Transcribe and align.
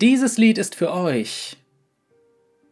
Dieses 0.00 0.38
Lied 0.38 0.58
ist 0.58 0.74
für 0.74 0.92
euch. 0.92 1.56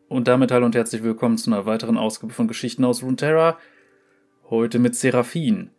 Und 0.09 0.27
damit 0.27 0.51
hallo 0.51 0.67
und 0.67 0.75
herzlich 0.75 1.05
willkommen 1.05 1.39
zu 1.39 1.51
einer 1.51 1.67
weiteren 1.67 1.97
Ausgabe 1.97 2.33
von 2.33 2.49
Geschichten 2.49 2.85
aus 2.85 3.05
Runeterra. 3.05 3.59
Heute 4.51 4.81
mit 4.81 4.97
Seraphin. 4.97 5.71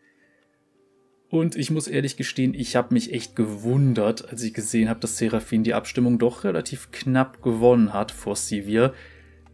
Und 1.29 1.57
ich 1.57 1.69
muss 1.69 1.89
ehrlich 1.89 2.15
gestehen, 2.15 2.53
ich 2.53 2.77
habe 2.77 2.93
mich 2.93 3.11
echt 3.11 3.35
gewundert, 3.35 4.29
als 4.29 4.41
ich 4.41 4.53
gesehen 4.53 4.87
habe, 4.87 5.01
dass 5.01 5.17
Seraphin 5.17 5.65
die 5.65 5.73
Abstimmung 5.73 6.17
doch 6.17 6.45
relativ 6.45 6.91
knapp 6.91 7.41
gewonnen 7.41 7.91
hat 7.91 8.11
vor 8.13 8.37
Sivir. 8.37 8.93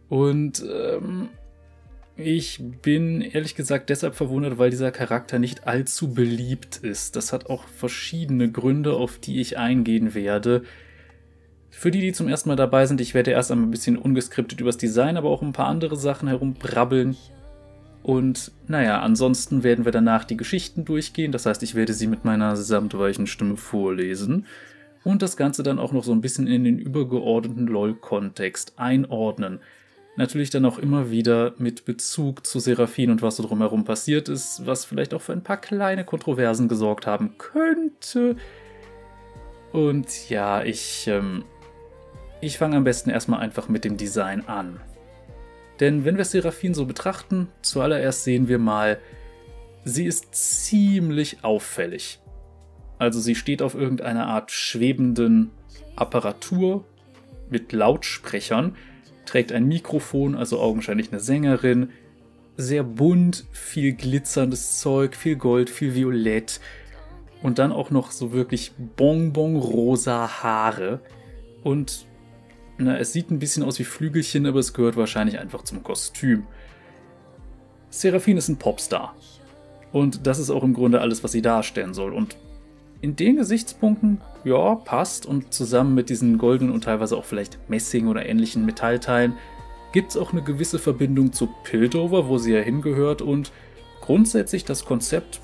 Und 0.08 0.64
ähm, 0.72 1.28
ich 2.14 2.62
bin 2.82 3.20
ehrlich 3.20 3.56
gesagt 3.56 3.90
deshalb 3.90 4.14
verwundert, 4.14 4.58
weil 4.58 4.70
dieser 4.70 4.92
Charakter 4.92 5.40
nicht 5.40 5.66
allzu 5.66 6.14
beliebt 6.14 6.76
ist. 6.76 7.16
Das 7.16 7.32
hat 7.32 7.46
auch 7.46 7.66
verschiedene 7.66 8.48
Gründe, 8.48 8.94
auf 8.94 9.18
die 9.18 9.40
ich 9.40 9.58
eingehen 9.58 10.14
werde. 10.14 10.62
Für 11.70 11.90
die, 11.90 12.00
die 12.00 12.12
zum 12.12 12.28
ersten 12.28 12.48
Mal 12.48 12.56
dabei 12.56 12.86
sind, 12.86 13.00
ich 13.00 13.14
werde 13.14 13.30
erst 13.30 13.50
einmal 13.50 13.68
ein 13.68 13.70
bisschen 13.70 13.96
ungeskriptet 13.96 14.60
übers 14.60 14.76
Design, 14.76 15.16
aber 15.16 15.30
auch 15.30 15.42
ein 15.42 15.52
paar 15.52 15.68
andere 15.68 15.96
Sachen 15.96 16.28
herumbrabbeln. 16.28 17.16
Und 18.02 18.52
naja, 18.66 19.00
ansonsten 19.00 19.62
werden 19.62 19.84
wir 19.84 19.92
danach 19.92 20.24
die 20.24 20.36
Geschichten 20.36 20.84
durchgehen. 20.84 21.32
Das 21.32 21.46
heißt, 21.46 21.62
ich 21.62 21.74
werde 21.74 21.92
sie 21.92 22.06
mit 22.06 22.24
meiner 22.24 22.56
samtweichen 22.56 23.26
Stimme 23.26 23.56
vorlesen 23.56 24.46
und 25.04 25.22
das 25.22 25.36
Ganze 25.36 25.62
dann 25.62 25.78
auch 25.78 25.92
noch 25.92 26.04
so 26.04 26.12
ein 26.12 26.20
bisschen 26.20 26.46
in 26.46 26.64
den 26.64 26.78
übergeordneten 26.78 27.66
LOL-Kontext 27.66 28.74
einordnen. 28.76 29.60
Natürlich 30.16 30.50
dann 30.50 30.64
auch 30.64 30.78
immer 30.78 31.10
wieder 31.10 31.54
mit 31.58 31.84
Bezug 31.84 32.46
zu 32.46 32.58
Seraphin 32.58 33.10
und 33.10 33.22
was 33.22 33.36
so 33.36 33.42
drumherum 33.46 33.84
passiert 33.84 34.28
ist, 34.28 34.66
was 34.66 34.84
vielleicht 34.84 35.14
auch 35.14 35.22
für 35.22 35.32
ein 35.32 35.42
paar 35.42 35.56
kleine 35.56 36.04
Kontroversen 36.04 36.68
gesorgt 36.68 37.06
haben 37.06 37.36
könnte. 37.38 38.36
Und 39.72 40.28
ja, 40.28 40.62
ich 40.64 41.06
ähm, 41.06 41.44
ich 42.40 42.58
fange 42.58 42.76
am 42.76 42.84
besten 42.84 43.10
erstmal 43.10 43.40
einfach 43.40 43.68
mit 43.68 43.84
dem 43.84 43.96
Design 43.96 44.46
an. 44.46 44.80
Denn 45.78 46.04
wenn 46.04 46.16
wir 46.16 46.24
Seraphin 46.24 46.74
so 46.74 46.84
betrachten, 46.84 47.48
zuallererst 47.62 48.24
sehen 48.24 48.48
wir 48.48 48.58
mal, 48.58 48.98
sie 49.84 50.04
ist 50.04 50.34
ziemlich 50.34 51.42
auffällig. 51.42 52.20
Also 52.98 53.18
sie 53.18 53.34
steht 53.34 53.62
auf 53.62 53.74
irgendeiner 53.74 54.26
Art 54.26 54.50
schwebenden 54.50 55.50
Apparatur 55.96 56.84
mit 57.48 57.72
Lautsprechern, 57.72 58.76
trägt 59.24 59.52
ein 59.52 59.66
Mikrofon, 59.66 60.34
also 60.34 60.60
augenscheinlich 60.60 61.10
eine 61.10 61.20
Sängerin, 61.20 61.90
sehr 62.56 62.82
bunt, 62.82 63.46
viel 63.52 63.94
glitzerndes 63.94 64.80
Zeug, 64.80 65.16
viel 65.16 65.36
Gold, 65.36 65.70
viel 65.70 65.94
Violett 65.94 66.60
und 67.42 67.58
dann 67.58 67.72
auch 67.72 67.90
noch 67.90 68.10
so 68.10 68.32
wirklich 68.32 68.72
bonbonrosa 68.96 70.42
Haare 70.42 71.00
und 71.62 72.06
na, 72.80 72.98
es 72.98 73.12
sieht 73.12 73.30
ein 73.30 73.38
bisschen 73.38 73.62
aus 73.62 73.78
wie 73.78 73.84
Flügelchen, 73.84 74.46
aber 74.46 74.58
es 74.58 74.72
gehört 74.72 74.96
wahrscheinlich 74.96 75.38
einfach 75.38 75.62
zum 75.62 75.82
Kostüm. 75.82 76.46
Seraphine 77.90 78.38
ist 78.38 78.48
ein 78.48 78.56
Popstar. 78.56 79.14
Und 79.92 80.26
das 80.26 80.38
ist 80.38 80.50
auch 80.50 80.62
im 80.62 80.74
Grunde 80.74 81.00
alles, 81.00 81.24
was 81.24 81.32
sie 81.32 81.42
darstellen 81.42 81.94
soll. 81.94 82.12
Und 82.12 82.36
in 83.00 83.16
den 83.16 83.36
Gesichtspunkten, 83.36 84.20
ja, 84.44 84.74
passt. 84.76 85.26
Und 85.26 85.52
zusammen 85.52 85.94
mit 85.94 86.08
diesen 86.08 86.38
goldenen 86.38 86.72
und 86.72 86.84
teilweise 86.84 87.16
auch 87.16 87.24
vielleicht 87.24 87.58
Messing 87.68 88.06
oder 88.06 88.26
ähnlichen 88.26 88.64
Metallteilen 88.64 89.34
gibt 89.92 90.10
es 90.10 90.16
auch 90.16 90.32
eine 90.32 90.42
gewisse 90.42 90.78
Verbindung 90.78 91.32
zu 91.32 91.48
Piltover, 91.64 92.28
wo 92.28 92.38
sie 92.38 92.52
ja 92.52 92.60
hingehört. 92.60 93.22
Und 93.22 93.52
grundsätzlich 94.00 94.64
das 94.64 94.84
Konzept 94.84 95.40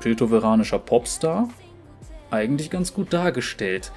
piltoveranischer 0.00 0.78
Popstar 0.78 1.48
eigentlich 2.30 2.70
ganz 2.70 2.92
gut 2.92 3.12
dargestellt. 3.12 3.92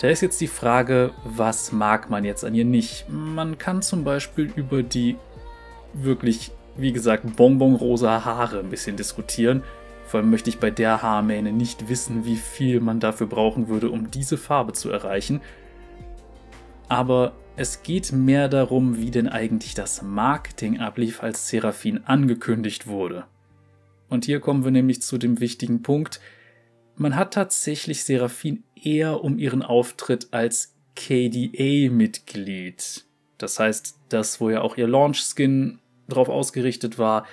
Da 0.00 0.08
ist 0.08 0.20
jetzt 0.20 0.40
die 0.40 0.46
Frage, 0.46 1.12
was 1.24 1.72
mag 1.72 2.08
man 2.08 2.24
jetzt 2.24 2.44
an 2.44 2.54
ihr 2.54 2.64
nicht? 2.64 3.06
Man 3.08 3.58
kann 3.58 3.82
zum 3.82 4.04
Beispiel 4.04 4.52
über 4.54 4.84
die 4.84 5.16
wirklich, 5.92 6.52
wie 6.76 6.92
gesagt, 6.92 7.34
bonbonrosa 7.34 8.24
Haare 8.24 8.60
ein 8.60 8.70
bisschen 8.70 8.96
diskutieren. 8.96 9.64
Vor 10.06 10.20
allem 10.20 10.30
möchte 10.30 10.50
ich 10.50 10.60
bei 10.60 10.70
der 10.70 11.02
Haarmähne 11.02 11.52
nicht 11.52 11.88
wissen, 11.88 12.24
wie 12.24 12.36
viel 12.36 12.80
man 12.80 13.00
dafür 13.00 13.26
brauchen 13.26 13.66
würde, 13.66 13.90
um 13.90 14.10
diese 14.10 14.38
Farbe 14.38 14.72
zu 14.72 14.88
erreichen. 14.88 15.40
Aber 16.88 17.32
es 17.56 17.82
geht 17.82 18.12
mehr 18.12 18.48
darum, 18.48 18.98
wie 18.98 19.10
denn 19.10 19.28
eigentlich 19.28 19.74
das 19.74 20.02
Marketing 20.02 20.78
ablief, 20.78 21.24
als 21.24 21.48
Seraphin 21.48 22.04
angekündigt 22.04 22.86
wurde. 22.86 23.24
Und 24.08 24.26
hier 24.26 24.38
kommen 24.38 24.62
wir 24.62 24.70
nämlich 24.70 25.02
zu 25.02 25.18
dem 25.18 25.40
wichtigen 25.40 25.82
Punkt, 25.82 26.20
man 26.98 27.16
hat 27.16 27.34
tatsächlich 27.34 28.04
Seraphin 28.04 28.62
eher 28.74 29.24
um 29.24 29.38
ihren 29.38 29.62
Auftritt 29.62 30.28
als 30.32 30.74
KDA-Mitglied. 30.96 33.04
Das 33.38 33.60
heißt, 33.60 33.96
das, 34.08 34.40
wo 34.40 34.50
ja 34.50 34.62
auch 34.62 34.76
ihr 34.76 34.88
Launch-Skin 34.88 35.78
drauf 36.08 36.28
ausgerichtet 36.28 36.98
war, 36.98 37.24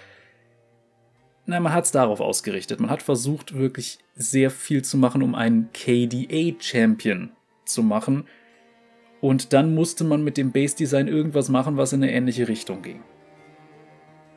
na, 1.48 1.60
man 1.60 1.74
hat 1.74 1.86
es 1.86 1.92
darauf 1.92 2.22
ausgerichtet. 2.22 2.80
Man 2.80 2.90
hat 2.90 3.04
versucht, 3.04 3.54
wirklich 3.54 4.00
sehr 4.16 4.50
viel 4.50 4.84
zu 4.84 4.98
machen, 4.98 5.22
um 5.22 5.36
einen 5.36 5.70
KDA-Champion 5.74 7.30
zu 7.66 7.84
machen. 7.84 8.26
Und 9.22 9.54
dann 9.54 9.76
musste 9.76 10.04
man 10.04 10.24
mit 10.24 10.38
dem 10.38 10.52
Base-Design 10.52 11.08
irgendwas 11.08 11.50
machen, 11.50 11.78
was 11.78 11.94
in 11.94 12.02
eine 12.02 12.12
ähnliche 12.12 12.48
Richtung 12.48 12.82
ging. 12.82 13.04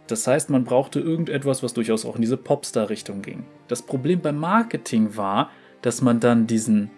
Das 0.08 0.26
heißt, 0.26 0.50
man 0.50 0.64
brauchte 0.64 1.00
irgendetwas, 1.00 1.62
was 1.62 1.74
durchaus 1.74 2.04
auch 2.04 2.16
in 2.16 2.22
diese 2.22 2.38
Popstar-Richtung 2.38 3.22
ging. 3.22 3.44
Das 3.68 3.82
Problem 3.82 4.20
beim 4.20 4.38
Marketing 4.38 5.16
war, 5.16 5.50
dass 5.82 6.02
man 6.02 6.18
dann 6.18 6.46
diesen 6.46 6.90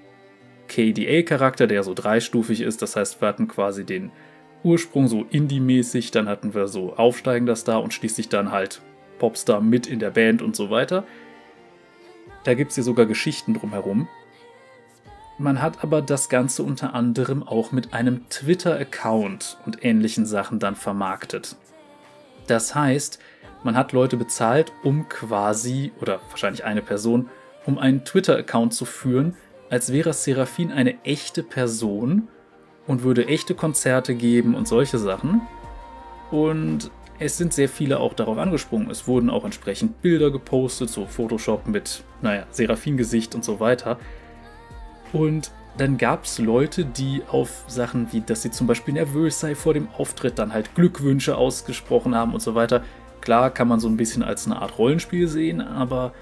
KDA-Charakter, 0.68 1.66
der 1.66 1.82
so 1.82 1.92
dreistufig 1.92 2.60
ist, 2.60 2.80
das 2.82 2.96
heißt, 2.96 3.20
wir 3.20 3.28
hatten 3.28 3.48
quasi 3.48 3.84
den 3.84 4.12
Ursprung 4.62 5.08
so 5.08 5.26
Indie-mäßig, 5.28 6.12
dann 6.12 6.28
hatten 6.28 6.54
wir 6.54 6.68
so 6.68 6.94
aufsteigender 6.94 7.56
Star 7.56 7.82
und 7.82 7.92
schließlich 7.92 8.28
dann 8.28 8.52
halt 8.52 8.80
Popstar 9.18 9.60
mit 9.60 9.86
in 9.88 9.98
der 9.98 10.10
Band 10.10 10.40
und 10.40 10.54
so 10.54 10.70
weiter. 10.70 11.04
Da 12.44 12.54
gibt 12.54 12.70
es 12.70 12.76
hier 12.76 12.84
sogar 12.84 13.06
Geschichten 13.06 13.54
drumherum. 13.54 14.08
Man 15.38 15.62
hat 15.62 15.82
aber 15.82 16.02
das 16.02 16.28
Ganze 16.28 16.62
unter 16.62 16.94
anderem 16.94 17.42
auch 17.42 17.72
mit 17.72 17.94
einem 17.94 18.28
Twitter-Account 18.28 19.58
und 19.66 19.84
ähnlichen 19.84 20.26
Sachen 20.26 20.58
dann 20.58 20.76
vermarktet. 20.76 21.56
Das 22.46 22.74
heißt, 22.74 23.18
man 23.62 23.76
hat 23.76 23.92
Leute 23.92 24.16
bezahlt, 24.16 24.72
um 24.82 25.08
quasi, 25.08 25.92
oder 26.00 26.20
wahrscheinlich 26.30 26.64
eine 26.64 26.82
Person, 26.82 27.28
um 27.66 27.78
einen 27.78 28.04
Twitter-Account 28.04 28.72
zu 28.74 28.84
führen, 28.84 29.36
als 29.68 29.92
wäre 29.92 30.12
Seraphin 30.12 30.72
eine 30.72 31.02
echte 31.04 31.42
Person 31.42 32.28
und 32.86 33.02
würde 33.02 33.26
echte 33.28 33.54
Konzerte 33.54 34.14
geben 34.14 34.54
und 34.54 34.66
solche 34.66 34.98
Sachen. 34.98 35.42
Und 36.30 36.90
es 37.18 37.36
sind 37.36 37.52
sehr 37.52 37.68
viele 37.68 38.00
auch 38.00 38.14
darauf 38.14 38.38
angesprungen. 38.38 38.90
Es 38.90 39.06
wurden 39.06 39.30
auch 39.30 39.44
entsprechend 39.44 40.00
Bilder 40.00 40.30
gepostet, 40.30 40.88
so 40.88 41.06
Photoshop 41.06 41.66
mit, 41.66 42.02
naja, 42.22 42.46
Seraphin-Gesicht 42.50 43.34
und 43.34 43.44
so 43.44 43.60
weiter. 43.60 43.98
Und 45.12 45.52
dann 45.76 45.98
gab 45.98 46.24
es 46.24 46.38
Leute, 46.38 46.84
die 46.84 47.22
auf 47.30 47.64
Sachen 47.66 48.12
wie, 48.12 48.20
dass 48.20 48.42
sie 48.42 48.50
zum 48.50 48.66
Beispiel 48.66 48.94
nervös 48.94 49.40
sei 49.40 49.54
vor 49.54 49.74
dem 49.74 49.88
Auftritt, 49.96 50.38
dann 50.38 50.52
halt 50.52 50.74
Glückwünsche 50.74 51.36
ausgesprochen 51.36 52.14
haben 52.14 52.34
und 52.34 52.40
so 52.40 52.54
weiter. 52.54 52.82
Klar 53.20 53.50
kann 53.50 53.68
man 53.68 53.80
so 53.80 53.88
ein 53.88 53.96
bisschen 53.96 54.22
als 54.22 54.46
eine 54.46 54.60
Art 54.60 54.78
Rollenspiel 54.78 55.28
sehen, 55.28 55.60
aber 55.60 56.12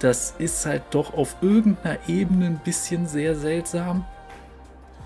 das 0.00 0.34
ist 0.38 0.64
halt 0.66 0.82
doch 0.90 1.14
auf 1.14 1.36
irgendeiner 1.42 1.98
Ebene 2.08 2.46
ein 2.46 2.60
bisschen 2.64 3.06
sehr 3.06 3.34
seltsam, 3.34 4.04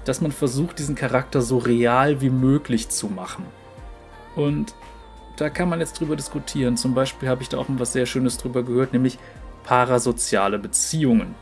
dass 0.05 0.21
man 0.21 0.33
versucht, 0.33 0.79
diesen 0.79 0.95
Charakter 0.95 1.43
so 1.43 1.59
real 1.59 2.21
wie 2.21 2.31
möglich 2.31 2.89
zu 2.89 3.09
machen. 3.09 3.45
Und 4.37 4.75
da 5.37 5.51
kann 5.51 5.69
man 5.69 5.81
jetzt 5.81 5.99
drüber 5.99 6.17
diskutieren. 6.17 6.77
Zum 6.77 6.95
Beispiel 6.95 7.29
habe 7.29 7.43
ich 7.43 7.49
da 7.49 7.59
auch 7.59 7.67
was 7.69 7.93
sehr 7.93 8.07
Schönes 8.07 8.39
drüber 8.39 8.63
gehört, 8.63 8.93
nämlich 8.93 9.19
parasoziale 9.65 10.59
Beziehungen. 10.59 11.35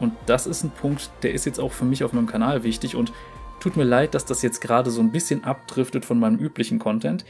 Und 0.00 0.12
das 0.26 0.46
ist 0.46 0.64
ein 0.64 0.70
Punkt, 0.70 1.10
der 1.22 1.32
ist 1.32 1.46
jetzt 1.46 1.60
auch 1.60 1.72
für 1.72 1.84
mich 1.84 2.04
auf 2.04 2.12
meinem 2.12 2.26
Kanal 2.26 2.62
wichtig 2.62 2.96
und 2.96 3.12
tut 3.60 3.76
mir 3.76 3.84
leid, 3.84 4.14
dass 4.14 4.24
das 4.24 4.42
jetzt 4.42 4.60
gerade 4.60 4.90
so 4.90 5.00
ein 5.00 5.12
bisschen 5.12 5.44
abdriftet 5.44 6.04
von 6.04 6.18
meinem 6.18 6.38
üblichen 6.38 6.78
Content. 6.78 7.24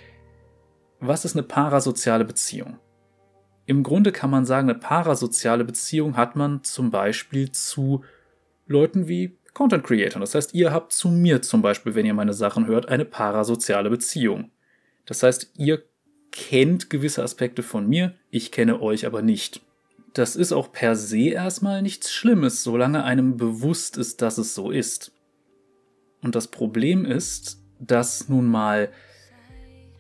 Was 1.01 1.25
ist 1.25 1.37
eine 1.37 1.43
parasoziale 1.43 2.25
Beziehung? 2.25 2.79
Im 3.67 3.83
Grunde 3.83 4.13
kann 4.13 4.31
man 4.31 4.45
sagen, 4.45 4.71
eine 4.71 4.79
parasoziale 4.79 5.65
Beziehung 5.65 6.17
hat 6.17 6.37
man 6.37 6.63
zum 6.63 6.91
Beispiel 6.91 7.51
zu 7.53 8.05
Leuten 8.67 9.09
wie 9.09 9.39
Content 9.55 9.85
Creators. 9.85 10.21
Das 10.21 10.35
heißt, 10.35 10.55
ihr 10.55 10.73
habt 10.73 10.93
zu 10.93 11.09
mir 11.09 11.43
zum 11.43 11.63
Beispiel, 11.63 11.95
wenn 11.95 12.07
ihr 12.07 12.15
meine 12.15 12.33
Sachen 12.33 12.67
hört, 12.67 12.89
eine 12.89 13.05
parasoziale 13.05 13.91
Beziehung. 13.91 14.51
Das 15.05 15.23
heißt, 15.23 15.53
ihr 15.57 15.83
kennt 16.31 16.91
gewisse 16.91 17.23
Aspekte 17.23 17.63
von 17.63 17.89
mir, 17.89 18.15
ich 18.31 18.53
kenne 18.53 18.81
euch 18.81 19.07
aber 19.07 19.23
nicht. 19.23 19.66
Das 20.17 20.35
ist 20.35 20.53
auch 20.53 20.73
per 20.73 20.97
se 20.97 21.29
erstmal 21.29 21.83
nichts 21.83 22.11
Schlimmes, 22.11 22.63
solange 22.63 23.05
einem 23.05 23.37
bewusst 23.37 23.99
ist, 23.99 24.23
dass 24.23 24.39
es 24.39 24.55
so 24.55 24.71
ist. 24.71 25.13
Und 26.23 26.35
das 26.35 26.49
Problem 26.49 27.05
ist, 27.05 27.61
dass 27.79 28.31
nun 28.31 28.47
mal, 28.47 28.89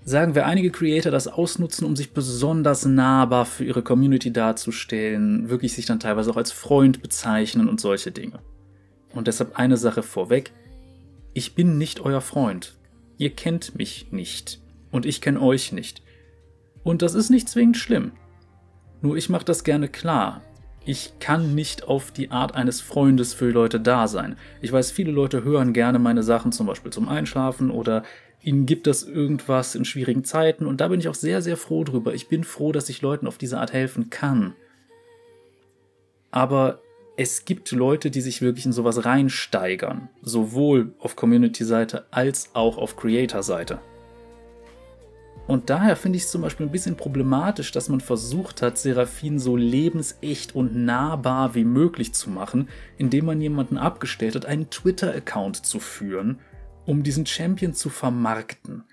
sagen 0.07 0.35
wir, 0.35 0.47
einige 0.47 0.71
Creator 0.71 1.13
das 1.13 1.29
ausnutzen, 1.29 1.87
um 1.87 1.97
sich 1.97 2.15
besonders 2.15 2.87
nahbar 2.87 3.45
für 3.45 3.67
ihre 3.67 3.83
Community 3.83 4.33
darzustellen, 4.33 5.51
wirklich 5.51 5.75
sich 5.75 5.85
dann 5.85 6.01
teilweise 6.01 6.31
auch 6.31 6.39
als 6.39 6.51
Freund 6.51 7.03
bezeichnen 7.03 7.69
und 7.69 7.79
solche 7.79 8.11
Dinge. 8.11 8.39
Und 9.13 9.27
deshalb 9.27 9.59
eine 9.59 9.77
Sache 9.77 10.03
vorweg. 10.03 10.51
Ich 11.35 11.55
bin 11.55 11.77
nicht 11.77 12.01
euer 12.01 12.23
Freund. 12.23 12.79
Ihr 13.19 13.35
kennt 13.37 13.77
mich 13.77 14.13
nicht. 14.13 14.63
Und 14.91 15.05
ich 15.05 15.21
kenne 15.21 15.43
euch 15.43 15.73
nicht. 15.73 16.01
Und 16.85 17.03
das 17.03 17.13
ist 17.13 17.29
nicht 17.29 17.51
zwingend 17.51 17.77
schlimm. 17.77 18.13
Nur 19.06 19.17
ich 19.17 19.29
mache 19.29 19.44
das 19.44 19.62
gerne 19.62 19.87
klar. 19.87 20.43
Ich 20.85 21.20
kann 21.20 21.55
nicht 21.55 21.85
auf 21.85 22.11
die 22.11 22.32
Art 22.32 22.56
eines 22.56 22.81
Freundes 22.81 23.35
für 23.35 23.49
Leute 23.50 23.79
da 23.79 24.08
sein. 24.08 24.35
Ich 24.61 24.73
weiß, 24.73 24.91
viele 24.91 25.12
Leute 25.12 25.44
hören 25.44 25.73
gerne 25.73 26.00
meine 26.00 26.25
Sachen 26.25 26.50
zum 26.50 26.67
Beispiel 26.67 26.93
zum 26.93 27.08
Einschlafen 27.08 27.70
oder 27.70 28.03
ihnen 28.43 28.67
gibt 28.67 28.88
das 28.88 29.05
irgendwas 29.05 29.76
in 29.76 29.85
schwierigen 29.85 30.25
Zeiten 30.25 30.67
und 30.67 30.81
da 30.81 30.88
bin 30.88 30.99
ich 30.99 31.06
auch 31.06 31.14
sehr, 31.14 31.41
sehr 31.41 31.56
froh 31.56 31.85
drüber. 31.85 32.14
Ich 32.14 32.26
bin 32.26 32.43
froh, 32.43 32.73
dass 32.73 32.88
ich 32.88 33.00
Leuten 33.00 33.29
auf 33.29 33.38
diese 33.38 33.61
Art 33.61 33.73
helfen 33.73 34.11
kann. 34.11 34.56
Aber 36.32 36.81
es 37.17 37.44
gibt 37.44 37.70
Leute, 37.70 38.11
die 38.11 38.20
sich 38.20 38.43
wirklich 38.43 38.67
in 38.67 38.73
sowas 38.73 39.05
reinsteigern, 39.05 40.08
sowohl 40.20 40.94
auf 40.99 41.14
Community-Seite 41.14 42.06
als 42.11 42.50
auch 42.55 42.76
auf 42.76 42.97
Creator-Seite. 42.97 43.79
Und 45.46 45.70
daher 45.70 45.94
finde 45.94 46.16
ich 46.16 46.25
es 46.25 46.31
zum 46.31 46.43
Beispiel 46.43 46.66
ein 46.66 46.72
bisschen 46.72 46.96
problematisch, 46.96 47.70
dass 47.70 47.88
man 47.88 48.00
versucht 48.00 48.62
hat, 48.62 48.78
Seraphin 48.78 49.38
so 49.38 49.56
lebensecht 49.56 50.54
und 50.56 50.75
nahbar 50.75 51.54
wie 51.54 51.64
möglich 51.64 52.12
zu 52.14 52.31
machen, 52.31 52.69
indem 52.98 53.26
man 53.26 53.40
jemanden 53.40 53.78
abgestellt 53.78 54.34
hat, 54.34 54.44
einen 54.44 54.70
Twitter-Account 54.70 55.64
zu 55.64 55.78
führen, 55.78 56.40
um 56.84 57.04
diesen 57.04 57.26
Champion 57.26 57.75
zu 57.75 57.90
vermarkten. 57.90 58.84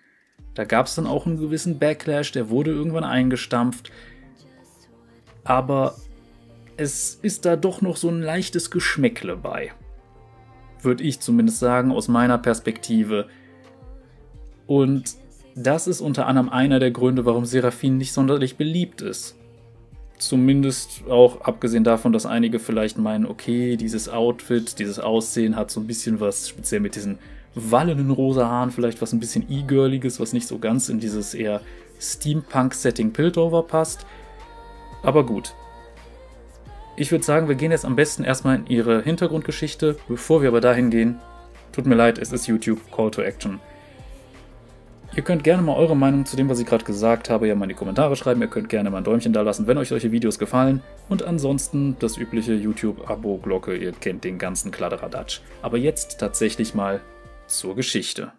Da 0.54 0.64
gab 0.66 0.86
es 0.86 0.94
dann 0.94 1.08
auch 1.08 1.26
einen 1.26 1.40
gewissen 1.40 1.80
Backlash, 1.80 2.32
der 2.32 2.50
wurde 2.50 2.70
irgendwann 2.70 3.04
eingestampft. 3.04 3.92
Aber 5.44 5.96
es 6.78 7.16
ist 7.16 7.46
da 7.46 7.56
doch 7.56 7.82
noch 7.82 7.98
so 7.98 8.10
ein 8.10 8.22
leichtes 8.22 8.70
Geschmäckle 8.70 9.36
bei. 9.36 9.72
Würde 10.82 11.04
ich 11.04 11.20
zumindest 11.20 11.60
sagen, 11.60 11.92
aus 11.92 12.08
meiner 12.08 12.38
Perspektive. 12.38 13.28
Und 14.68 15.16
das 15.56 15.88
ist 15.88 16.02
unter 16.02 16.28
anderem 16.28 16.50
einer 16.50 16.80
der 16.80 16.92
Gründe, 16.92 17.26
warum 17.26 17.46
Seraphin 17.46 17.98
nicht 17.98 18.14
sonderlich 18.14 18.58
beliebt 18.58 19.02
ist. 19.02 19.36
Zumindest 20.18 21.04
auch 21.10 21.42
abgesehen 21.42 21.84
davon, 21.84 22.14
dass 22.14 22.26
einige 22.26 22.60
vielleicht 22.60 22.98
meinen, 22.98 23.26
okay, 23.26 23.76
dieses 23.76 24.10
Outfit, 24.10 24.80
dieses 24.80 25.00
Aussehen 25.00 25.56
hat 25.56 25.70
so 25.70 25.82
ein 25.82 25.88
bisschen 25.88 26.20
was, 26.20 26.50
speziell 26.50 26.80
mit 26.80 26.96
diesen 26.96 27.20
wallenden 27.56 28.10
rosa 28.10 28.48
Haaren, 28.48 28.72
vielleicht 28.72 29.02
was 29.02 29.14
ein 29.14 29.20
bisschen 29.20 29.46
e-girliges, 29.50 30.20
was 30.20 30.34
nicht 30.34 30.48
so 30.48 30.60
ganz 30.60 30.90
in 30.90 31.00
dieses 31.00 31.34
eher 31.34 31.62
Steampunk-Setting 32.00 33.12
Piltover 33.12 33.64
passt. 33.64 34.06
Aber 35.04 35.26
gut. 35.26 35.54
Ich 36.96 37.12
würde 37.12 37.26
sagen, 37.26 37.48
wir 37.48 37.56
gehen 37.56 37.72
jetzt 37.72 37.86
am 37.86 37.96
besten 37.96 38.24
erstmal 38.24 38.58
in 38.58 38.68
ihre 38.68 39.02
Hintergrundgeschichte. 39.02 39.98
Bevor 40.08 40.42
wir 40.42 40.50
aber 40.50 40.62
dahin 40.62 40.90
gehen, 40.90 41.20
tut 41.72 41.86
mir 41.86 41.96
leid, 41.96 42.18
es 42.18 42.32
ist 42.32 42.48
YouTube, 42.48 42.80
Call 42.92 43.12
to 43.12 43.22
Action. 43.22 43.60
Ihr 45.16 45.22
könnt 45.22 45.44
gerne 45.44 45.62
mal 45.62 45.76
eure 45.76 45.96
Meinung 45.96 46.26
zu 46.26 46.36
dem, 46.36 46.50
was 46.50 46.60
ich 46.60 46.66
gerade 46.66 46.86
gesagt 46.86 47.30
habe, 47.30 47.48
ja 47.48 47.54
mal 47.54 47.66
in 47.66 47.70
die 47.70 47.76
Kommentare 47.76 48.16
schreiben. 48.16 48.42
Ihr 48.42 48.48
könnt 48.48 48.68
gerne 48.68 48.90
mal 48.90 48.98
ein 48.98 49.04
Däumchen 49.04 49.32
da 49.32 49.42
lassen, 49.42 49.68
wenn 49.68 49.78
euch 49.78 49.90
solche 49.90 50.12
Videos 50.12 50.40
gefallen. 50.40 50.82
Und 51.08 51.22
ansonsten 51.22 51.96
das 52.00 52.18
übliche 52.18 52.56
YouTube-Abo-Glocke, 52.56 53.76
ihr 53.78 53.92
kennt 53.92 54.24
den 54.24 54.40
ganzen 54.40 54.72
Kladderadatsch. 54.72 55.42
Aber 55.62 55.78
jetzt 55.78 56.20
tatsächlich 56.20 56.74
mal 56.74 57.00
zur 57.46 57.76
Geschichte. 57.76 58.34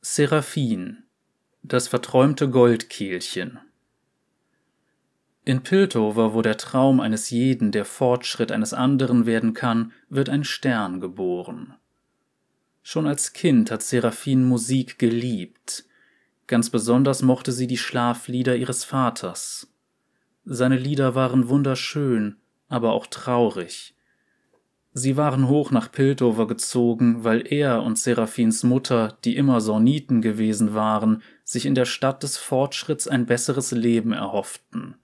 Seraphin, 0.00 1.04
das 1.62 1.86
verträumte 1.86 2.48
Goldkehlchen. 2.48 3.60
In 5.48 5.62
Piltover, 5.62 6.34
wo 6.34 6.42
der 6.42 6.58
Traum 6.58 7.00
eines 7.00 7.30
jeden 7.30 7.72
der 7.72 7.86
Fortschritt 7.86 8.52
eines 8.52 8.74
anderen 8.74 9.24
werden 9.24 9.54
kann, 9.54 9.92
wird 10.10 10.28
ein 10.28 10.44
Stern 10.44 11.00
geboren. 11.00 11.72
Schon 12.82 13.06
als 13.06 13.32
Kind 13.32 13.70
hat 13.70 13.82
Seraphin 13.82 14.44
Musik 14.44 14.98
geliebt. 14.98 15.86
Ganz 16.48 16.68
besonders 16.68 17.22
mochte 17.22 17.50
sie 17.50 17.66
die 17.66 17.78
Schlaflieder 17.78 18.56
ihres 18.56 18.84
Vaters. 18.84 19.72
Seine 20.44 20.76
Lieder 20.76 21.14
waren 21.14 21.48
wunderschön, 21.48 22.36
aber 22.68 22.92
auch 22.92 23.06
traurig. 23.06 23.94
Sie 24.92 25.16
waren 25.16 25.48
hoch 25.48 25.70
nach 25.70 25.90
Piltover 25.90 26.46
gezogen, 26.46 27.24
weil 27.24 27.50
er 27.50 27.82
und 27.84 27.98
Seraphins 27.98 28.64
Mutter, 28.64 29.16
die 29.24 29.34
immer 29.34 29.62
Sorniten 29.62 30.20
gewesen 30.20 30.74
waren, 30.74 31.22
sich 31.42 31.64
in 31.64 31.74
der 31.74 31.86
Stadt 31.86 32.22
des 32.22 32.36
Fortschritts 32.36 33.08
ein 33.08 33.24
besseres 33.24 33.70
Leben 33.70 34.12
erhofften. 34.12 34.96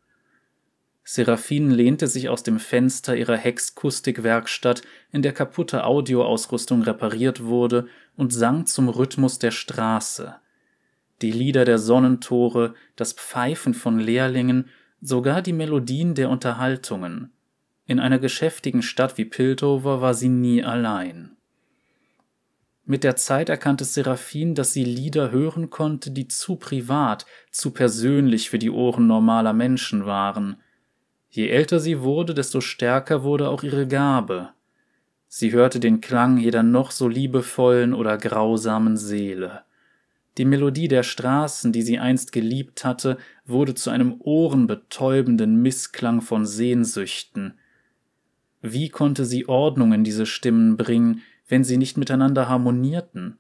Seraphin 1.05 1.71
lehnte 1.71 2.07
sich 2.07 2.31
aus 2.31 2.43
dem 2.43 2.59
Fenster 2.59 3.15
ihrer 3.15 3.37
Hexkustikwerkstatt, 3.37 4.83
in 5.13 5.21
der 5.21 5.33
kaputte 5.33 5.85
Audioausrüstung 5.85 6.83
repariert 6.83 7.45
wurde, 7.45 7.87
und 8.17 8.33
sang 8.33 8.65
zum 8.67 8.89
Rhythmus 8.89 9.39
der 9.39 9.51
Straße. 9.51 10.37
Die 11.21 11.31
Lieder 11.31 11.67
der 11.67 11.79
Sonnentore, 11.79 12.75
das 12.97 13.13
Pfeifen 13.13 13.75
von 13.75 13.99
Lehrlingen, 13.99 14.71
sogar 15.01 15.43
die 15.43 15.53
Melodien 15.53 16.15
der 16.15 16.31
Unterhaltungen. 16.31 17.33
In 17.87 18.01
einer 18.01 18.19
geschäftigen 18.19 18.81
Stadt 18.81 19.19
wie 19.19 19.27
Piltover 19.27 20.01
war 20.01 20.15
sie 20.15 20.31
nie 20.31 20.65
allein. 20.65 21.37
Mit 22.87 23.05
der 23.05 23.17
Zeit 23.17 23.51
erkannte 23.51 23.85
Seraphin, 23.85 24.55
dass 24.55 24.73
sie 24.73 24.85
Lieder 24.85 25.31
hören 25.31 25.71
konnte, 25.71 26.11
die 26.11 26.29
zu 26.29 26.57
privat, 26.57 27.27
zu 27.51 27.71
persönlich 27.73 28.49
für 28.49 28.59
die 28.59 28.71
Ohren 28.71 29.07
normaler 29.07 29.53
Menschen 29.53 30.07
waren. 30.07 30.57
Je 31.35 31.49
älter 31.49 31.81
sie 31.81 32.01
wurde, 32.01 32.33
desto 32.33 32.61
stärker 32.61 33.25
wurde 33.25 33.49
auch 33.49 33.65
ihre 33.65 33.89
Gabe. 33.89 34.51
Sie 35.27 35.51
hörte 35.51 35.81
den 35.81 36.01
Klang 36.01 36.39
jeder 36.39 36.63
noch 36.63 36.93
so 36.93 37.09
liebevollen 37.09 37.93
oder 37.93 38.19
grausamen 38.19 38.97
Seele. 38.97 39.63
Die 40.39 40.45
Melodie 40.45 40.87
der 40.87 41.03
Straßen, 41.03 41.73
die 41.73 41.83
sie 41.83 41.99
einst 41.99 42.31
geliebt 42.31 42.85
hatte, 42.85 43.19
wurde 43.45 43.75
zu 43.75 43.91
einem 43.91 44.15
ohrenbetäubenden 44.21 45.61
Missklang 45.61 46.21
von 46.21 46.47
Sehnsüchten, 46.47 47.59
wie 48.63 48.89
konnte 48.89 49.25
sie 49.25 49.49
Ordnung 49.49 49.93
in 49.93 50.05
diese 50.05 50.27
Stimmen 50.27 50.77
bringen, 50.77 51.23
wenn 51.49 51.65
sie 51.65 51.79
nicht 51.79 51.99
miteinander 51.99 52.49
harmonierten? 52.49 53.39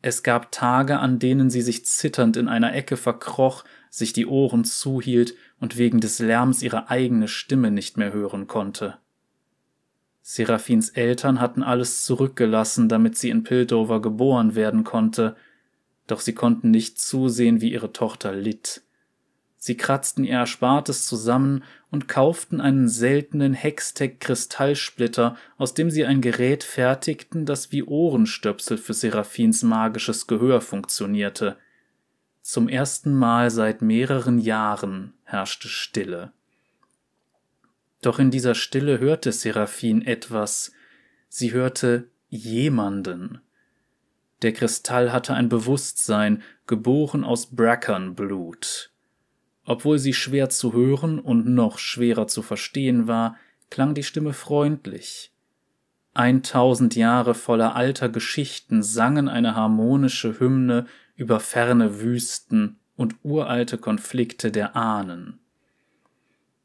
Es 0.00 0.22
gab 0.22 0.50
Tage, 0.50 0.98
an 0.98 1.18
denen 1.18 1.50
sie 1.50 1.60
sich 1.60 1.84
zitternd 1.84 2.38
in 2.38 2.48
einer 2.48 2.74
Ecke 2.74 2.96
verkroch, 2.96 3.64
sich 3.96 4.12
die 4.12 4.26
Ohren 4.26 4.64
zuhielt 4.66 5.34
und 5.58 5.78
wegen 5.78 6.00
des 6.00 6.18
Lärms 6.18 6.62
ihre 6.62 6.90
eigene 6.90 7.28
Stimme 7.28 7.70
nicht 7.70 7.96
mehr 7.96 8.12
hören 8.12 8.46
konnte. 8.46 8.98
Seraphins 10.20 10.90
Eltern 10.90 11.40
hatten 11.40 11.62
alles 11.62 12.04
zurückgelassen, 12.04 12.90
damit 12.90 13.16
sie 13.16 13.30
in 13.30 13.42
Pildover 13.42 14.02
geboren 14.02 14.54
werden 14.54 14.84
konnte, 14.84 15.34
doch 16.06 16.20
sie 16.20 16.34
konnten 16.34 16.70
nicht 16.70 17.00
zusehen, 17.00 17.62
wie 17.62 17.72
ihre 17.72 17.94
Tochter 17.94 18.34
litt. 18.34 18.82
Sie 19.56 19.78
kratzten 19.78 20.24
ihr 20.24 20.32
Erspartes 20.32 21.06
zusammen 21.06 21.64
und 21.90 22.06
kauften 22.06 22.60
einen 22.60 22.88
seltenen 22.88 23.54
Hextech-Kristallsplitter, 23.54 25.38
aus 25.56 25.72
dem 25.72 25.90
sie 25.90 26.04
ein 26.04 26.20
Gerät 26.20 26.64
fertigten, 26.64 27.46
das 27.46 27.72
wie 27.72 27.82
Ohrenstöpsel 27.82 28.76
für 28.76 28.92
Seraphins 28.92 29.62
magisches 29.62 30.26
Gehör 30.26 30.60
funktionierte. 30.60 31.56
Zum 32.48 32.68
ersten 32.68 33.12
Mal 33.12 33.50
seit 33.50 33.82
mehreren 33.82 34.38
Jahren 34.38 35.14
herrschte 35.24 35.66
Stille. 35.66 36.30
Doch 38.02 38.20
in 38.20 38.30
dieser 38.30 38.54
Stille 38.54 39.00
hörte 39.00 39.32
Seraphin 39.32 40.00
etwas. 40.00 40.70
Sie 41.28 41.52
hörte 41.52 42.08
jemanden. 42.28 43.40
Der 44.42 44.52
Kristall 44.52 45.12
hatte 45.12 45.34
ein 45.34 45.48
Bewusstsein, 45.48 46.40
geboren 46.68 47.24
aus 47.24 47.46
Brackern-Blut. 47.46 48.92
Obwohl 49.64 49.98
sie 49.98 50.14
schwer 50.14 50.48
zu 50.48 50.72
hören 50.72 51.18
und 51.18 51.48
noch 51.48 51.80
schwerer 51.80 52.28
zu 52.28 52.42
verstehen 52.42 53.08
war, 53.08 53.36
klang 53.70 53.92
die 53.92 54.04
Stimme 54.04 54.32
freundlich. 54.32 55.32
Eintausend 56.14 56.94
Jahre 56.94 57.34
voller 57.34 57.74
alter 57.74 58.08
Geschichten 58.08 58.84
sangen 58.84 59.28
eine 59.28 59.56
harmonische 59.56 60.38
Hymne 60.38 60.86
über 61.16 61.40
ferne 61.40 62.00
Wüsten 62.00 62.78
und 62.96 63.16
uralte 63.22 63.78
Konflikte 63.78 64.50
der 64.50 64.76
Ahnen. 64.76 65.38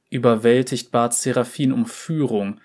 Überwältigt 0.10 0.92
bat 0.92 1.14
Seraphin 1.14 1.72
um 1.72 1.86
Führung, 1.86 2.60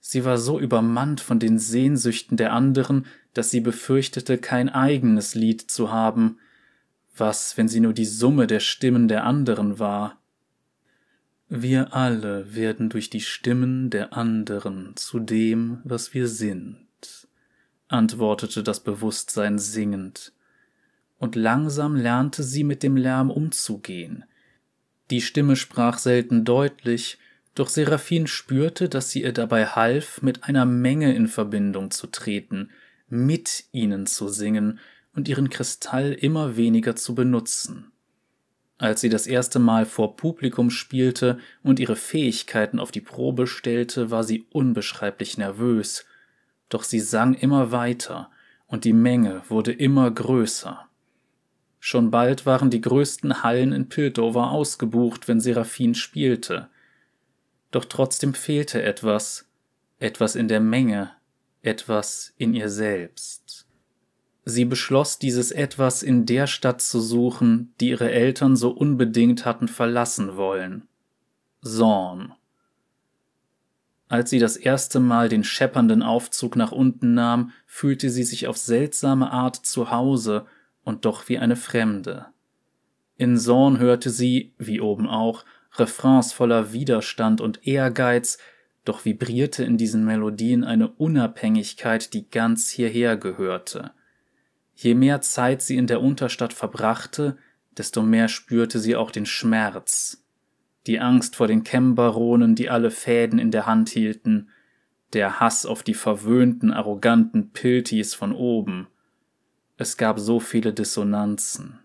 sie 0.00 0.24
war 0.24 0.38
so 0.38 0.58
übermannt 0.58 1.20
von 1.20 1.38
den 1.38 1.58
Sehnsüchten 1.58 2.36
der 2.36 2.52
anderen, 2.52 3.06
dass 3.34 3.50
sie 3.50 3.60
befürchtete, 3.60 4.38
kein 4.38 4.68
eigenes 4.68 5.34
Lied 5.34 5.62
zu 5.62 5.90
haben, 5.90 6.38
was, 7.16 7.56
wenn 7.56 7.68
sie 7.68 7.80
nur 7.80 7.92
die 7.92 8.04
Summe 8.04 8.46
der 8.46 8.60
Stimmen 8.60 9.08
der 9.08 9.24
anderen 9.24 9.78
war? 9.78 10.18
Wir 11.48 11.92
alle 11.92 12.54
werden 12.54 12.88
durch 12.88 13.10
die 13.10 13.20
Stimmen 13.20 13.90
der 13.90 14.16
anderen 14.16 14.96
zu 14.96 15.18
dem, 15.18 15.80
was 15.84 16.14
wir 16.14 16.26
sind, 16.26 16.86
antwortete 17.88 18.62
das 18.62 18.80
Bewusstsein 18.80 19.58
singend, 19.58 20.32
und 21.22 21.36
langsam 21.36 21.94
lernte 21.94 22.42
sie 22.42 22.64
mit 22.64 22.82
dem 22.82 22.96
Lärm 22.96 23.30
umzugehen. 23.30 24.24
Die 25.12 25.20
Stimme 25.20 25.54
sprach 25.54 25.98
selten 25.98 26.44
deutlich, 26.44 27.16
Doch 27.54 27.68
Seraphine 27.68 28.26
spürte, 28.26 28.88
dass 28.88 29.10
sie 29.10 29.22
ihr 29.22 29.32
dabei 29.32 29.66
half, 29.66 30.20
mit 30.20 30.42
einer 30.42 30.66
Menge 30.66 31.14
in 31.14 31.28
Verbindung 31.28 31.92
zu 31.92 32.08
treten, 32.08 32.70
mit 33.08 33.66
ihnen 33.70 34.06
zu 34.06 34.26
singen 34.26 34.80
und 35.14 35.28
ihren 35.28 35.48
Kristall 35.48 36.12
immer 36.12 36.56
weniger 36.56 36.96
zu 36.96 37.14
benutzen. 37.14 37.92
Als 38.78 39.00
sie 39.00 39.08
das 39.08 39.28
erste 39.28 39.60
Mal 39.60 39.86
vor 39.86 40.16
Publikum 40.16 40.70
spielte 40.70 41.38
und 41.62 41.78
ihre 41.78 41.94
Fähigkeiten 41.94 42.80
auf 42.80 42.90
die 42.90 43.00
Probe 43.00 43.46
stellte, 43.46 44.10
war 44.10 44.24
sie 44.24 44.44
unbeschreiblich 44.50 45.38
nervös, 45.38 46.04
doch 46.68 46.82
sie 46.82 46.98
sang 46.98 47.34
immer 47.34 47.70
weiter, 47.70 48.28
und 48.66 48.84
die 48.84 48.92
Menge 48.92 49.42
wurde 49.48 49.70
immer 49.70 50.10
größer. 50.10 50.88
Schon 51.84 52.12
bald 52.12 52.46
waren 52.46 52.70
die 52.70 52.80
größten 52.80 53.42
Hallen 53.42 53.72
in 53.72 53.88
Piltover 53.88 54.52
ausgebucht, 54.52 55.26
wenn 55.26 55.40
Seraphine 55.40 55.96
spielte. 55.96 56.68
Doch 57.72 57.84
trotzdem 57.84 58.34
fehlte 58.34 58.80
etwas, 58.80 59.48
etwas 59.98 60.36
in 60.36 60.46
der 60.46 60.60
Menge, 60.60 61.10
etwas 61.60 62.34
in 62.36 62.54
ihr 62.54 62.70
selbst. 62.70 63.66
Sie 64.44 64.64
beschloss, 64.64 65.18
dieses 65.18 65.50
etwas 65.50 66.04
in 66.04 66.24
der 66.24 66.46
Stadt 66.46 66.80
zu 66.80 67.00
suchen, 67.00 67.74
die 67.80 67.88
ihre 67.88 68.12
Eltern 68.12 68.54
so 68.54 68.70
unbedingt 68.70 69.44
hatten 69.44 69.66
verlassen 69.66 70.36
wollen. 70.36 70.86
Zorn. 71.64 72.32
Als 74.06 74.30
sie 74.30 74.38
das 74.38 74.56
erste 74.56 75.00
Mal 75.00 75.28
den 75.28 75.42
scheppernden 75.42 76.04
Aufzug 76.04 76.54
nach 76.54 76.70
unten 76.70 77.14
nahm, 77.14 77.50
fühlte 77.66 78.08
sie 78.08 78.22
sich 78.22 78.46
auf 78.46 78.56
seltsame 78.56 79.32
Art 79.32 79.56
zu 79.56 79.90
Hause 79.90 80.46
und 80.84 81.04
doch 81.04 81.28
wie 81.28 81.38
eine 81.38 81.56
Fremde. 81.56 82.26
In 83.16 83.36
Zorn 83.36 83.78
hörte 83.78 84.10
sie, 84.10 84.54
wie 84.58 84.80
oben 84.80 85.08
auch, 85.08 85.44
Refrains 85.76 86.32
voller 86.32 86.72
Widerstand 86.72 87.40
und 87.40 87.66
Ehrgeiz, 87.66 88.38
doch 88.84 89.04
vibrierte 89.04 89.64
in 89.64 89.76
diesen 89.76 90.04
Melodien 90.04 90.64
eine 90.64 90.88
Unabhängigkeit, 90.88 92.12
die 92.14 92.28
ganz 92.28 92.68
hierher 92.68 93.16
gehörte. 93.16 93.92
Je 94.74 94.94
mehr 94.94 95.20
Zeit 95.20 95.62
sie 95.62 95.76
in 95.76 95.86
der 95.86 96.02
Unterstadt 96.02 96.52
verbrachte, 96.52 97.36
desto 97.76 98.02
mehr 98.02 98.28
spürte 98.28 98.78
sie 98.78 98.96
auch 98.96 99.10
den 99.10 99.26
Schmerz, 99.26 100.24
die 100.86 100.98
Angst 100.98 101.36
vor 101.36 101.46
den 101.46 101.62
Kembaronen, 101.62 102.54
die 102.54 102.68
alle 102.68 102.90
Fäden 102.90 103.38
in 103.38 103.50
der 103.50 103.66
Hand 103.66 103.88
hielten, 103.88 104.48
der 105.12 105.40
Hass 105.40 105.64
auf 105.66 105.82
die 105.82 105.94
verwöhnten, 105.94 106.72
arroganten 106.72 107.50
Piltis 107.52 108.14
von 108.14 108.32
oben. 108.32 108.88
Es 109.76 109.96
gab 109.96 110.18
so 110.18 110.40
viele 110.40 110.72
Dissonanzen. 110.72 111.80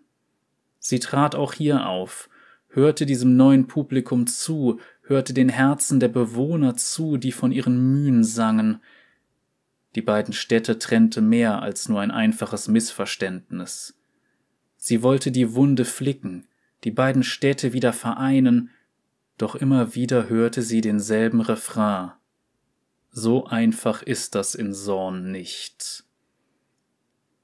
Sie 0.80 1.00
trat 1.00 1.36
auch 1.36 1.54
hier 1.54 1.88
auf, 1.88 2.30
hörte 2.70 3.06
diesem 3.06 3.36
neuen 3.36 3.68
Publikum 3.68 4.28
zu, 4.28 4.80
hörte 5.02 5.34
den 5.34 5.50
Herzen 5.50 6.00
der 6.00 6.10
Bewohner 6.10 6.76
zu, 6.76 7.18
die 7.18 7.32
von 7.32 7.52
ihren 7.52 7.92
Mühen 7.92 8.24
sangen. 8.24 8.82
Die 9.96 10.02
beiden 10.02 10.34
Städte 10.34 10.78
trennte 10.78 11.22
mehr 11.22 11.62
als 11.62 11.90
nur 11.90 12.02
ein 12.02 12.12
einfaches 12.12 12.68
Missverständnis. 12.68 13.98
Sie 14.78 15.02
wollte 15.02 15.32
die 15.32 15.56
Wunde 15.56 15.86
flicken, 15.86 16.48
die 16.84 16.92
beiden 16.92 17.24
Städte 17.24 17.74
wieder 17.74 17.94
vereinen, 17.94 18.70
doch 19.38 19.56
immer 19.56 19.96
wieder 19.96 20.30
hörte 20.30 20.62
sie 20.62 20.82
denselben 20.82 21.42
Refrain. 21.42 22.12
So 23.12 23.46
einfach 23.48 24.04
ist 24.04 24.36
das 24.36 24.56
in 24.56 24.74
Zorn 24.74 25.32
nicht. 25.32 26.07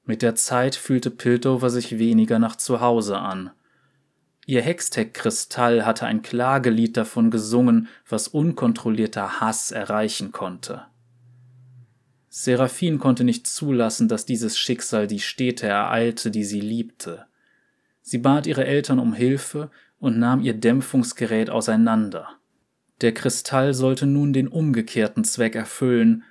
Mit 0.04 0.22
der 0.22 0.34
Zeit 0.34 0.76
fühlte 0.76 1.10
Piltover 1.10 1.70
sich 1.70 1.98
weniger 1.98 2.38
nach 2.38 2.56
Zuhause 2.56 3.18
an. 3.18 3.50
Ihr 4.46 4.60
Hextech-Kristall 4.60 5.86
hatte 5.86 6.04
ein 6.04 6.20
Klagelied 6.20 6.96
davon 6.96 7.30
gesungen, 7.30 7.88
was 8.06 8.28
unkontrollierter 8.28 9.40
Hass 9.40 9.70
erreichen 9.70 10.32
konnte. 10.32 10.82
Seraphine 12.28 12.98
konnte 12.98 13.24
nicht 13.24 13.46
zulassen, 13.46 14.08
dass 14.08 14.26
dieses 14.26 14.58
Schicksal 14.58 15.06
die 15.06 15.20
Städte 15.20 15.66
ereilte, 15.66 16.30
die 16.30 16.44
sie 16.44 16.60
liebte. 16.60 17.26
Sie 18.02 18.18
bat 18.18 18.46
ihre 18.46 18.66
Eltern 18.66 18.98
um 18.98 19.14
Hilfe 19.14 19.70
und 19.98 20.18
nahm 20.18 20.42
ihr 20.42 20.52
Dämpfungsgerät 20.52 21.48
auseinander. 21.48 22.28
Der 23.00 23.14
Kristall 23.14 23.72
sollte 23.72 24.06
nun 24.06 24.32
den 24.32 24.48
umgekehrten 24.48 25.24
Zweck 25.24 25.54
erfüllen, 25.54 26.24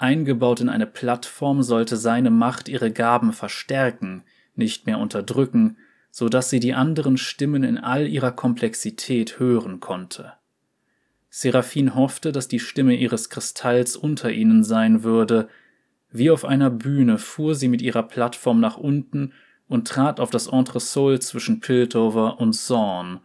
eingebaut 0.00 0.60
in 0.60 0.68
eine 0.68 0.86
Plattform 0.86 1.62
sollte 1.62 1.96
seine 1.96 2.30
Macht 2.30 2.68
ihre 2.68 2.90
Gaben 2.90 3.32
verstärken, 3.32 4.22
nicht 4.54 4.86
mehr 4.86 4.98
unterdrücken, 4.98 5.76
so 6.10 6.28
dass 6.28 6.50
sie 6.50 6.60
die 6.60 6.74
anderen 6.74 7.16
Stimmen 7.16 7.62
in 7.62 7.78
all 7.78 8.06
ihrer 8.06 8.32
Komplexität 8.32 9.38
hören 9.38 9.80
konnte. 9.80 10.32
Seraphine 11.28 11.94
hoffte, 11.94 12.32
dass 12.32 12.48
die 12.48 12.58
Stimme 12.58 12.96
ihres 12.96 13.30
Kristalls 13.30 13.96
unter 13.96 14.32
ihnen 14.32 14.64
sein 14.64 15.04
würde. 15.04 15.48
Wie 16.10 16.30
auf 16.30 16.44
einer 16.44 16.70
Bühne 16.70 17.18
fuhr 17.18 17.54
sie 17.54 17.68
mit 17.68 17.80
ihrer 17.82 18.02
Plattform 18.02 18.58
nach 18.58 18.76
unten 18.76 19.32
und 19.68 19.86
trat 19.86 20.18
auf 20.18 20.30
das 20.30 20.48
Entresol 20.48 21.20
zwischen 21.20 21.60
Piltover 21.60 22.40
und 22.40 22.54
Zorn. 22.54 23.20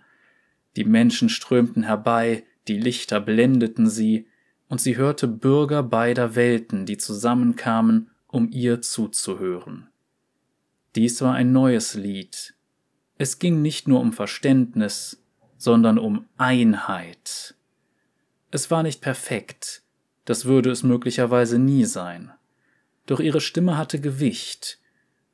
Die 0.76 0.84
Menschen 0.84 1.30
strömten 1.30 1.84
herbei, 1.84 2.44
die 2.68 2.78
Lichter 2.78 3.20
blendeten 3.20 3.90
sie, 3.90 4.28
und 4.68 4.82
sie 4.82 4.98
hörte 4.98 5.28
Bürger 5.28 5.84
beider 5.84 6.36
Welten, 6.36 6.86
die 6.86 6.98
zusammenkamen, 6.98 8.12
um 8.28 8.50
ihr 8.52 8.82
zuzuhören. 8.82 9.90
Dies 10.96 11.22
war 11.22 11.34
ein 11.34 11.52
neues 11.52 11.94
Lied, 11.94 12.56
es 13.18 13.40
ging 13.40 13.62
nicht 13.62 13.88
nur 13.88 14.02
um 14.02 14.12
Verständnis, 14.12 15.24
sondern 15.58 15.98
um 15.98 16.26
Einheit. 16.38 17.56
Es 18.52 18.70
war 18.72 18.84
nicht 18.84 19.02
perfekt, 19.02 19.84
das 20.26 20.46
würde 20.46 20.70
es 20.70 20.84
möglicherweise 20.84 21.58
nie 21.58 21.86
sein. 21.86 22.32
Doch 23.06 23.20
ihre 23.20 23.40
Stimme 23.40 23.78
hatte 23.78 24.02
Gewicht, 24.02 24.80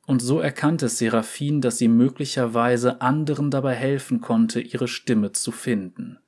und 0.06 0.20
so 0.20 0.40
erkannte 0.40 0.88
Seraphine, 0.88 1.60
dass 1.60 1.78
sie 1.78 1.88
möglicherweise 1.88 3.00
anderen 3.00 3.50
dabei 3.50 3.74
helfen 3.74 4.20
konnte, 4.20 4.60
ihre 4.60 4.88
Stimme 4.88 5.32
zu 5.32 5.52
finden. 5.52 6.18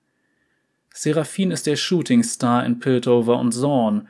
Seraphine 0.96 1.52
ist 1.52 1.66
der 1.66 1.74
Shootingstar 1.74 2.64
in 2.64 2.78
Piltover 2.78 3.40
und 3.40 3.50
Zorn. 3.50 4.06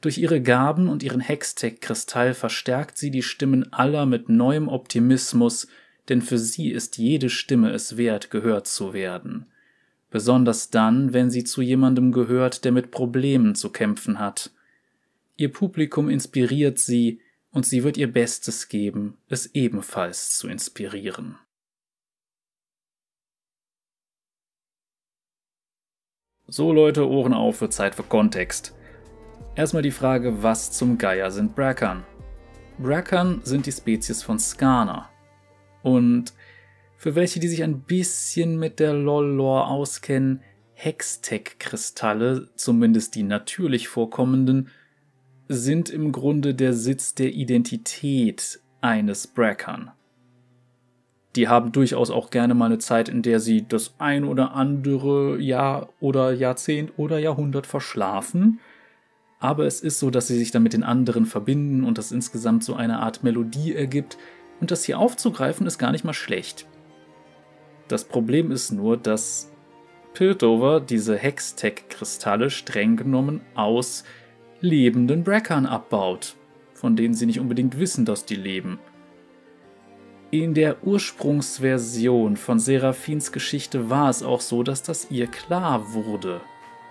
Durch 0.00 0.18
ihre 0.18 0.40
Gaben 0.40 0.88
und 0.88 1.02
ihren 1.02 1.20
Hextech-Kristall 1.20 2.32
verstärkt 2.32 2.96
sie 2.96 3.10
die 3.10 3.24
Stimmen 3.24 3.72
aller 3.72 4.06
mit 4.06 4.28
neuem 4.28 4.68
Optimismus, 4.68 5.66
denn 6.08 6.22
für 6.22 6.38
sie 6.38 6.70
ist 6.70 6.96
jede 6.96 7.28
Stimme 7.28 7.72
es 7.72 7.96
wert, 7.96 8.30
gehört 8.30 8.68
zu 8.68 8.92
werden. 8.92 9.46
Besonders 10.10 10.70
dann, 10.70 11.12
wenn 11.12 11.28
sie 11.28 11.42
zu 11.42 11.60
jemandem 11.60 12.12
gehört, 12.12 12.64
der 12.64 12.70
mit 12.70 12.92
Problemen 12.92 13.56
zu 13.56 13.70
kämpfen 13.70 14.20
hat. 14.20 14.52
Ihr 15.36 15.52
Publikum 15.52 16.08
inspiriert 16.08 16.78
sie, 16.78 17.20
und 17.50 17.66
sie 17.66 17.82
wird 17.82 17.96
ihr 17.96 18.12
Bestes 18.12 18.68
geben, 18.68 19.16
es 19.28 19.54
ebenfalls 19.54 20.38
zu 20.38 20.46
inspirieren. 20.46 21.36
So 26.50 26.72
Leute, 26.72 27.06
Ohren 27.06 27.34
auf 27.34 27.58
für 27.58 27.68
Zeit 27.68 27.94
für 27.94 28.04
Kontext. 28.04 28.74
Erstmal 29.54 29.82
die 29.82 29.90
Frage, 29.90 30.42
was 30.42 30.70
zum 30.70 30.96
Geier 30.96 31.30
sind 31.30 31.54
Brackern? 31.54 32.04
Brackern 32.78 33.42
sind 33.44 33.66
die 33.66 33.72
Spezies 33.72 34.22
von 34.22 34.38
Skana, 34.38 35.10
und 35.82 36.32
für 36.96 37.14
welche, 37.14 37.38
die 37.38 37.48
sich 37.48 37.62
ein 37.62 37.82
bisschen 37.82 38.58
mit 38.58 38.80
der 38.80 38.94
LOL-Lore 38.94 39.66
auskennen, 39.66 40.40
Hextech-Kristalle, 40.72 42.48
zumindest 42.54 43.14
die 43.14 43.24
natürlich 43.24 43.88
vorkommenden, 43.88 44.70
sind 45.48 45.90
im 45.90 46.12
Grunde 46.12 46.54
der 46.54 46.72
Sitz 46.72 47.14
der 47.14 47.34
Identität 47.34 48.60
eines 48.80 49.26
Brackern. 49.26 49.90
Die 51.36 51.48
haben 51.48 51.72
durchaus 51.72 52.10
auch 52.10 52.30
gerne 52.30 52.54
mal 52.54 52.66
eine 52.66 52.78
Zeit, 52.78 53.08
in 53.08 53.22
der 53.22 53.40
sie 53.40 53.66
das 53.66 53.94
ein 53.98 54.24
oder 54.24 54.54
andere 54.54 55.38
Jahr 55.40 55.90
oder 56.00 56.32
Jahrzehnt 56.32 56.92
oder 56.96 57.18
Jahrhundert 57.18 57.66
verschlafen. 57.66 58.60
Aber 59.38 59.66
es 59.66 59.80
ist 59.80 60.00
so, 60.00 60.10
dass 60.10 60.26
sie 60.26 60.38
sich 60.38 60.50
dann 60.50 60.62
mit 60.62 60.72
den 60.72 60.82
anderen 60.82 61.26
verbinden 61.26 61.84
und 61.84 61.98
das 61.98 62.12
insgesamt 62.12 62.64
so 62.64 62.74
eine 62.74 62.98
Art 63.00 63.22
Melodie 63.22 63.74
ergibt, 63.74 64.18
und 64.60 64.72
das 64.72 64.82
hier 64.84 64.98
aufzugreifen 64.98 65.66
ist 65.68 65.78
gar 65.78 65.92
nicht 65.92 66.04
mal 66.04 66.14
schlecht. 66.14 66.66
Das 67.86 68.04
Problem 68.04 68.50
ist 68.50 68.72
nur, 68.72 68.96
dass 68.96 69.52
Piltover 70.14 70.80
diese 70.80 71.16
Hextech-Kristalle 71.16 72.50
streng 72.50 72.96
genommen 72.96 73.40
aus 73.54 74.02
lebenden 74.60 75.22
Brackern 75.22 75.64
abbaut, 75.64 76.34
von 76.74 76.96
denen 76.96 77.14
sie 77.14 77.26
nicht 77.26 77.38
unbedingt 77.38 77.78
wissen, 77.78 78.04
dass 78.04 78.24
die 78.24 78.34
leben. 78.34 78.80
In 80.30 80.54
der 80.54 80.84
Ursprungsversion 80.86 82.36
von 82.36 82.58
Seraphins 82.58 83.32
Geschichte 83.32 83.88
war 83.88 84.10
es 84.10 84.22
auch 84.22 84.40
so, 84.40 84.62
dass 84.62 84.82
das 84.82 85.10
ihr 85.10 85.26
klar 85.26 85.94
wurde. 85.94 86.40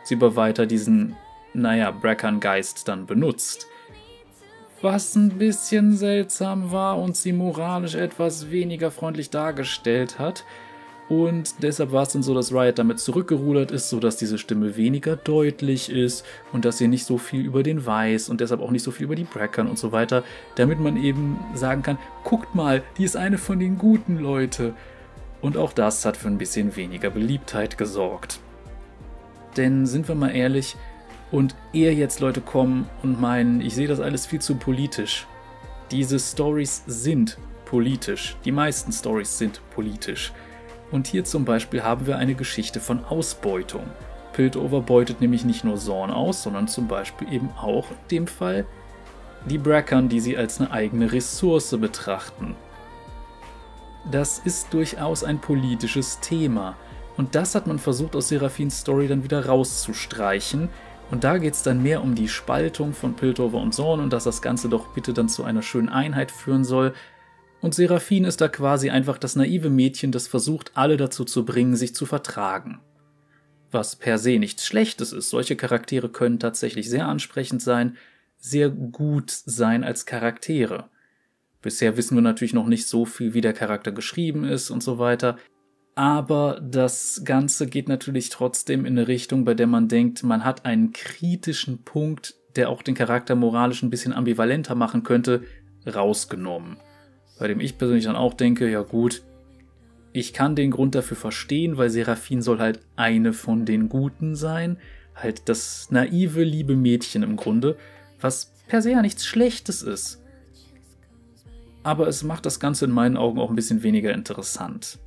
Sie 0.03 0.15
aber 0.15 0.35
weiter 0.35 0.65
diesen, 0.65 1.15
naja, 1.53 1.91
Brackern-Geist 1.91 2.87
dann 2.87 3.05
benutzt 3.05 3.67
was 4.81 5.15
ein 5.15 5.29
bisschen 5.37 5.95
seltsam 5.95 6.71
war 6.71 6.99
und 6.99 7.17
sie 7.17 7.33
moralisch 7.33 7.95
etwas 7.95 8.51
weniger 8.51 8.91
freundlich 8.91 9.29
dargestellt 9.29 10.19
hat. 10.19 10.43
Und 11.09 11.63
deshalb 11.63 11.93
war 11.93 12.03
es 12.03 12.13
dann 12.13 12.23
so, 12.23 12.33
dass 12.33 12.51
Riot 12.51 12.79
damit 12.79 12.99
zurückgerudert 12.99 13.71
ist, 13.71 13.89
sodass 13.89 14.17
diese 14.17 14.37
Stimme 14.37 14.75
weniger 14.75 15.15
deutlich 15.15 15.89
ist 15.89 16.25
und 16.51 16.65
dass 16.65 16.77
sie 16.77 16.89
nicht 16.89 17.05
so 17.05 17.17
viel 17.17 17.45
über 17.45 17.63
den 17.63 17.85
weiß 17.85 18.27
und 18.27 18.41
deshalb 18.41 18.61
auch 18.61 18.71
nicht 18.71 18.83
so 18.83 18.91
viel 18.91 19.05
über 19.05 19.15
die 19.15 19.23
Brackern 19.23 19.67
und 19.67 19.79
so 19.79 19.93
weiter, 19.93 20.23
damit 20.55 20.79
man 20.81 20.97
eben 20.97 21.39
sagen 21.53 21.81
kann, 21.81 21.97
guckt 22.25 22.55
mal, 22.55 22.83
die 22.97 23.05
ist 23.05 23.15
eine 23.15 23.37
von 23.37 23.59
den 23.59 23.77
guten 23.77 24.17
Leute. 24.17 24.73
Und 25.39 25.55
auch 25.55 25.71
das 25.71 26.03
hat 26.03 26.17
für 26.17 26.27
ein 26.27 26.37
bisschen 26.37 26.75
weniger 26.75 27.09
Beliebtheit 27.09 27.77
gesorgt. 27.77 28.39
Denn 29.55 29.85
sind 29.85 30.07
wir 30.09 30.15
mal 30.15 30.35
ehrlich, 30.35 30.75
und 31.31 31.55
ehe 31.73 31.91
jetzt 31.91 32.19
Leute 32.19 32.41
kommen 32.41 32.89
und 33.03 33.19
meinen, 33.19 33.61
ich 33.61 33.75
sehe 33.75 33.87
das 33.87 33.99
alles 33.99 34.25
viel 34.25 34.39
zu 34.39 34.55
politisch. 34.55 35.27
Diese 35.91 36.19
Stories 36.19 36.83
sind 36.87 37.37
politisch. 37.65 38.37
Die 38.45 38.51
meisten 38.51 38.91
Stories 38.91 39.37
sind 39.37 39.61
politisch. 39.71 40.31
Und 40.91 41.07
hier 41.07 41.25
zum 41.25 41.45
Beispiel 41.45 41.83
haben 41.83 42.07
wir 42.07 42.17
eine 42.17 42.35
Geschichte 42.35 42.79
von 42.79 43.03
Ausbeutung. 43.05 43.83
Piltover 44.33 44.81
beutet 44.81 45.19
nämlich 45.19 45.43
nicht 45.45 45.63
nur 45.63 45.77
Zorn 45.77 46.11
aus, 46.11 46.43
sondern 46.43 46.67
zum 46.67 46.87
Beispiel 46.87 47.31
eben 47.33 47.49
auch 47.57 47.89
in 47.91 47.97
dem 48.11 48.27
Fall 48.27 48.65
die 49.45 49.57
Brackern, 49.57 50.09
die 50.09 50.19
sie 50.19 50.37
als 50.37 50.59
eine 50.59 50.71
eigene 50.71 51.11
Ressource 51.11 51.75
betrachten. 51.79 52.55
Das 54.11 54.39
ist 54.39 54.73
durchaus 54.73 55.23
ein 55.23 55.39
politisches 55.39 56.19
Thema. 56.19 56.75
Und 57.17 57.35
das 57.35 57.55
hat 57.55 57.67
man 57.67 57.79
versucht 57.79 58.15
aus 58.15 58.29
Seraphins 58.29 58.79
Story 58.79 59.07
dann 59.07 59.23
wieder 59.23 59.45
rauszustreichen. 59.45 60.69
Und 61.09 61.23
da 61.23 61.37
geht 61.37 61.53
es 61.53 61.63
dann 61.63 61.81
mehr 61.81 62.03
um 62.03 62.15
die 62.15 62.27
Spaltung 62.27 62.93
von 62.93 63.15
Piltover 63.15 63.57
und 63.57 63.73
Zorn 63.73 63.99
und 63.99 64.13
dass 64.13 64.25
das 64.25 64.41
Ganze 64.41 64.69
doch 64.69 64.89
bitte 64.89 65.13
dann 65.13 65.29
zu 65.29 65.43
einer 65.43 65.61
schönen 65.61 65.89
Einheit 65.89 66.31
führen 66.31 66.63
soll, 66.63 66.93
und 67.67 67.75
Seraphin 67.75 68.23
ist 68.23 68.39
da 68.39 68.47
quasi 68.47 68.91
einfach 68.91 69.17
das 69.17 69.35
naive 69.35 69.69
Mädchen, 69.69 70.13
das 70.13 70.29
versucht, 70.29 70.71
alle 70.75 70.95
dazu 70.95 71.25
zu 71.25 71.43
bringen, 71.43 71.75
sich 71.75 71.93
zu 71.93 72.05
vertragen. 72.05 72.79
Was 73.71 73.97
per 73.97 74.17
se 74.19 74.39
nichts 74.39 74.65
Schlechtes 74.65 75.11
ist. 75.11 75.29
Solche 75.29 75.57
Charaktere 75.57 76.07
können 76.07 76.39
tatsächlich 76.39 76.89
sehr 76.89 77.09
ansprechend 77.09 77.61
sein, 77.61 77.97
sehr 78.37 78.69
gut 78.69 79.31
sein 79.31 79.83
als 79.83 80.05
Charaktere. 80.05 80.89
Bisher 81.61 81.97
wissen 81.97 82.15
wir 82.15 82.21
natürlich 82.21 82.53
noch 82.53 82.67
nicht 82.67 82.87
so 82.87 83.03
viel, 83.03 83.33
wie 83.33 83.41
der 83.41 83.51
Charakter 83.51 83.91
geschrieben 83.91 84.45
ist 84.45 84.69
und 84.69 84.81
so 84.81 84.97
weiter. 84.97 85.35
Aber 85.93 86.61
das 86.63 87.23
Ganze 87.25 87.67
geht 87.67 87.89
natürlich 87.89 88.29
trotzdem 88.29 88.85
in 88.85 88.97
eine 88.97 89.09
Richtung, 89.09 89.43
bei 89.43 89.55
der 89.55 89.67
man 89.67 89.89
denkt, 89.89 90.23
man 90.23 90.45
hat 90.45 90.63
einen 90.65 90.93
kritischen 90.93 91.83
Punkt, 91.83 92.35
der 92.55 92.69
auch 92.69 92.81
den 92.81 92.95
Charakter 92.95 93.35
moralisch 93.35 93.83
ein 93.83 93.89
bisschen 93.89 94.13
ambivalenter 94.13 94.73
machen 94.73 95.03
könnte, 95.03 95.43
rausgenommen 95.85 96.77
bei 97.39 97.47
dem 97.47 97.59
ich 97.59 97.77
persönlich 97.77 98.05
dann 98.05 98.15
auch 98.15 98.33
denke, 98.33 98.69
ja 98.69 98.81
gut, 98.81 99.23
ich 100.13 100.33
kann 100.33 100.55
den 100.55 100.71
Grund 100.71 100.95
dafür 100.95 101.17
verstehen, 101.17 101.77
weil 101.77 101.89
Seraphin 101.89 102.41
soll 102.41 102.59
halt 102.59 102.79
eine 102.95 103.33
von 103.33 103.65
den 103.65 103.89
Guten 103.89 104.35
sein, 104.35 104.77
halt 105.15 105.47
das 105.49 105.91
naive, 105.91 106.43
liebe 106.43 106.75
Mädchen 106.75 107.23
im 107.23 107.35
Grunde, 107.35 107.77
was 108.19 108.53
per 108.67 108.81
se 108.81 108.91
ja 108.91 109.01
nichts 109.01 109.25
Schlechtes 109.25 109.81
ist. 109.81 110.23
Aber 111.83 112.07
es 112.07 112.23
macht 112.23 112.45
das 112.45 112.59
Ganze 112.59 112.85
in 112.85 112.91
meinen 112.91 113.17
Augen 113.17 113.39
auch 113.39 113.49
ein 113.49 113.55
bisschen 113.55 113.83
weniger 113.83 114.13
interessant. 114.13 114.99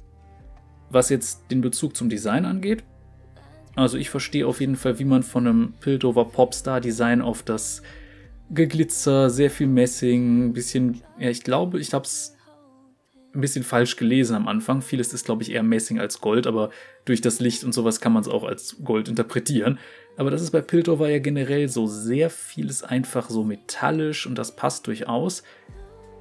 Was 0.91 1.09
jetzt 1.09 1.51
den 1.51 1.61
Bezug 1.61 1.97
zum 1.97 2.09
Design 2.09 2.45
angeht, 2.45 2.85
also 3.77 3.99
ich 3.99 4.11
verstehe 4.11 4.47
auf 4.47 4.61
jeden 4.61 4.77
Fall, 4.77 4.99
wie 4.99 5.05
man 5.05 5.23
von 5.23 5.47
einem 5.47 5.75
Piltover 5.81 6.25
Popstar 6.25 6.81
Design 6.81 7.23
auf 7.23 7.43
das 7.43 7.83
Geglitzer, 8.51 9.31
sehr 9.31 9.51
viel 9.51 9.69
Messing, 9.69 10.47
ein 10.47 10.53
bisschen, 10.53 11.03
ja, 11.19 11.31
ich 11.31 11.45
glaube, 11.45 11.79
ich 11.79 11.93
habe 11.95 12.05
es 12.05 12.37
ein 13.33 13.41
bisschen 13.41 13.63
falsch 13.63 13.97
gelesen 13.97 14.35
am 14.35 14.49
Anfang. 14.49 14.83
Vieles 14.83 15.13
ist, 15.13 15.25
glaube 15.25 15.43
ich, 15.43 15.53
eher 15.53 15.63
Messing 15.63 16.01
als 16.01 16.21
Gold, 16.21 16.49
aber 16.49 16.71
durch 17.05 17.21
das 17.21 17.39
Licht 17.39 17.63
und 17.63 17.73
sowas 17.73 18.01
kann 18.01 18.13
man 18.13 18.23
es 18.23 18.29
auch 18.29 18.43
als 18.43 18.79
Gold 18.83 19.09
interpretieren. 19.09 19.79
Aber 20.17 20.31
das 20.31 20.43
ist 20.43 20.51
bei 20.51 20.61
Piltover 20.61 21.09
ja 21.09 21.21
generell 21.21 21.69
so. 21.69 21.87
Sehr 21.87 22.29
vieles 22.29 22.83
einfach 22.83 23.31
so 23.31 23.45
metallisch 23.45 24.27
und 24.27 24.37
das 24.37 24.57
passt 24.57 24.87
durchaus. 24.89 25.45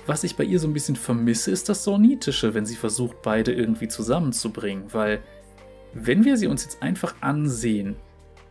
Was 0.06 0.24
ich 0.24 0.36
bei 0.36 0.44
ihr 0.44 0.60
so 0.60 0.68
ein 0.68 0.74
bisschen 0.74 0.96
vermisse, 0.96 1.50
ist 1.50 1.68
das 1.68 1.84
Sornitische, 1.84 2.54
wenn 2.54 2.66
sie 2.66 2.76
versucht, 2.76 3.24
beide 3.24 3.54
irgendwie 3.54 3.88
zusammenzubringen. 3.88 4.86
Weil, 4.94 5.22
wenn 5.94 6.26
wir 6.26 6.38
sie 6.38 6.48
uns 6.48 6.64
jetzt 6.64 6.82
einfach 6.84 7.16
ansehen, 7.22 7.96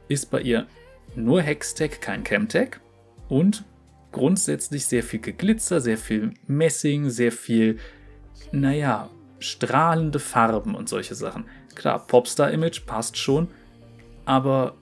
ist 0.09 0.33
bei 0.33 0.40
ihr 0.40 0.66
nur 1.14 1.42
Hextech, 1.42 2.00
kein 2.00 2.24
Chemtech 2.24 2.81
und 3.29 3.64
grundsätzlich 4.12 4.87
sehr 4.87 5.03
viel 5.03 5.21
Geglitzer, 5.21 5.81
sehr 5.81 5.99
viel 5.99 6.33
Messing, 6.47 7.11
sehr 7.11 7.33
viel, 7.33 7.79
naja, 8.53 9.11
strahlende 9.38 10.19
Farben 10.19 10.75
und 10.75 10.88
solche 10.88 11.14
Sachen. 11.14 11.45
Klar, 11.75 12.07
Popstar-Image 12.07 12.87
passt 12.87 13.17
schon, 13.17 13.49
aber 14.25 14.75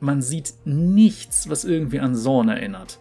man 0.00 0.22
sieht 0.22 0.54
nichts, 0.64 1.48
was 1.48 1.64
irgendwie 1.64 2.00
an 2.00 2.14
Zorn 2.14 2.48
erinnert. 2.48 3.00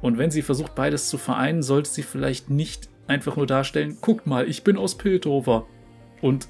Und 0.00 0.16
wenn 0.16 0.30
sie 0.30 0.42
versucht, 0.42 0.74
beides 0.74 1.08
zu 1.08 1.18
vereinen, 1.18 1.62
sollte 1.62 1.90
sie 1.90 2.02
vielleicht 2.02 2.48
nicht 2.48 2.88
einfach 3.06 3.36
nur 3.36 3.46
darstellen, 3.46 3.98
guckt 4.00 4.26
mal, 4.26 4.48
ich 4.48 4.64
bin 4.64 4.76
aus 4.76 4.96
Piltover 4.96 5.66
und 6.22 6.48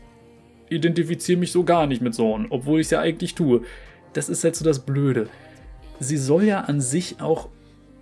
identifiziere 0.68 1.40
mich 1.40 1.50
so 1.50 1.64
gar 1.64 1.86
nicht 1.86 2.02
mit 2.02 2.14
Zorn, 2.14 2.46
obwohl 2.50 2.80
ich 2.80 2.86
es 2.86 2.90
ja 2.90 3.00
eigentlich 3.00 3.34
tue. 3.34 3.62
Das 4.12 4.28
ist 4.28 4.44
halt 4.44 4.54
so 4.54 4.64
das 4.64 4.80
Blöde. 4.80 5.28
Sie 5.98 6.16
soll 6.16 6.44
ja 6.44 6.60
an 6.60 6.80
sich 6.80 7.20
auch 7.20 7.48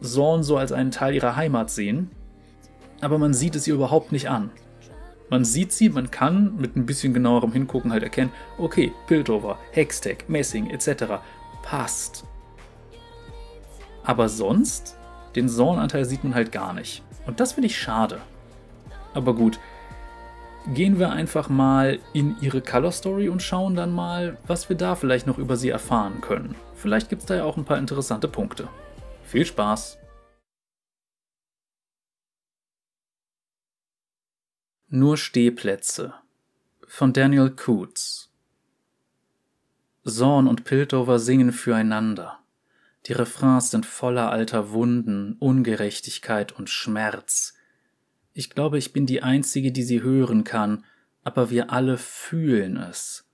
Zorn 0.00 0.42
so 0.42 0.56
als 0.56 0.72
einen 0.72 0.90
Teil 0.90 1.14
ihrer 1.14 1.36
Heimat 1.36 1.70
sehen, 1.70 2.10
aber 3.00 3.18
man 3.18 3.34
sieht 3.34 3.56
es 3.56 3.66
ihr 3.66 3.74
überhaupt 3.74 4.12
nicht 4.12 4.28
an. 4.28 4.50
Man 5.30 5.44
sieht 5.44 5.72
sie, 5.72 5.90
man 5.90 6.10
kann 6.10 6.56
mit 6.56 6.76
ein 6.76 6.86
bisschen 6.86 7.12
genauerem 7.12 7.52
Hingucken 7.52 7.92
halt 7.92 8.02
erkennen, 8.02 8.32
okay, 8.56 8.92
Piltover, 9.06 9.58
Hextech, 9.72 10.24
Messing 10.28 10.70
etc. 10.70 11.20
passt. 11.62 12.24
Aber 14.04 14.28
sonst, 14.30 14.96
den 15.36 15.48
Zorn-Anteil 15.48 16.06
sieht 16.06 16.24
man 16.24 16.34
halt 16.34 16.50
gar 16.50 16.72
nicht. 16.72 17.02
Und 17.26 17.40
das 17.40 17.52
finde 17.52 17.66
ich 17.66 17.78
schade. 17.78 18.22
Aber 19.12 19.34
gut, 19.34 19.60
gehen 20.72 20.98
wir 20.98 21.10
einfach 21.10 21.50
mal 21.50 21.98
in 22.14 22.36
ihre 22.40 22.62
Color 22.62 22.92
Story 22.92 23.28
und 23.28 23.42
schauen 23.42 23.74
dann 23.74 23.92
mal, 23.92 24.38
was 24.46 24.70
wir 24.70 24.76
da 24.76 24.94
vielleicht 24.94 25.26
noch 25.26 25.36
über 25.36 25.56
sie 25.56 25.68
erfahren 25.68 26.22
können. 26.22 26.54
Vielleicht 26.74 27.10
gibt 27.10 27.22
es 27.22 27.26
da 27.26 27.36
ja 27.36 27.44
auch 27.44 27.58
ein 27.58 27.64
paar 27.64 27.78
interessante 27.78 28.28
Punkte. 28.28 28.68
Viel 29.28 29.44
Spaß! 29.44 29.98
Nur 34.88 35.18
Stehplätze 35.18 36.14
von 36.86 37.12
Daniel 37.12 37.50
Coots 37.50 38.32
Zorn 40.02 40.46
und 40.46 40.64
Piltover 40.64 41.18
singen 41.18 41.52
füreinander. 41.52 42.38
Die 43.04 43.12
Refrains 43.12 43.70
sind 43.70 43.84
voller 43.84 44.30
alter 44.30 44.70
Wunden, 44.70 45.34
Ungerechtigkeit 45.34 46.52
und 46.52 46.70
Schmerz. 46.70 47.52
Ich 48.32 48.48
glaube, 48.48 48.78
ich 48.78 48.94
bin 48.94 49.04
die 49.04 49.22
Einzige, 49.22 49.72
die 49.72 49.82
sie 49.82 50.00
hören 50.00 50.44
kann, 50.44 50.86
aber 51.22 51.50
wir 51.50 51.70
alle 51.70 51.98
fühlen 51.98 52.78
es. 52.78 53.27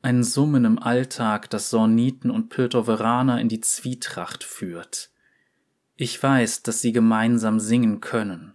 Ein 0.00 0.22
Summen 0.22 0.64
im 0.64 0.78
Alltag, 0.78 1.50
das 1.50 1.70
Sorniten 1.70 2.30
und 2.30 2.50
Piltoveraner 2.50 3.40
in 3.40 3.48
die 3.48 3.60
Zwietracht 3.60 4.44
führt. 4.44 5.10
Ich 5.96 6.22
weiß, 6.22 6.62
dass 6.62 6.80
sie 6.80 6.92
gemeinsam 6.92 7.58
singen 7.58 8.00
können. 8.00 8.54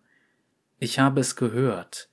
Ich 0.79 0.99
habe 0.99 1.19
es 1.19 1.35
gehört. 1.35 2.09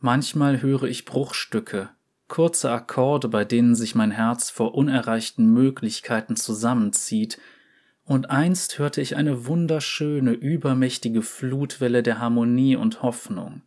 Manchmal 0.00 0.60
höre 0.60 0.82
ich 0.82 1.06
Bruchstücke, 1.06 1.88
kurze 2.28 2.70
Akkorde, 2.70 3.28
bei 3.28 3.46
denen 3.46 3.74
sich 3.74 3.94
mein 3.94 4.10
Herz 4.10 4.50
vor 4.50 4.74
unerreichten 4.74 5.52
Möglichkeiten 5.52 6.36
zusammenzieht, 6.36 7.40
und 8.04 8.30
einst 8.30 8.78
hörte 8.78 9.00
ich 9.00 9.16
eine 9.16 9.46
wunderschöne, 9.46 10.32
übermächtige 10.32 11.22
Flutwelle 11.22 12.02
der 12.02 12.18
Harmonie 12.18 12.76
und 12.76 13.02
Hoffnung. 13.02 13.62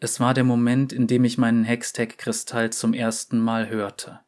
Es 0.00 0.20
war 0.20 0.32
der 0.32 0.44
Moment, 0.44 0.92
in 0.92 1.06
dem 1.08 1.24
ich 1.24 1.38
meinen 1.38 1.64
Hextech-Kristall 1.64 2.70
zum 2.70 2.94
ersten 2.94 3.40
Mal 3.40 3.68
hörte. 3.68 4.20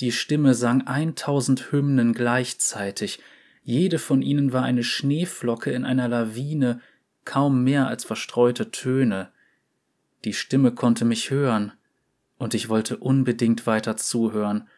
Die 0.00 0.12
Stimme 0.12 0.54
sang 0.54 0.86
eintausend 0.86 1.72
Hymnen 1.72 2.12
gleichzeitig, 2.12 3.20
jede 3.64 3.98
von 3.98 4.22
ihnen 4.22 4.52
war 4.52 4.62
eine 4.62 4.84
Schneeflocke 4.84 5.70
in 5.70 5.84
einer 5.84 6.08
Lawine, 6.08 6.80
kaum 7.24 7.62
mehr 7.62 7.86
als 7.88 8.04
verstreute 8.04 8.70
Töne. 8.70 9.30
Die 10.24 10.32
Stimme 10.32 10.72
konnte 10.72 11.04
mich 11.04 11.30
hören, 11.30 11.72
und 12.38 12.54
ich 12.54 12.68
wollte 12.68 12.96
unbedingt 12.96 13.66
weiter 13.66 13.96
zuhören, 13.96 14.68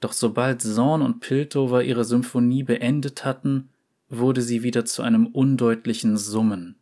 doch 0.00 0.12
sobald 0.12 0.62
Zorn 0.62 1.02
und 1.02 1.20
Piltover 1.20 1.82
ihre 1.82 2.04
Symphonie 2.04 2.62
beendet 2.62 3.24
hatten, 3.24 3.70
wurde 4.08 4.42
sie 4.42 4.62
wieder 4.62 4.84
zu 4.84 5.02
einem 5.02 5.26
undeutlichen 5.26 6.16
Summen. 6.16 6.77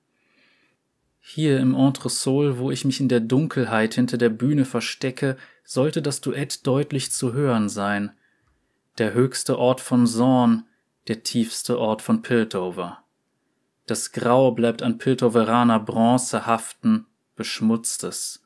Hier 1.28 1.58
im 1.58 1.74
Entresol, 1.74 2.56
wo 2.56 2.70
ich 2.70 2.84
mich 2.84 3.00
in 3.00 3.08
der 3.08 3.18
Dunkelheit 3.18 3.94
hinter 3.94 4.16
der 4.16 4.28
Bühne 4.28 4.64
verstecke, 4.64 5.36
sollte 5.64 6.00
das 6.00 6.20
Duett 6.20 6.64
deutlich 6.64 7.10
zu 7.10 7.32
hören 7.32 7.68
sein. 7.68 8.12
Der 8.98 9.12
höchste 9.12 9.58
Ort 9.58 9.80
von 9.80 10.06
Zorn, 10.06 10.66
der 11.08 11.24
tiefste 11.24 11.80
Ort 11.80 12.00
von 12.00 12.22
Piltover. 12.22 13.02
Das 13.86 14.12
Grau 14.12 14.52
bleibt 14.52 14.84
an 14.84 14.98
Piltoveraner 14.98 15.80
Bronze 15.80 16.46
haften, 16.46 17.06
beschmutztes. 17.34 18.44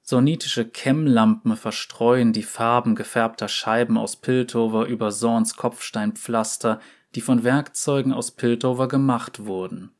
Sornitische 0.00 0.70
Chemlampen 0.70 1.56
verstreuen 1.56 2.32
die 2.32 2.44
Farben 2.44 2.94
gefärbter 2.94 3.48
Scheiben 3.48 3.98
aus 3.98 4.14
Piltover 4.14 4.86
über 4.86 5.10
Sorns 5.10 5.56
Kopfsteinpflaster, 5.56 6.80
die 7.16 7.20
von 7.20 7.42
Werkzeugen 7.42 8.12
aus 8.12 8.30
Piltover 8.30 8.86
gemacht 8.86 9.46
wurden. 9.46 9.90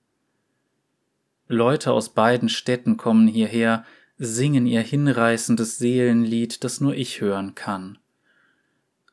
Leute 1.48 1.92
aus 1.92 2.10
beiden 2.10 2.48
Städten 2.48 2.96
kommen 2.96 3.26
hierher, 3.26 3.84
singen 4.16 4.66
ihr 4.66 4.80
hinreißendes 4.80 5.78
Seelenlied, 5.78 6.64
das 6.64 6.80
nur 6.80 6.94
ich 6.94 7.20
hören 7.20 7.54
kann. 7.54 7.98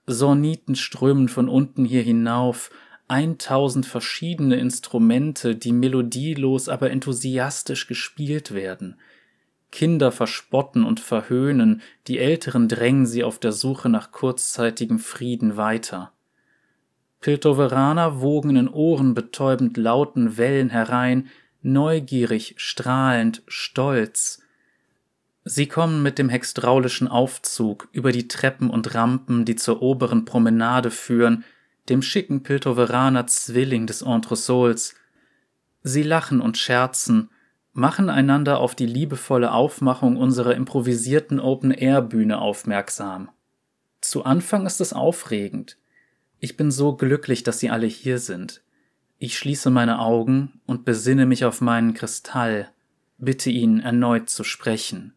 Sorniten 0.07 0.75
strömen 0.75 1.27
von 1.27 1.49
unten 1.49 1.85
hier 1.85 2.03
hinauf, 2.03 2.71
eintausend 3.07 3.85
verschiedene 3.85 4.55
Instrumente, 4.55 5.55
die 5.55 5.73
melodielos, 5.73 6.69
aber 6.69 6.91
enthusiastisch 6.91 7.87
gespielt 7.87 8.53
werden. 8.53 8.95
Kinder 9.71 10.11
verspotten 10.11 10.85
und 10.85 10.99
verhöhnen, 10.99 11.81
die 12.07 12.19
Älteren 12.19 12.67
drängen 12.67 13.05
sie 13.05 13.23
auf 13.23 13.39
der 13.39 13.51
Suche 13.51 13.89
nach 13.89 14.11
kurzzeitigem 14.11 14.99
Frieden 14.99 15.57
weiter. 15.57 16.11
Piltoveraner 17.21 18.19
wogen 18.21 18.55
in 18.55 18.67
ohrenbetäubend 18.67 19.77
lauten 19.77 20.37
Wellen 20.37 20.69
herein, 20.69 21.29
neugierig, 21.61 22.55
strahlend, 22.57 23.43
stolz. 23.47 24.41
Sie 25.43 25.67
kommen 25.67 26.03
mit 26.03 26.19
dem 26.19 26.29
hextraulischen 26.29 27.07
Aufzug 27.07 27.89
über 27.91 28.11
die 28.11 28.27
Treppen 28.27 28.69
und 28.69 28.93
Rampen, 28.93 29.45
die 29.45 29.55
zur 29.55 29.81
oberen 29.81 30.25
Promenade 30.25 30.91
führen, 30.91 31.43
dem 31.89 32.01
schicken 32.01 32.43
Piltoveraner 32.43 33.27
Zwilling 33.27 33.87
des 33.87 34.01
Entresols. 34.03 34.95
Sie 35.83 36.03
lachen 36.03 36.41
und 36.41 36.57
scherzen, 36.57 37.29
machen 37.73 38.09
einander 38.09 38.59
auf 38.59 38.75
die 38.75 38.85
liebevolle 38.85 39.51
Aufmachung 39.51 40.17
unserer 40.17 40.55
improvisierten 40.55 41.39
Open-Air-Bühne 41.39 42.39
aufmerksam. 42.39 43.29
Zu 44.01 44.25
Anfang 44.25 44.65
ist 44.65 44.81
es 44.81 44.93
aufregend. 44.93 45.77
Ich 46.39 46.57
bin 46.57 46.71
so 46.71 46.95
glücklich, 46.95 47.43
dass 47.43 47.59
Sie 47.59 47.69
alle 47.69 47.87
hier 47.87 48.19
sind. 48.19 48.61
Ich 49.23 49.37
schließe 49.37 49.69
meine 49.69 49.99
Augen 49.99 50.61
und 50.65 50.83
besinne 50.83 51.27
mich 51.27 51.45
auf 51.45 51.61
meinen 51.61 51.93
Kristall, 51.93 52.71
bitte 53.19 53.51
ihn 53.51 53.79
erneut 53.79 54.31
zu 54.31 54.43
sprechen. 54.43 55.13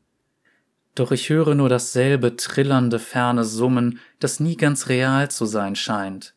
Doch 0.95 1.11
ich 1.11 1.31
höre 1.31 1.55
nur 1.55 1.71
dasselbe 1.71 2.37
trillernde 2.37 2.99
ferne 2.99 3.45
Summen, 3.45 3.99
das 4.21 4.41
nie 4.41 4.59
ganz 4.59 4.91
real 4.91 5.31
zu 5.31 5.47
sein 5.47 5.75
scheint. 5.75 6.35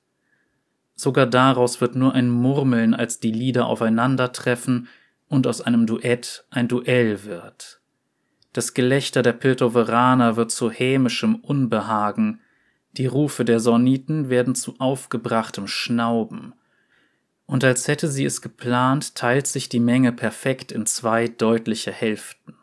Sogar 0.96 1.26
daraus 1.26 1.82
wird 1.82 1.98
nur 1.98 2.14
ein 2.14 2.30
Murmeln, 2.30 2.94
als 2.94 3.20
die 3.20 3.34
Lieder 3.34 3.66
aufeinandertreffen 3.66 4.88
und 5.28 5.46
aus 5.46 5.60
einem 5.60 5.88
Duett 5.88 6.46
ein 6.50 6.70
Duell 6.70 7.26
wird. 7.26 7.82
Das 8.54 8.76
Gelächter 8.76 9.24
der 9.24 9.34
Piltoveraner 9.34 10.38
wird 10.38 10.52
zu 10.52 10.72
hämischem 10.72 11.36
Unbehagen, 11.36 12.40
die 12.94 13.08
Rufe 13.08 13.44
der 13.44 13.60
Sorniten 13.60 14.30
werden 14.30 14.56
zu 14.56 14.76
aufgebrachtem 14.80 15.68
Schnauben, 15.68 16.54
und 17.48 17.64
als 17.64 17.88
hätte 17.88 18.10
sie 18.10 18.26
es 18.26 18.42
geplant, 18.42 19.16
teilt 19.16 19.48
sich 19.48 19.70
die 19.70 19.80
Menge 19.80 20.12
perfekt 20.12 20.72
in 20.72 20.86
zwei 20.86 21.28
deutliche 21.28 21.92
Hälften. 21.92 22.56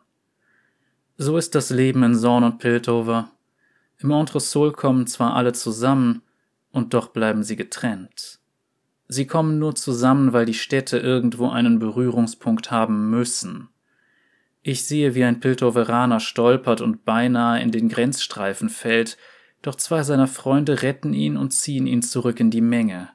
So 1.17 1.39
ist 1.39 1.55
das 1.55 1.71
Leben 1.71 2.03
in 2.03 2.15
Zorn 2.15 2.45
und 2.45 2.59
Piltover. 2.59 3.31
Im 3.99 4.11
Entresol 4.11 4.73
kommen 4.73 5.07
zwar 5.07 5.35
alle 5.35 5.53
zusammen, 5.53 6.23
und 6.71 6.93
doch 6.93 7.09
bleiben 7.09 7.45
sie 7.45 7.57
getrennt. 7.57 8.41
Sie 9.09 9.27
kommen 9.27 9.59
nur 9.59 9.75
zusammen, 9.75 10.33
weil 10.33 10.45
die 10.45 10.55
Städte 10.55 10.99
irgendwo 10.99 11.49
einen 11.49 11.79
Berührungspunkt 11.79 12.71
haben 12.71 13.11
müssen. 13.11 13.69
Ich 14.63 14.85
sehe, 14.85 15.15
wie 15.15 15.25
ein 15.25 15.41
Piltoveraner 15.41 16.21
stolpert 16.21 16.81
und 16.81 17.05
beinahe 17.05 17.61
in 17.61 17.71
den 17.71 17.89
Grenzstreifen 17.89 18.71
fällt, 18.71 19.17
doch 19.63 19.77
zwei 19.77 20.03
seiner 20.03 20.27
Freunde 20.27 20.83
retten 20.83 21.15
ihn 21.15 21.37
und 21.37 21.53
ziehen 21.53 21.87
ihn 21.87 22.03
zurück 22.03 22.41
in 22.41 22.51
die 22.51 22.61
Menge. 22.61 23.14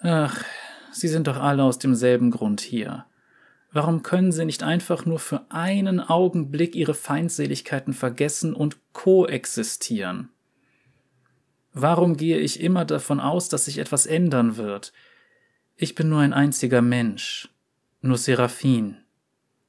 Ach, 0.00 0.44
sie 0.92 1.08
sind 1.08 1.26
doch 1.26 1.38
alle 1.38 1.62
aus 1.64 1.78
demselben 1.78 2.30
Grund 2.30 2.60
hier. 2.60 3.06
Warum 3.72 4.02
können 4.02 4.32
sie 4.32 4.44
nicht 4.44 4.62
einfach 4.62 5.04
nur 5.04 5.18
für 5.18 5.50
einen 5.50 6.00
Augenblick 6.00 6.74
ihre 6.74 6.94
Feindseligkeiten 6.94 7.92
vergessen 7.92 8.54
und 8.54 8.78
koexistieren? 8.92 10.30
Warum 11.72 12.16
gehe 12.16 12.38
ich 12.38 12.60
immer 12.60 12.86
davon 12.86 13.20
aus, 13.20 13.50
dass 13.50 13.66
sich 13.66 13.78
etwas 13.78 14.06
ändern 14.06 14.56
wird? 14.56 14.94
Ich 15.76 15.94
bin 15.94 16.08
nur 16.08 16.20
ein 16.20 16.32
einziger 16.32 16.80
Mensch, 16.80 17.50
nur 18.00 18.16
Seraphin. 18.16 18.96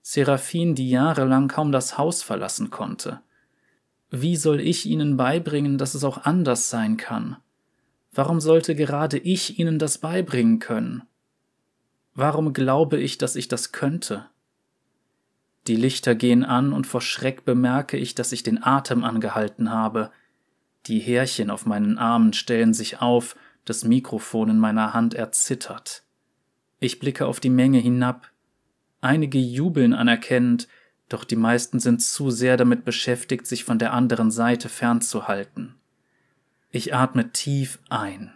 Seraphin, 0.02 0.74
die 0.74 0.90
jahrelang 0.90 1.50
kaum 1.50 1.74
das 1.74 1.98
Haus 1.98 2.24
verlassen 2.24 2.70
konnte. 2.70 3.20
Wie 4.10 4.38
soll 4.38 4.62
ich 4.62 4.86
ihnen 4.86 5.18
beibringen, 5.18 5.78
dass 5.78 5.96
es 5.96 6.06
auch 6.06 6.20
anders 6.20 6.70
sein 6.70 6.96
kann? 6.96 7.36
Warum 8.18 8.40
sollte 8.40 8.74
gerade 8.74 9.20
ich 9.20 9.60
ihnen 9.60 9.78
das 9.78 10.00
beibringen 10.00 10.58
können? 10.58 11.04
Warum 12.16 12.52
glaube 12.52 13.00
ich, 13.00 13.20
dass 13.20 13.36
ich 13.36 13.48
das 13.48 13.72
könnte? 13.72 14.26
Die 15.68 15.76
Lichter 15.76 16.16
gehen 16.16 16.44
an 16.44 16.74
und 16.74 16.88
vor 16.88 17.02
Schreck 17.02 17.46
bemerke 17.46 17.96
ich, 17.96 18.16
dass 18.16 18.32
ich 18.32 18.42
den 18.42 18.64
Atem 18.64 19.04
angehalten 19.04 19.70
habe. 19.70 20.10
Die 20.88 20.98
Härchen 20.98 21.52
auf 21.52 21.68
meinen 21.68 22.00
Armen 22.00 22.34
stellen 22.34 22.74
sich 22.74 23.02
auf, 23.02 23.36
das 23.66 23.84
Mikrofon 23.84 24.50
in 24.50 24.58
meiner 24.58 24.96
Hand 24.96 25.14
erzittert. 25.14 26.02
Ich 26.80 26.98
blicke 26.98 27.28
auf 27.28 27.40
die 27.40 27.52
Menge 27.52 27.78
hinab. 27.78 28.32
Einige 29.00 29.38
jubeln 29.38 29.94
anerkennend, 29.94 30.68
doch 31.08 31.24
die 31.24 31.36
meisten 31.36 31.80
sind 31.80 32.02
zu 32.02 32.32
sehr 32.32 32.58
damit 32.58 32.84
beschäftigt, 32.84 33.46
sich 33.46 33.64
von 33.64 33.78
der 33.78 33.94
anderen 33.94 34.32
Seite 34.32 34.70
fernzuhalten. 34.70 35.76
Ich 36.70 36.94
atme 36.94 37.32
tief 37.32 37.80
ein. 37.90 38.32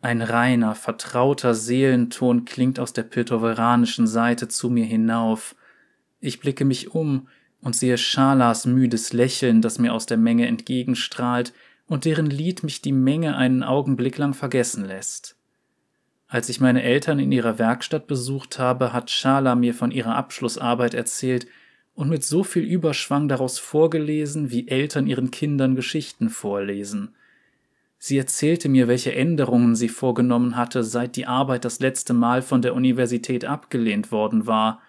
Ein 0.00 0.22
reiner, 0.22 0.74
vertrauter 0.74 1.54
Seelenton 1.54 2.44
klingt 2.44 2.78
aus 2.78 2.92
der 2.92 3.02
piltoveranischen 3.02 4.06
Seite 4.06 4.46
zu 4.46 4.70
mir 4.70 4.84
hinauf. 4.84 5.56
Ich 6.20 6.38
blicke 6.38 6.64
mich 6.64 6.94
um 6.94 7.28
und 7.60 7.74
sehe 7.74 7.98
Schalas 7.98 8.66
müdes 8.66 9.12
Lächeln, 9.12 9.62
das 9.62 9.78
mir 9.78 9.92
aus 9.92 10.06
der 10.06 10.18
Menge 10.18 10.46
entgegenstrahlt 10.46 11.52
und 11.88 12.04
deren 12.04 12.26
Lied 12.26 12.62
mich 12.62 12.82
die 12.82 12.92
Menge 12.92 13.36
einen 13.36 13.62
Augenblick 13.64 14.18
lang 14.18 14.34
vergessen 14.34 14.84
lässt. 14.84 15.36
Als 16.28 16.48
ich 16.48 16.60
meine 16.60 16.82
Eltern 16.82 17.18
in 17.18 17.32
ihrer 17.32 17.58
Werkstatt 17.58 18.06
besucht 18.06 18.58
habe, 18.58 18.92
hat 18.92 19.10
Schala 19.10 19.54
mir 19.54 19.74
von 19.74 19.90
ihrer 19.90 20.14
Abschlussarbeit 20.16 20.94
erzählt 20.94 21.46
und 21.96 22.10
mit 22.10 22.22
so 22.22 22.44
viel 22.44 22.62
Überschwang 22.62 23.26
daraus 23.26 23.58
vorgelesen, 23.58 24.50
wie 24.50 24.68
Eltern 24.68 25.06
ihren 25.06 25.30
Kindern 25.30 25.74
Geschichten 25.74 26.28
vorlesen. 26.28 27.14
Sie 27.98 28.18
erzählte 28.18 28.68
mir, 28.68 28.86
welche 28.86 29.14
Änderungen 29.14 29.74
sie 29.74 29.88
vorgenommen 29.88 30.56
hatte, 30.56 30.84
seit 30.84 31.16
die 31.16 31.26
Arbeit 31.26 31.64
das 31.64 31.80
letzte 31.80 32.12
Mal 32.12 32.42
von 32.42 32.60
der 32.60 32.74
Universität 32.74 33.46
abgelehnt 33.46 34.12
worden 34.12 34.46
war. 34.46 34.82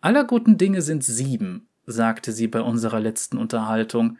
Aller 0.00 0.24
guten 0.24 0.56
Dinge 0.56 0.82
sind 0.82 1.02
sieben, 1.02 1.66
sagte 1.86 2.30
sie 2.32 2.46
bei 2.46 2.62
unserer 2.62 3.00
letzten 3.00 3.36
Unterhaltung. 3.36 4.16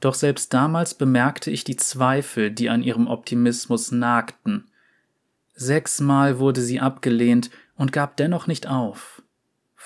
Doch 0.00 0.14
selbst 0.14 0.52
damals 0.52 0.92
bemerkte 0.92 1.50
ich 1.50 1.64
die 1.64 1.76
Zweifel, 1.76 2.50
die 2.50 2.68
an 2.68 2.82
ihrem 2.82 3.06
Optimismus 3.06 3.92
nagten. 3.92 4.66
Sechsmal 5.54 6.38
wurde 6.38 6.60
sie 6.60 6.80
abgelehnt 6.80 7.50
und 7.76 7.92
gab 7.92 8.18
dennoch 8.18 8.46
nicht 8.46 8.66
auf. 8.66 9.19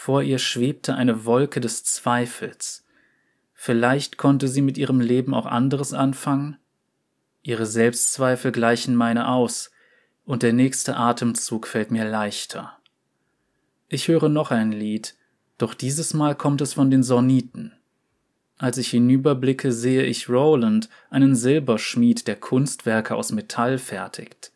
Vor 0.04 0.22
ihr 0.22 0.38
schwebte 0.38 0.96
eine 0.96 1.24
Wolke 1.24 1.62
des 1.62 1.82
Zweifels. 1.82 2.84
Vielleicht 3.54 4.18
konnte 4.18 4.48
sie 4.48 4.60
mit 4.60 4.76
ihrem 4.76 5.00
Leben 5.00 5.32
auch 5.32 5.46
anderes 5.46 5.94
anfangen? 5.94 6.58
Ihre 7.40 7.64
Selbstzweifel 7.64 8.52
gleichen 8.52 8.96
meine 8.96 9.28
aus, 9.28 9.70
und 10.26 10.42
der 10.42 10.52
nächste 10.52 10.98
Atemzug 10.98 11.66
fällt 11.66 11.90
mir 11.90 12.04
leichter. 12.04 12.76
Ich 13.88 14.08
höre 14.08 14.28
noch 14.28 14.50
ein 14.50 14.72
Lied, 14.72 15.14
doch 15.56 15.72
dieses 15.72 16.12
Mal 16.12 16.34
kommt 16.34 16.60
es 16.60 16.74
von 16.74 16.90
den 16.90 17.02
Sorniten. 17.02 17.72
Als 18.58 18.76
ich 18.76 18.90
hinüberblicke, 18.90 19.72
sehe 19.72 20.02
ich 20.02 20.28
Roland, 20.28 20.90
einen 21.08 21.34
Silberschmied, 21.34 22.28
der 22.28 22.36
Kunstwerke 22.36 23.14
aus 23.14 23.32
Metall 23.32 23.78
fertigt. 23.78 24.52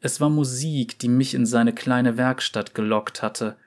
Es 0.00 0.18
war 0.18 0.30
Musik, 0.30 0.98
die 0.98 1.10
mich 1.10 1.34
in 1.34 1.44
seine 1.44 1.74
kleine 1.74 2.16
Werkstatt 2.16 2.74
gelockt 2.74 3.20
hatte. 3.20 3.58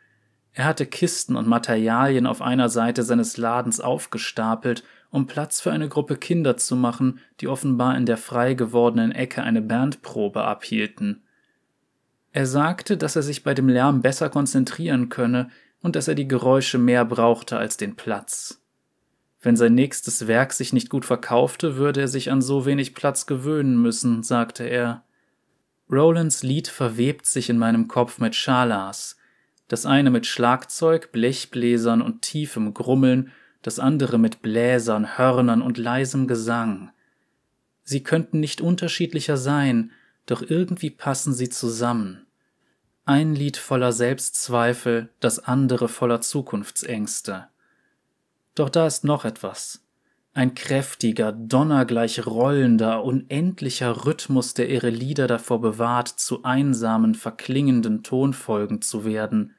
Er 0.55 0.65
hatte 0.65 0.85
Kisten 0.85 1.35
und 1.35 1.47
Materialien 1.47 2.25
auf 2.25 2.41
einer 2.41 2.69
Seite 2.69 3.03
seines 3.03 3.37
Ladens 3.37 3.79
aufgestapelt 3.79 4.83
um 5.15 5.27
Platz 5.27 5.61
für 5.61 5.71
eine 5.71 5.87
Gruppe 5.87 6.17
Kinder 6.17 6.57
zu 6.57 6.75
machen, 6.75 7.19
die 7.39 7.47
offenbar 7.47 7.95
in 7.95 8.05
der 8.05 8.17
frei 8.17 8.53
gewordenen 8.53 9.13
Ecke 9.13 9.43
eine 9.43 9.61
Bandprobe 9.61 10.43
abhielten. 10.43 11.23
Er 12.33 12.45
sagte, 12.45 12.97
dass 12.97 13.15
er 13.15 13.21
sich 13.21 13.41
bei 13.41 13.53
dem 13.53 13.69
Lärm 13.69 14.01
besser 14.01 14.29
konzentrieren 14.29 15.07
könne 15.07 15.49
und 15.81 15.95
dass 15.95 16.09
er 16.09 16.15
die 16.15 16.27
Geräusche 16.27 16.77
mehr 16.77 17.05
brauchte 17.05 17.57
als 17.57 17.77
den 17.77 17.95
Platz. 17.95 18.61
Wenn 19.41 19.55
sein 19.55 19.73
nächstes 19.73 20.27
Werk 20.27 20.51
sich 20.51 20.73
nicht 20.73 20.89
gut 20.89 21.05
verkaufte, 21.05 21.77
würde 21.77 22.01
er 22.01 22.07
sich 22.09 22.29
an 22.29 22.41
so 22.41 22.65
wenig 22.65 22.93
Platz 22.93 23.25
gewöhnen 23.25 23.81
müssen, 23.81 24.21
sagte 24.21 24.65
er. 24.65 25.05
Rolands 25.89 26.43
Lied 26.43 26.67
verwebt 26.67 27.25
sich 27.25 27.49
in 27.49 27.57
meinem 27.57 27.87
Kopf 27.87 28.19
mit 28.19 28.35
Schalas, 28.35 29.15
das 29.67 29.85
eine 29.85 30.11
mit 30.11 30.25
Schlagzeug, 30.25 31.11
Blechbläsern 31.11 32.01
und 32.01 32.21
tiefem 32.21 32.73
Grummeln 32.73 33.31
das 33.65 33.79
andere 33.79 34.19
mit 34.19 34.43
Bläsern, 34.43 35.17
Hörnern 35.17 35.63
und 35.63 35.79
leisem 35.79 36.27
Gesang. 36.27 36.91
Sie 37.83 38.03
könnten 38.03 38.39
nicht 38.39 38.61
unterschiedlicher 38.61 39.37
sein, 39.37 39.91
doch 40.27 40.43
irgendwie 40.43 40.91
passen 40.91 41.33
sie 41.33 41.49
zusammen. 41.49 42.27
Ein 43.05 43.33
Lied 43.33 43.57
voller 43.57 43.91
Selbstzweifel, 43.91 45.09
das 45.19 45.39
andere 45.39 45.87
voller 45.87 46.21
Zukunftsängste. 46.21 47.47
Doch 48.53 48.69
da 48.69 48.85
ist 48.85 49.03
noch 49.03 49.25
etwas. 49.25 49.84
Ein 50.37 50.53
kräftiger, 50.53 51.31
donnergleich 51.31 52.25
rollender, 52.25 53.05
unendlicher 53.05 54.05
Rhythmus, 54.05 54.53
der 54.53 54.69
ihre 54.69 54.89
Lieder 54.89 55.27
davor 55.27 55.61
bewahrt, 55.61 56.09
zu 56.09 56.43
einsamen, 56.43 57.15
verklingenden 57.15 58.03
Tonfolgen 58.03 58.81
zu 58.81 59.05
werden. 59.05 59.55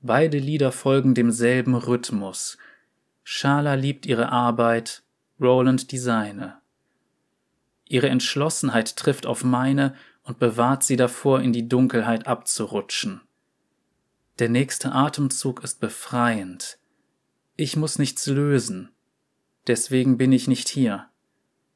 Beide 0.00 0.38
Lieder 0.38 0.72
folgen 0.72 1.12
demselben 1.12 1.74
Rhythmus. 1.74 2.56
Schala 3.22 3.74
liebt 3.74 4.06
ihre 4.06 4.32
Arbeit, 4.32 5.02
Roland 5.38 5.92
die 5.92 5.98
seine. 5.98 6.56
Ihre 7.86 8.08
Entschlossenheit 8.08 8.96
trifft 8.96 9.26
auf 9.26 9.44
meine 9.44 9.94
und 10.22 10.38
bewahrt 10.38 10.84
sie 10.84 10.96
davor, 10.96 11.42
in 11.42 11.52
die 11.52 11.68
Dunkelheit 11.68 12.26
abzurutschen. 12.26 13.20
Der 14.38 14.48
nächste 14.48 14.92
Atemzug 14.92 15.62
ist 15.62 15.80
befreiend. 15.80 16.78
Ich 17.56 17.76
muss 17.76 17.98
nichts 17.98 18.26
lösen. 18.26 18.88
Deswegen 19.68 20.18
bin 20.18 20.32
ich 20.32 20.48
nicht 20.48 20.68
hier. 20.68 21.06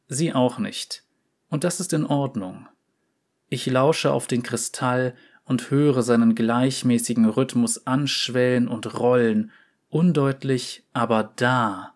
Sie 0.09 0.33
auch 0.33 0.59
nicht. 0.59 1.05
Und 1.49 1.63
das 1.63 1.79
ist 1.79 1.93
in 1.93 2.07
Ordnung. 2.07 2.67
Ich 3.49 3.67
lausche 3.67 4.13
auf 4.13 4.27
den 4.27 4.43
Kristall 4.43 5.15
und 5.45 5.71
höre 5.71 6.03
seinen 6.03 6.35
gleichmäßigen 6.35 7.29
Rhythmus 7.29 7.87
anschwellen 7.87 8.67
und 8.67 8.99
rollen, 8.99 9.53
undeutlich, 9.91 10.85
aber 10.95 11.33
da. 11.37 11.95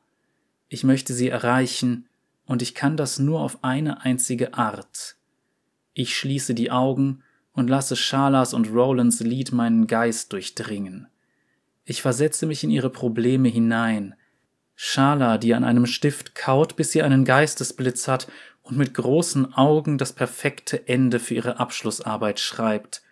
Ich 0.69 0.85
möchte 0.85 1.15
sie 1.15 1.31
erreichen, 1.31 2.07
und 2.45 2.63
ich 2.63 2.75
kann 2.75 2.97
das 2.97 3.19
nur 3.19 3.41
auf 3.41 3.65
eine 3.65 4.03
einzige 4.03 4.55
Art. 4.55 5.17
Ich 5.95 6.17
schließe 6.17 6.55
die 6.55 6.71
Augen 6.71 7.23
und 7.53 7.69
lasse 7.69 7.97
Schalas 7.97 8.55
und 8.55 8.71
Rolands 8.71 9.21
Lied 9.21 9.53
meinen 9.53 9.87
Geist 9.87 10.33
durchdringen. 10.33 11.09
Ich 11.85 12.03
versetze 12.03 12.47
mich 12.47 12.63
in 12.63 12.71
ihre 12.71 12.91
Probleme 12.91 13.49
hinein. 13.49 14.15
Schala, 14.77 15.39
die 15.39 15.55
an 15.55 15.65
einem 15.65 15.87
Stift 15.87 16.35
kaut, 16.35 16.77
bis 16.77 16.93
sie 16.93 17.03
einen 17.03 17.25
Geistesblitz 17.25 18.07
hat 18.09 18.29
und 18.63 18.77
mit 18.77 18.93
großen 18.95 19.55
Augen 19.55 19.97
das 19.97 20.13
perfekte 20.13 20.87
Ende 20.87 21.19
für 21.19 21.35
ihre 21.35 21.59
Abschlussarbeit 21.59 22.39
schreibt. 22.39 23.03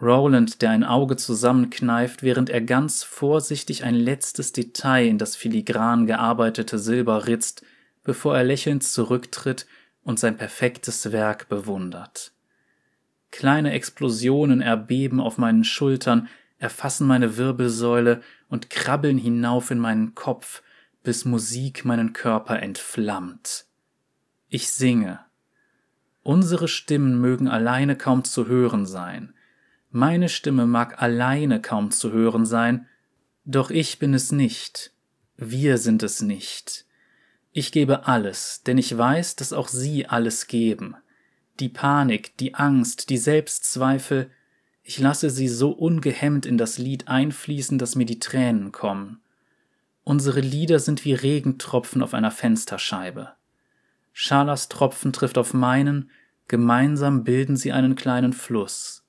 Roland, 0.00 0.62
der 0.62 0.70
ein 0.70 0.84
Auge 0.84 1.16
zusammenkneift, 1.16 2.22
während 2.22 2.50
er 2.50 2.60
ganz 2.60 3.02
vorsichtig 3.02 3.82
ein 3.82 3.94
letztes 3.94 4.52
Detail 4.52 5.06
in 5.06 5.18
das 5.18 5.34
filigran 5.34 6.06
gearbeitete 6.06 6.78
Silber 6.78 7.26
ritzt, 7.26 7.64
bevor 8.04 8.36
er 8.36 8.44
lächelnd 8.44 8.84
zurücktritt 8.84 9.66
und 10.04 10.20
sein 10.20 10.36
perfektes 10.36 11.10
Werk 11.12 11.48
bewundert. 11.48 12.32
Kleine 13.32 13.72
Explosionen 13.72 14.60
erbeben 14.60 15.20
auf 15.20 15.36
meinen 15.36 15.64
Schultern, 15.64 16.28
erfassen 16.58 17.06
meine 17.06 17.36
Wirbelsäule 17.36 18.22
und 18.48 18.70
krabbeln 18.70 19.18
hinauf 19.18 19.70
in 19.70 19.78
meinen 19.78 20.14
Kopf, 20.14 20.62
bis 21.06 21.24
Musik 21.24 21.84
meinen 21.84 22.14
Körper 22.14 22.60
entflammt. 22.60 23.66
Ich 24.48 24.72
singe. 24.72 25.20
Unsere 26.24 26.66
Stimmen 26.66 27.20
mögen 27.20 27.46
alleine 27.46 27.94
kaum 27.94 28.24
zu 28.24 28.48
hören 28.48 28.86
sein. 28.86 29.32
Meine 29.92 30.28
Stimme 30.28 30.66
mag 30.66 31.00
alleine 31.00 31.62
kaum 31.62 31.92
zu 31.92 32.10
hören 32.10 32.44
sein, 32.44 32.88
doch 33.44 33.70
ich 33.70 34.00
bin 34.00 34.14
es 34.14 34.32
nicht. 34.32 34.90
Wir 35.36 35.78
sind 35.78 36.02
es 36.02 36.22
nicht. 36.22 36.86
Ich 37.52 37.70
gebe 37.70 38.08
alles, 38.08 38.64
denn 38.64 38.76
ich 38.76 38.98
weiß, 38.98 39.36
dass 39.36 39.52
auch 39.52 39.68
Sie 39.68 40.06
alles 40.06 40.48
geben. 40.48 40.96
Die 41.60 41.68
Panik, 41.68 42.36
die 42.38 42.56
Angst, 42.56 43.10
die 43.10 43.18
Selbstzweifel, 43.18 44.28
ich 44.82 44.98
lasse 44.98 45.30
sie 45.30 45.46
so 45.46 45.70
ungehemmt 45.70 46.46
in 46.46 46.58
das 46.58 46.78
Lied 46.78 47.06
einfließen, 47.06 47.78
dass 47.78 47.94
mir 47.94 48.06
die 48.06 48.18
Tränen 48.18 48.72
kommen. 48.72 49.20
Unsere 50.08 50.38
Lieder 50.38 50.78
sind 50.78 51.04
wie 51.04 51.14
Regentropfen 51.14 52.00
auf 52.00 52.14
einer 52.14 52.30
Fensterscheibe. 52.30 53.32
Schalas 54.12 54.68
Tropfen 54.68 55.12
trifft 55.12 55.36
auf 55.36 55.52
meinen, 55.52 56.12
gemeinsam 56.46 57.24
bilden 57.24 57.56
sie 57.56 57.72
einen 57.72 57.96
kleinen 57.96 58.32
Fluss. 58.32 59.04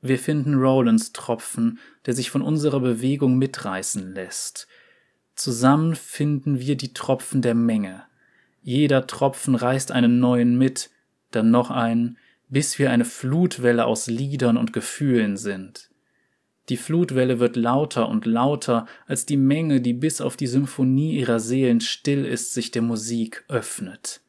Wir 0.00 0.16
finden 0.16 0.54
Rolands 0.54 1.10
Tropfen, 1.12 1.80
der 2.06 2.14
sich 2.14 2.30
von 2.30 2.42
unserer 2.42 2.78
Bewegung 2.78 3.36
mitreißen 3.36 4.14
lässt. 4.14 4.68
Zusammen 5.34 5.96
finden 5.96 6.60
wir 6.60 6.76
die 6.76 6.92
Tropfen 6.92 7.42
der 7.42 7.56
Menge. 7.56 8.04
Jeder 8.62 9.08
Tropfen 9.08 9.56
reißt 9.56 9.90
einen 9.90 10.20
neuen 10.20 10.56
mit, 10.56 10.90
dann 11.32 11.50
noch 11.50 11.72
einen, 11.72 12.16
bis 12.48 12.78
wir 12.78 12.92
eine 12.92 13.04
Flutwelle 13.04 13.86
aus 13.86 14.06
Liedern 14.06 14.56
und 14.56 14.72
Gefühlen 14.72 15.36
sind. 15.36 15.90
Die 16.68 16.76
Flutwelle 16.76 17.40
wird 17.40 17.56
lauter 17.56 18.08
und 18.08 18.26
lauter, 18.26 18.86
als 19.06 19.24
die 19.24 19.36
Menge, 19.36 19.80
die 19.80 19.94
bis 19.94 20.20
auf 20.20 20.36
die 20.36 20.46
Symphonie 20.46 21.18
ihrer 21.18 21.40
Seelen 21.40 21.80
still 21.80 22.24
ist, 22.24 22.52
sich 22.52 22.70
der 22.70 22.82
Musik 22.82 23.44
öffnet. 23.48 24.20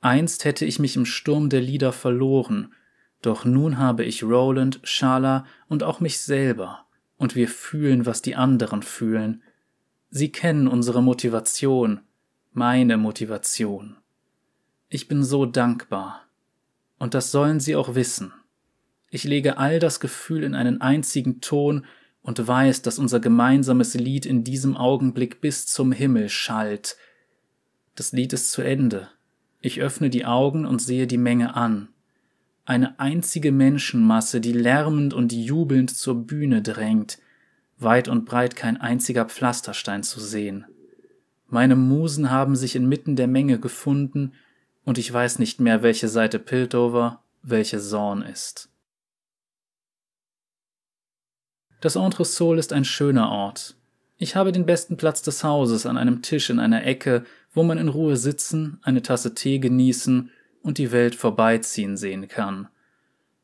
Einst 0.00 0.44
hätte 0.44 0.64
ich 0.64 0.78
mich 0.78 0.96
im 0.96 1.06
Sturm 1.06 1.48
der 1.48 1.60
Lieder 1.60 1.92
verloren, 1.92 2.74
doch 3.22 3.44
nun 3.44 3.78
habe 3.78 4.04
ich 4.04 4.22
Roland, 4.22 4.80
Schala 4.82 5.46
und 5.68 5.82
auch 5.82 6.00
mich 6.00 6.18
selber, 6.18 6.84
und 7.16 7.36
wir 7.36 7.48
fühlen, 7.48 8.04
was 8.04 8.20
die 8.20 8.34
anderen 8.34 8.82
fühlen, 8.82 9.42
Sie 10.16 10.30
kennen 10.30 10.68
unsere 10.68 11.02
Motivation, 11.02 12.00
meine 12.52 12.98
Motivation. 12.98 13.96
Ich 14.88 15.08
bin 15.08 15.24
so 15.24 15.44
dankbar. 15.44 16.22
Und 17.00 17.14
das 17.14 17.32
sollen 17.32 17.58
Sie 17.58 17.74
auch 17.74 17.96
wissen. 17.96 18.32
Ich 19.14 19.22
lege 19.22 19.58
all 19.58 19.78
das 19.78 20.00
Gefühl 20.00 20.42
in 20.42 20.56
einen 20.56 20.80
einzigen 20.80 21.40
Ton 21.40 21.86
und 22.22 22.48
weiß, 22.48 22.82
dass 22.82 22.98
unser 22.98 23.20
gemeinsames 23.20 23.94
Lied 23.94 24.26
in 24.26 24.42
diesem 24.42 24.76
Augenblick 24.76 25.40
bis 25.40 25.68
zum 25.68 25.92
Himmel 25.92 26.28
schallt. 26.28 26.96
Das 27.94 28.10
Lied 28.10 28.32
ist 28.32 28.50
zu 28.50 28.60
Ende. 28.60 29.06
Ich 29.60 29.80
öffne 29.80 30.10
die 30.10 30.24
Augen 30.24 30.66
und 30.66 30.82
sehe 30.82 31.06
die 31.06 31.16
Menge 31.16 31.54
an. 31.54 31.90
Eine 32.64 32.98
einzige 32.98 33.52
Menschenmasse, 33.52 34.40
die 34.40 34.52
lärmend 34.52 35.14
und 35.14 35.32
jubelnd 35.32 35.96
zur 35.96 36.26
Bühne 36.26 36.60
drängt, 36.60 37.20
weit 37.78 38.08
und 38.08 38.24
breit 38.24 38.56
kein 38.56 38.80
einziger 38.80 39.26
Pflasterstein 39.26 40.02
zu 40.02 40.18
sehen. 40.18 40.64
Meine 41.46 41.76
Musen 41.76 42.32
haben 42.32 42.56
sich 42.56 42.74
inmitten 42.74 43.14
der 43.14 43.28
Menge 43.28 43.60
gefunden, 43.60 44.32
und 44.84 44.98
ich 44.98 45.12
weiß 45.12 45.38
nicht 45.38 45.60
mehr, 45.60 45.84
welche 45.84 46.08
Seite 46.08 46.40
Piltover, 46.40 47.22
welche 47.44 47.78
Zorn 47.78 48.22
ist. 48.22 48.73
Das 51.84 51.96
Entresol 51.96 52.58
ist 52.58 52.72
ein 52.72 52.86
schöner 52.86 53.30
Ort. 53.30 53.76
Ich 54.16 54.36
habe 54.36 54.52
den 54.52 54.64
besten 54.64 54.96
Platz 54.96 55.20
des 55.20 55.44
Hauses 55.44 55.84
an 55.84 55.98
einem 55.98 56.22
Tisch 56.22 56.48
in 56.48 56.58
einer 56.58 56.86
Ecke, 56.86 57.24
wo 57.52 57.62
man 57.62 57.76
in 57.76 57.90
Ruhe 57.90 58.16
sitzen, 58.16 58.78
eine 58.80 59.02
Tasse 59.02 59.34
Tee 59.34 59.58
genießen 59.58 60.30
und 60.62 60.78
die 60.78 60.92
Welt 60.92 61.14
vorbeiziehen 61.14 61.98
sehen 61.98 62.26
kann. 62.26 62.68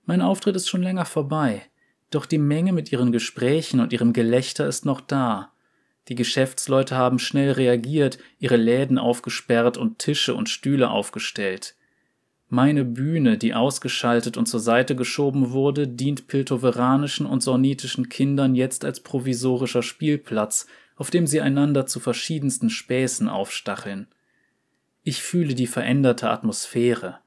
Mein 0.06 0.22
Auftritt 0.22 0.56
ist 0.56 0.70
schon 0.70 0.82
länger 0.82 1.04
vorbei, 1.04 1.64
doch 2.08 2.24
die 2.24 2.38
Menge 2.38 2.72
mit 2.72 2.90
ihren 2.90 3.12
Gesprächen 3.12 3.78
und 3.78 3.92
ihrem 3.92 4.14
Gelächter 4.14 4.66
ist 4.66 4.86
noch 4.86 5.02
da. 5.02 5.52
Die 6.08 6.14
Geschäftsleute 6.14 6.96
haben 6.96 7.18
schnell 7.18 7.52
reagiert, 7.52 8.18
ihre 8.38 8.56
Läden 8.56 8.96
aufgesperrt 8.96 9.76
und 9.76 9.98
Tische 9.98 10.34
und 10.34 10.48
Stühle 10.48 10.88
aufgestellt. 10.88 11.74
Meine 12.52 12.84
Bühne, 12.84 13.38
die 13.38 13.54
ausgeschaltet 13.54 14.36
und 14.36 14.46
zur 14.46 14.58
Seite 14.58 14.96
geschoben 14.96 15.52
wurde, 15.52 15.86
dient 15.86 16.26
piltoveranischen 16.26 17.24
und 17.24 17.44
sornitischen 17.44 18.08
Kindern 18.08 18.56
jetzt 18.56 18.84
als 18.84 18.98
provisorischer 19.00 19.84
Spielplatz, 19.84 20.66
auf 20.96 21.12
dem 21.12 21.28
sie 21.28 21.40
einander 21.40 21.86
zu 21.86 22.00
verschiedensten 22.00 22.68
Späßen 22.68 23.28
aufstacheln. 23.28 24.08
Ich 25.04 25.22
fühle 25.22 25.54
die 25.54 25.68
veränderte 25.68 26.28
Atmosphäre. 26.28 27.20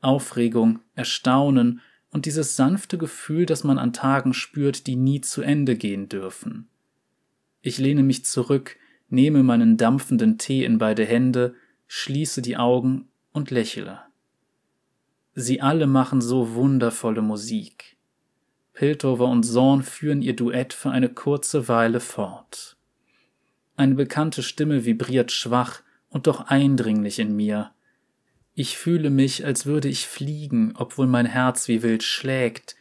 Aufregung, 0.00 0.80
Erstaunen 0.94 1.82
und 2.10 2.24
dieses 2.24 2.56
sanfte 2.56 2.96
Gefühl, 2.96 3.44
das 3.44 3.64
man 3.64 3.78
an 3.78 3.92
Tagen 3.92 4.32
spürt, 4.32 4.86
die 4.86 4.96
nie 4.96 5.20
zu 5.20 5.42
Ende 5.42 5.76
gehen 5.76 6.08
dürfen. 6.08 6.70
Ich 7.60 7.76
lehne 7.76 8.02
mich 8.02 8.24
zurück, 8.24 8.78
nehme 9.10 9.42
meinen 9.42 9.76
dampfenden 9.76 10.38
Tee 10.38 10.64
in 10.64 10.78
beide 10.78 11.04
Hände, 11.04 11.54
schließe 11.88 12.40
die 12.40 12.56
Augen 12.56 13.08
und 13.32 13.50
lächle. 13.50 14.00
Sie 15.34 15.60
alle 15.60 15.86
machen 15.86 16.20
so 16.20 16.54
wundervolle 16.54 17.22
Musik. 17.22 17.96
Piltover 18.72 19.26
und 19.26 19.44
Zorn 19.44 19.82
führen 19.82 20.22
ihr 20.22 20.36
Duett 20.36 20.72
für 20.72 20.90
eine 20.90 21.08
kurze 21.08 21.68
Weile 21.68 22.00
fort. 22.00 22.76
Eine 23.76 23.94
bekannte 23.94 24.42
Stimme 24.42 24.84
vibriert 24.84 25.32
schwach 25.32 25.82
und 26.08 26.26
doch 26.26 26.46
eindringlich 26.46 27.18
in 27.18 27.34
mir, 27.34 27.72
ich 28.54 28.76
fühle 28.76 29.08
mich, 29.08 29.46
als 29.46 29.64
würde 29.64 29.88
ich 29.88 30.06
fliegen, 30.06 30.74
obwohl 30.76 31.06
mein 31.06 31.24
Herz 31.24 31.68
wie 31.68 31.82
wild 31.82 32.02
schlägt. 32.02 32.76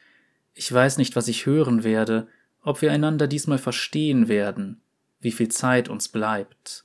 Ich 0.54 0.72
weiß 0.72 0.98
nicht, 0.98 1.16
was 1.16 1.30
ich 1.30 1.46
hören 1.46 1.84
werde, 1.84 2.28
ob 2.62 2.82
wir 2.82 2.92
einander 2.92 3.28
diesmal 3.28 3.58
verstehen 3.58 4.28
werden. 4.28 4.82
wie 5.24 5.32
viel 5.32 5.50
Zeit 5.50 5.88
uns 5.88 6.10
bleibt. 6.10 6.84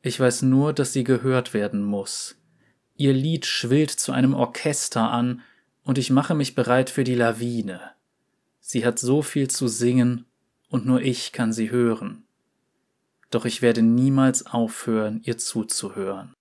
Ich 0.00 0.18
weiß 0.18 0.40
nur, 0.40 0.72
dass 0.72 0.94
sie 0.94 1.04
gehört 1.04 1.52
werden 1.52 1.82
muss. 1.82 2.37
Ihr 2.98 3.12
Lied 3.12 3.46
schwillt 3.46 3.92
zu 3.92 4.10
einem 4.10 4.34
Orchester 4.34 5.10
an, 5.10 5.42
und 5.84 5.98
ich 5.98 6.10
mache 6.10 6.34
mich 6.34 6.56
bereit 6.56 6.90
für 6.90 7.04
die 7.04 7.14
Lawine. 7.14 7.80
Sie 8.60 8.84
hat 8.84 8.98
so 8.98 9.22
viel 9.22 9.48
zu 9.48 9.68
singen, 9.68 10.26
und 10.68 10.84
nur 10.84 11.00
ich 11.00 11.30
kann 11.30 11.52
sie 11.52 11.70
hören. 11.70 12.24
Doch 13.30 13.44
ich 13.44 13.62
werde 13.62 13.82
niemals 13.82 14.46
aufhören, 14.46 15.20
ihr 15.22 15.38
zuzuhören. 15.38 16.34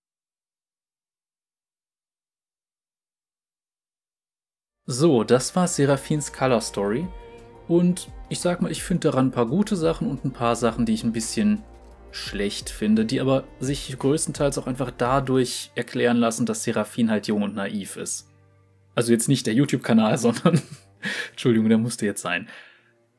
So, 4.87 5.23
das 5.23 5.55
war 5.55 5.67
Seraphins 5.67 6.33
Color 6.33 6.61
Story. 6.61 7.07
Und 7.67 8.09
ich 8.29 8.39
sag 8.39 8.63
mal, 8.63 8.71
ich 8.71 8.81
finde 8.81 9.09
daran 9.09 9.27
ein 9.27 9.31
paar 9.31 9.45
gute 9.45 9.75
Sachen 9.75 10.09
und 10.09 10.25
ein 10.25 10.33
paar 10.33 10.55
Sachen, 10.55 10.87
die 10.87 10.95
ich 10.95 11.03
ein 11.03 11.13
bisschen 11.13 11.63
schlecht 12.11 12.69
finde, 12.69 13.05
die 13.05 13.21
aber 13.21 13.43
sich 13.59 13.97
größtenteils 13.97 14.57
auch 14.57 14.67
einfach 14.67 14.91
dadurch 14.91 15.71
erklären 15.75 16.17
lassen, 16.17 16.45
dass 16.45 16.63
Seraphin 16.63 17.09
halt 17.09 17.27
jung 17.27 17.43
und 17.43 17.55
naiv 17.55 17.97
ist. 17.97 18.29
Also 18.95 19.11
jetzt 19.11 19.27
nicht 19.27 19.45
der 19.45 19.53
YouTube-Kanal, 19.53 20.17
sondern. 20.17 20.61
Entschuldigung, 21.31 21.69
der 21.69 21.77
musste 21.77 22.05
jetzt 22.05 22.21
sein. 22.21 22.47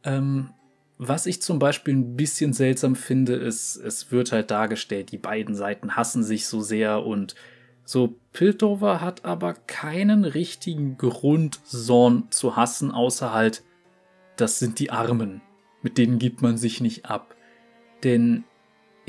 Ähm, 0.02 0.50
was 0.98 1.26
ich 1.26 1.40
zum 1.40 1.60
Beispiel 1.60 1.94
ein 1.94 2.16
bisschen 2.16 2.52
seltsam 2.52 2.96
finde, 2.96 3.34
ist, 3.34 3.76
es 3.76 4.10
wird 4.10 4.32
halt 4.32 4.50
dargestellt, 4.50 5.12
die 5.12 5.18
beiden 5.18 5.54
Seiten 5.54 5.94
hassen 5.94 6.24
sich 6.24 6.46
so 6.46 6.60
sehr 6.60 7.04
und 7.04 7.36
so, 7.84 8.18
Piltover 8.34 9.00
hat 9.00 9.24
aber 9.24 9.54
keinen 9.54 10.26
richtigen 10.26 10.98
Grund, 10.98 11.64
Zorn 11.64 12.26
zu 12.30 12.54
hassen, 12.54 12.90
außer 12.90 13.32
halt, 13.32 13.62
das 14.36 14.58
sind 14.58 14.78
die 14.78 14.90
Armen. 14.90 15.40
Mit 15.80 15.96
denen 15.96 16.18
gibt 16.18 16.42
man 16.42 16.58
sich 16.58 16.82
nicht 16.82 17.06
ab. 17.06 17.34
Denn 18.04 18.44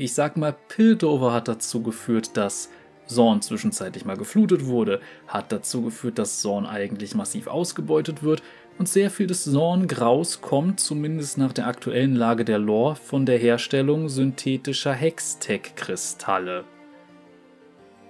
ich 0.00 0.14
sag 0.14 0.36
mal, 0.36 0.54
Piltover 0.68 1.32
hat 1.32 1.46
dazu 1.46 1.82
geführt, 1.82 2.36
dass 2.36 2.70
Zorn 3.06 3.42
zwischenzeitlich 3.42 4.04
mal 4.04 4.16
geflutet 4.16 4.66
wurde, 4.66 5.00
hat 5.26 5.52
dazu 5.52 5.82
geführt, 5.82 6.18
dass 6.18 6.40
Zorn 6.40 6.64
eigentlich 6.64 7.14
massiv 7.14 7.48
ausgebeutet 7.48 8.22
wird 8.22 8.42
und 8.78 8.88
sehr 8.88 9.10
viel 9.10 9.26
des 9.26 9.44
Zorn-Graus 9.44 10.40
kommt, 10.40 10.80
zumindest 10.80 11.36
nach 11.36 11.52
der 11.52 11.66
aktuellen 11.66 12.14
Lage 12.16 12.44
der 12.44 12.58
Lore, 12.58 12.96
von 12.96 13.26
der 13.26 13.36
Herstellung 13.36 14.08
synthetischer 14.08 14.94
Hextech-Kristalle. 14.94 16.64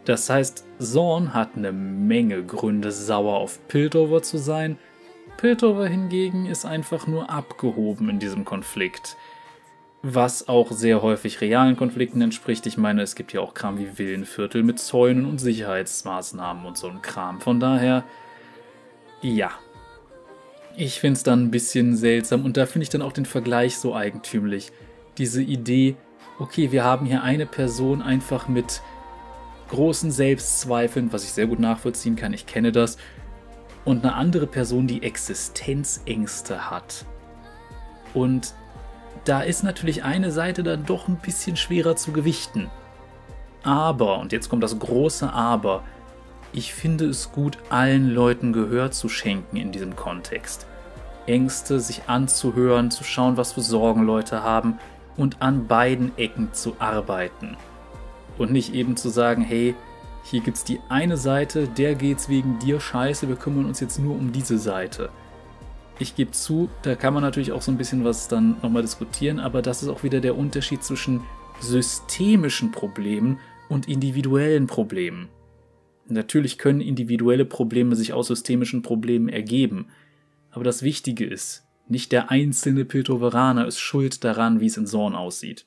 Das 0.04 0.30
heißt, 0.30 0.64
Zorn 0.78 1.34
hat 1.34 1.56
eine 1.56 1.72
Menge 1.72 2.44
Gründe, 2.44 2.92
sauer 2.92 3.38
auf 3.38 3.66
Piltover 3.68 4.22
zu 4.22 4.38
sein. 4.38 4.78
Piltover 5.38 5.88
hingegen 5.88 6.46
ist 6.46 6.64
einfach 6.64 7.06
nur 7.06 7.30
abgehoben 7.30 8.08
in 8.08 8.18
diesem 8.18 8.44
Konflikt. 8.44 9.16
Was 10.02 10.48
auch 10.48 10.72
sehr 10.72 11.02
häufig 11.02 11.42
realen 11.42 11.76
Konflikten 11.76 12.22
entspricht. 12.22 12.66
Ich 12.66 12.78
meine, 12.78 13.02
es 13.02 13.14
gibt 13.14 13.34
ja 13.34 13.40
auch 13.40 13.52
Kram 13.52 13.78
wie 13.78 13.98
Villenviertel 13.98 14.62
mit 14.62 14.78
Zäunen 14.78 15.26
und 15.26 15.38
Sicherheitsmaßnahmen 15.38 16.64
und 16.64 16.78
so 16.78 16.88
ein 16.88 17.02
Kram. 17.02 17.40
Von 17.40 17.60
daher, 17.60 18.04
ja. 19.20 19.50
Ich 20.76 21.00
finde 21.00 21.18
es 21.18 21.22
dann 21.22 21.44
ein 21.44 21.50
bisschen 21.50 21.96
seltsam 21.96 22.44
und 22.44 22.56
da 22.56 22.64
finde 22.64 22.84
ich 22.84 22.88
dann 22.88 23.02
auch 23.02 23.12
den 23.12 23.26
Vergleich 23.26 23.76
so 23.76 23.94
eigentümlich. 23.94 24.72
Diese 25.18 25.42
Idee, 25.42 25.96
okay, 26.38 26.72
wir 26.72 26.84
haben 26.84 27.04
hier 27.04 27.22
eine 27.22 27.44
Person 27.44 28.00
einfach 28.00 28.48
mit 28.48 28.80
großen 29.68 30.10
Selbstzweifeln, 30.10 31.12
was 31.12 31.24
ich 31.24 31.32
sehr 31.32 31.46
gut 31.46 31.60
nachvollziehen 31.60 32.16
kann, 32.16 32.32
ich 32.32 32.46
kenne 32.46 32.72
das, 32.72 32.96
und 33.84 34.04
eine 34.04 34.14
andere 34.14 34.46
Person, 34.46 34.86
die 34.86 35.02
Existenzängste 35.02 36.70
hat. 36.70 37.04
Und 38.14 38.54
da 39.24 39.42
ist 39.42 39.62
natürlich 39.62 40.04
eine 40.04 40.30
Seite 40.30 40.62
dann 40.62 40.86
doch 40.86 41.08
ein 41.08 41.16
bisschen 41.16 41.56
schwerer 41.56 41.96
zu 41.96 42.12
gewichten. 42.12 42.70
Aber, 43.62 44.18
und 44.18 44.32
jetzt 44.32 44.48
kommt 44.48 44.62
das 44.62 44.78
große 44.78 45.32
Aber, 45.32 45.82
ich 46.52 46.74
finde 46.74 47.06
es 47.06 47.30
gut, 47.30 47.58
allen 47.68 48.10
Leuten 48.10 48.52
Gehör 48.52 48.90
zu 48.90 49.08
schenken 49.08 49.56
in 49.56 49.70
diesem 49.70 49.94
Kontext. 49.94 50.66
Ängste 51.26 51.78
sich 51.78 52.02
anzuhören, 52.08 52.90
zu 52.90 53.04
schauen, 53.04 53.36
was 53.36 53.52
für 53.52 53.60
Sorgen 53.60 54.02
Leute 54.02 54.42
haben 54.42 54.78
und 55.16 55.42
an 55.42 55.66
beiden 55.66 56.16
Ecken 56.18 56.52
zu 56.52 56.74
arbeiten 56.78 57.56
und 58.38 58.50
nicht 58.50 58.74
eben 58.74 58.96
zu 58.96 59.10
sagen, 59.10 59.42
hey, 59.42 59.74
hier 60.24 60.40
gibt 60.40 60.56
es 60.56 60.64
die 60.64 60.80
eine 60.88 61.16
Seite, 61.16 61.68
der 61.68 61.94
geht's 61.94 62.28
wegen 62.28 62.58
dir 62.58 62.80
scheiße, 62.80 63.28
wir 63.28 63.36
kümmern 63.36 63.66
uns 63.66 63.80
jetzt 63.80 63.98
nur 63.98 64.14
um 64.16 64.32
diese 64.32 64.58
Seite. 64.58 65.10
Ich 66.00 66.16
gebe 66.16 66.30
zu, 66.30 66.70
da 66.80 66.94
kann 66.94 67.12
man 67.12 67.22
natürlich 67.22 67.52
auch 67.52 67.60
so 67.60 67.70
ein 67.70 67.76
bisschen 67.76 68.04
was 68.04 68.26
dann 68.26 68.56
nochmal 68.62 68.80
diskutieren, 68.80 69.38
aber 69.38 69.60
das 69.60 69.82
ist 69.82 69.90
auch 69.90 70.02
wieder 70.02 70.20
der 70.20 70.34
Unterschied 70.34 70.82
zwischen 70.82 71.20
systemischen 71.60 72.72
Problemen 72.72 73.38
und 73.68 73.86
individuellen 73.86 74.66
Problemen. 74.66 75.28
Natürlich 76.08 76.56
können 76.56 76.80
individuelle 76.80 77.44
Probleme 77.44 77.96
sich 77.96 78.14
aus 78.14 78.28
systemischen 78.28 78.80
Problemen 78.80 79.28
ergeben, 79.28 79.88
aber 80.50 80.64
das 80.64 80.82
Wichtige 80.82 81.26
ist, 81.26 81.66
nicht 81.86 82.12
der 82.12 82.30
einzelne 82.30 82.86
Piltoveraner 82.86 83.66
ist 83.66 83.78
schuld 83.78 84.24
daran, 84.24 84.58
wie 84.58 84.66
es 84.66 84.78
in 84.78 84.86
Zorn 84.86 85.14
aussieht. 85.14 85.66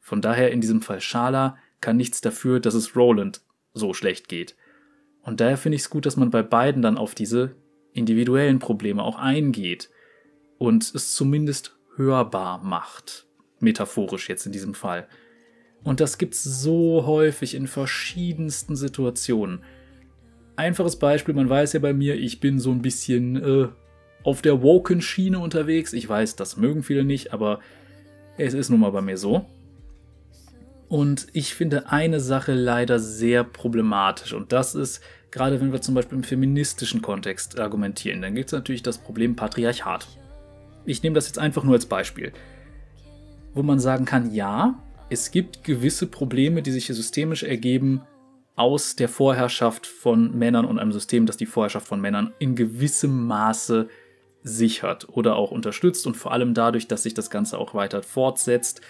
Von 0.00 0.20
daher 0.20 0.50
in 0.50 0.60
diesem 0.60 0.82
Fall 0.82 1.00
Schala 1.00 1.56
kann 1.80 1.96
nichts 1.96 2.20
dafür, 2.20 2.58
dass 2.58 2.74
es 2.74 2.96
Roland 2.96 3.42
so 3.74 3.94
schlecht 3.94 4.28
geht. 4.28 4.56
Und 5.22 5.40
daher 5.40 5.56
finde 5.56 5.76
ich 5.76 5.82
es 5.82 5.90
gut, 5.90 6.04
dass 6.04 6.16
man 6.16 6.30
bei 6.30 6.42
beiden 6.42 6.82
dann 6.82 6.98
auf 6.98 7.14
diese 7.14 7.54
individuellen 7.96 8.58
Probleme 8.58 9.02
auch 9.02 9.18
eingeht 9.18 9.90
und 10.58 10.94
es 10.94 11.14
zumindest 11.14 11.76
hörbar 11.96 12.62
macht. 12.62 13.26
Metaphorisch 13.60 14.28
jetzt 14.28 14.46
in 14.46 14.52
diesem 14.52 14.74
Fall. 14.74 15.08
Und 15.82 16.00
das 16.00 16.18
gibt's 16.18 16.42
so 16.42 17.06
häufig 17.06 17.54
in 17.54 17.66
verschiedensten 17.66 18.76
Situationen. 18.76 19.62
Einfaches 20.56 20.96
Beispiel, 20.96 21.34
man 21.34 21.48
weiß 21.48 21.74
ja 21.74 21.80
bei 21.80 21.92
mir, 21.92 22.16
ich 22.16 22.40
bin 22.40 22.58
so 22.58 22.70
ein 22.70 22.82
bisschen 22.82 23.36
äh, 23.36 23.68
auf 24.24 24.42
der 24.42 24.62
Woken-Schiene 24.62 25.38
unterwegs. 25.38 25.92
Ich 25.92 26.08
weiß, 26.08 26.36
das 26.36 26.56
mögen 26.56 26.82
viele 26.82 27.04
nicht, 27.04 27.32
aber 27.32 27.60
es 28.38 28.54
ist 28.54 28.70
nun 28.70 28.80
mal 28.80 28.90
bei 28.90 29.02
mir 29.02 29.16
so. 29.16 29.46
Und 30.88 31.26
ich 31.32 31.54
finde 31.54 31.90
eine 31.90 32.20
Sache 32.20 32.54
leider 32.54 32.98
sehr 32.98 33.44
problematisch. 33.44 34.32
Und 34.32 34.52
das 34.52 34.74
ist, 34.74 35.00
gerade 35.36 35.60
wenn 35.60 35.70
wir 35.70 35.82
zum 35.82 35.94
Beispiel 35.94 36.16
im 36.16 36.24
feministischen 36.24 37.02
Kontext 37.02 37.60
argumentieren, 37.60 38.22
dann 38.22 38.34
gibt 38.34 38.46
es 38.46 38.52
natürlich 38.52 38.82
das 38.82 38.96
Problem 38.96 39.36
Patriarchat. 39.36 40.08
Ich 40.86 41.02
nehme 41.02 41.14
das 41.14 41.26
jetzt 41.26 41.38
einfach 41.38 41.62
nur 41.62 41.74
als 41.74 41.84
Beispiel. 41.84 42.32
Wo 43.52 43.62
man 43.62 43.78
sagen 43.78 44.06
kann, 44.06 44.32
ja, 44.32 44.82
es 45.10 45.30
gibt 45.30 45.62
gewisse 45.62 46.06
Probleme, 46.06 46.62
die 46.62 46.72
sich 46.72 46.86
hier 46.86 46.94
systemisch 46.94 47.42
ergeben 47.42 48.00
aus 48.54 48.96
der 48.96 49.10
Vorherrschaft 49.10 49.86
von 49.86 50.34
Männern 50.38 50.64
und 50.64 50.78
einem 50.78 50.92
System, 50.92 51.26
das 51.26 51.36
die 51.36 51.44
Vorherrschaft 51.44 51.86
von 51.86 52.00
Männern 52.00 52.32
in 52.38 52.56
gewissem 52.56 53.26
Maße 53.26 53.90
sichert 54.42 55.06
oder 55.10 55.36
auch 55.36 55.50
unterstützt 55.50 56.06
und 56.06 56.16
vor 56.16 56.32
allem 56.32 56.54
dadurch, 56.54 56.88
dass 56.88 57.02
sich 57.02 57.12
das 57.12 57.28
Ganze 57.28 57.58
auch 57.58 57.74
weiter 57.74 58.02
fortsetzt, 58.02 58.80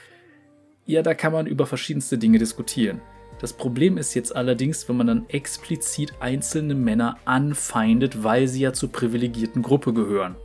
ja, 0.85 1.03
da 1.03 1.13
kann 1.13 1.33
man 1.33 1.49
über 1.49 1.67
verschiedenste 1.67 2.19
Dinge 2.19 2.39
diskutieren. 2.39 3.01
Das 3.39 3.53
Problem 3.53 3.99
ist 3.99 4.15
jetzt 4.15 4.35
allerdings, 4.35 4.89
wenn 4.89 4.97
man 4.97 5.07
dann 5.07 5.29
explizit 5.29 6.15
einzelne 6.21 6.75
Männer 6.75 7.19
anfeindet, 7.27 8.25
weil 8.25 8.49
sie 8.49 8.61
ja 8.61 8.73
zur 8.73 8.91
privilegierten 8.91 9.63
Gruppe 9.63 9.93
gehören. 9.93 10.37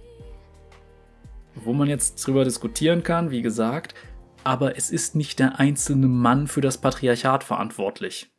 Wo 1.56 1.74
man 1.74 1.88
jetzt 1.88 2.16
drüber 2.26 2.44
diskutieren 2.44 3.04
kann, 3.04 3.32
wie 3.32 3.42
gesagt, 3.42 3.96
aber 4.44 4.78
es 4.78 4.90
ist 4.90 5.16
nicht 5.16 5.40
der 5.40 5.60
einzelne 5.60 6.08
Mann 6.08 6.48
für 6.48 6.62
das 6.62 6.80
Patriarchat 6.80 7.44
verantwortlich. 7.44 8.30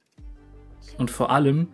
Und 0.98 1.10
vor 1.10 1.30
allem, 1.30 1.68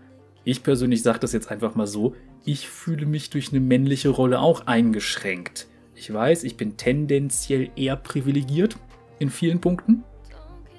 ich 0.44 0.62
persönlich 0.62 1.02
sage 1.02 1.18
das 1.18 1.32
jetzt 1.32 1.50
einfach 1.50 1.74
mal 1.74 1.86
so, 1.86 2.14
ich 2.44 2.68
fühle 2.68 3.06
mich 3.06 3.30
durch 3.30 3.50
eine 3.50 3.60
männliche 3.60 4.10
Rolle 4.10 4.40
auch 4.40 4.66
eingeschränkt. 4.66 5.66
Ich 5.94 6.12
weiß, 6.12 6.44
ich 6.44 6.56
bin 6.56 6.76
tendenziell 6.76 7.70
eher 7.74 7.96
privilegiert 7.96 8.76
in 9.18 9.30
vielen 9.30 9.60
Punkten. 9.60 10.05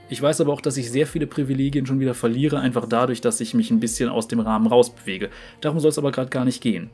Ich 0.10 0.22
weiß 0.22 0.41
aber 0.41 0.51
auch, 0.51 0.62
dass 0.62 0.78
ich 0.78 0.89
sehr 0.89 1.05
viele 1.05 1.28
Privilegien 1.28 1.86
schon 1.86 1.99
wieder 1.99 2.16
verliere, 2.16 2.60
einfach 2.60 2.88
dadurch, 2.88 3.22
dass 3.22 3.39
ich 3.41 3.53
mich 3.53 3.70
ein 3.70 3.80
bisschen 3.80 4.10
aus 4.10 4.28
dem 4.28 4.39
Rahmen 4.39 4.66
rausbewege. 4.66 5.30
Darum 5.62 5.80
soll 5.80 5.89
es 5.89 5.99
aber 5.99 6.12
gerade 6.12 6.30
gar 6.30 6.45
nicht 6.45 6.62
gehen. 6.62 6.89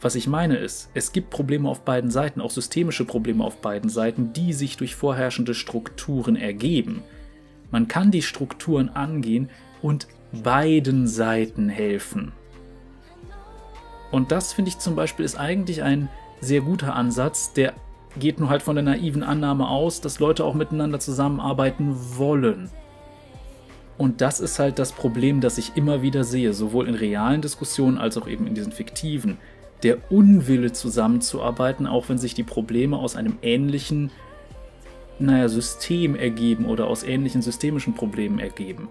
Was 0.00 0.14
ich 0.14 0.26
meine 0.26 0.56
ist, 0.56 0.90
es 0.94 1.12
gibt 1.12 1.30
Probleme 1.30 1.68
auf 1.68 1.84
beiden 1.84 2.10
Seiten, 2.10 2.40
auch 2.40 2.50
systemische 2.50 3.04
Probleme 3.04 3.44
auf 3.44 3.60
beiden 3.60 3.90
Seiten, 3.90 4.32
die 4.32 4.52
sich 4.52 4.76
durch 4.76 4.94
vorherrschende 4.94 5.54
Strukturen 5.54 6.36
ergeben. 6.36 7.02
Man 7.70 7.88
kann 7.88 8.10
die 8.10 8.22
Strukturen 8.22 8.88
angehen 8.88 9.48
und 9.82 10.08
beiden 10.32 11.06
Seiten 11.06 11.68
helfen. 11.68 12.32
Und 14.10 14.32
das 14.32 14.52
finde 14.52 14.70
ich 14.70 14.78
zum 14.78 14.96
Beispiel 14.96 15.24
ist 15.24 15.38
eigentlich 15.38 15.82
ein 15.82 16.08
sehr 16.40 16.60
guter 16.62 16.94
Ansatz, 16.94 17.52
der 17.52 17.74
geht 18.18 18.40
nur 18.40 18.48
halt 18.48 18.62
von 18.62 18.76
der 18.76 18.84
naiven 18.84 19.22
Annahme 19.22 19.68
aus, 19.68 20.00
dass 20.00 20.18
Leute 20.18 20.44
auch 20.44 20.54
miteinander 20.54 21.00
zusammenarbeiten 21.00 21.94
wollen. 22.16 22.70
Und 23.96 24.20
das 24.20 24.38
ist 24.38 24.58
halt 24.58 24.78
das 24.78 24.92
Problem, 24.92 25.40
das 25.40 25.58
ich 25.58 25.76
immer 25.76 26.02
wieder 26.02 26.22
sehe, 26.22 26.52
sowohl 26.54 26.88
in 26.88 26.94
realen 26.94 27.42
Diskussionen 27.42 27.98
als 27.98 28.16
auch 28.16 28.28
eben 28.28 28.46
in 28.46 28.54
diesen 28.54 28.72
fiktiven. 28.72 29.38
Der 29.82 30.10
Unwille 30.10 30.72
zusammenzuarbeiten, 30.72 31.86
auch 31.86 32.08
wenn 32.08 32.18
sich 32.18 32.34
die 32.34 32.44
Probleme 32.44 32.96
aus 32.96 33.16
einem 33.16 33.38
ähnlichen 33.42 34.10
naja, 35.18 35.48
System 35.48 36.14
ergeben 36.14 36.66
oder 36.66 36.86
aus 36.86 37.02
ähnlichen 37.02 37.42
systemischen 37.42 37.94
Problemen 37.94 38.38
ergeben. 38.38 38.88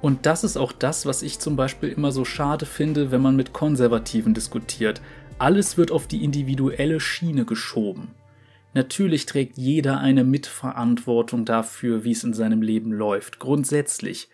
Und 0.00 0.26
das 0.26 0.44
ist 0.44 0.56
auch 0.56 0.72
das, 0.72 1.06
was 1.06 1.22
ich 1.22 1.38
zum 1.38 1.54
Beispiel 1.54 1.90
immer 1.90 2.10
so 2.10 2.24
schade 2.24 2.66
finde, 2.66 3.10
wenn 3.10 3.20
man 3.20 3.36
mit 3.36 3.52
Konservativen 3.52 4.34
diskutiert. 4.34 5.00
Alles 5.38 5.76
wird 5.76 5.92
auf 5.92 6.06
die 6.06 6.24
individuelle 6.24 7.00
Schiene 7.00 7.44
geschoben. 7.44 8.08
Natürlich 8.74 9.26
trägt 9.26 9.58
jeder 9.58 9.98
eine 9.98 10.24
Mitverantwortung 10.24 11.44
dafür, 11.44 12.04
wie 12.04 12.12
es 12.12 12.24
in 12.24 12.32
seinem 12.32 12.62
Leben 12.62 12.92
läuft, 12.92 13.38
grundsätzlich. 13.38 14.28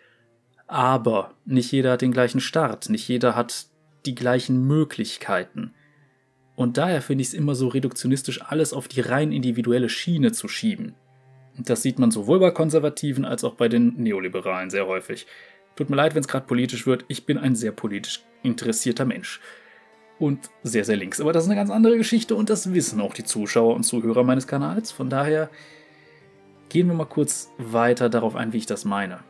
Aber 0.67 1.35
nicht 1.45 1.73
jeder 1.73 1.93
hat 1.93 2.03
den 2.03 2.13
gleichen 2.13 2.41
Start, 2.41 2.89
nicht 2.89 3.09
jeder 3.09 3.35
hat 3.35 3.67
die 4.07 4.15
gleichen 4.15 4.67
Möglichkeiten. 4.67 5.73
Und 6.55 6.77
daher 6.77 7.03
finde 7.03 7.23
ich 7.23 7.29
es 7.29 7.35
immer 7.35 7.55
so 7.55 7.69
reduktionistisch, 7.69 8.43
alles 8.43 8.73
auf 8.73 8.89
die 8.89 9.01
rein 9.01 9.33
individuelle 9.33 9.89
Schiene 9.89 10.33
zu 10.33 10.49
schieben. 10.49 10.95
Das 11.57 11.83
sieht 11.83 11.99
man 11.99 12.11
sowohl 12.11 12.39
bei 12.39 12.51
Konservativen 12.51 13.25
als 13.25 13.43
auch 13.45 13.55
bei 13.55 13.69
den 13.69 13.95
Neoliberalen 13.97 14.71
sehr 14.71 14.87
häufig. 14.87 15.27
Tut 15.75 15.91
mir 15.91 15.97
leid, 15.97 16.15
wenn 16.15 16.21
es 16.21 16.29
gerade 16.29 16.47
politisch 16.47 16.87
wird, 16.87 17.05
ich 17.09 17.27
bin 17.27 17.39
ein 17.39 17.57
sehr 17.57 17.73
politisch 17.73 18.23
interessierter 18.43 19.05
Mensch. 19.05 19.41
Und 20.19 20.51
sehr, 20.65 20.85
sehr 20.85 20.97
links. 20.97 21.21
Aber 21.21 21.33
das 21.33 21.45
ist 21.45 21.49
eine 21.49 21.59
ganz 21.59 21.71
andere 21.71 21.97
Geschichte 21.97 22.35
und 22.35 22.51
das 22.51 22.73
wissen 22.73 23.01
auch 23.01 23.15
die 23.15 23.25
Zuschauer 23.25 23.75
und 23.75 23.85
Zuhörer 23.85 24.25
meines 24.25 24.47
Kanals. 24.47 24.91
Von 24.91 25.11
daher 25.11 25.49
gehen 26.69 26.89
wir 26.89 26.95
mal 26.95 27.05
kurz 27.05 27.51
weiter 27.59 28.09
darauf 28.09 28.35
ein, 28.35 28.53
wie 28.53 28.59
ich 28.59 28.67
das 28.67 28.85
meine. 28.85 29.21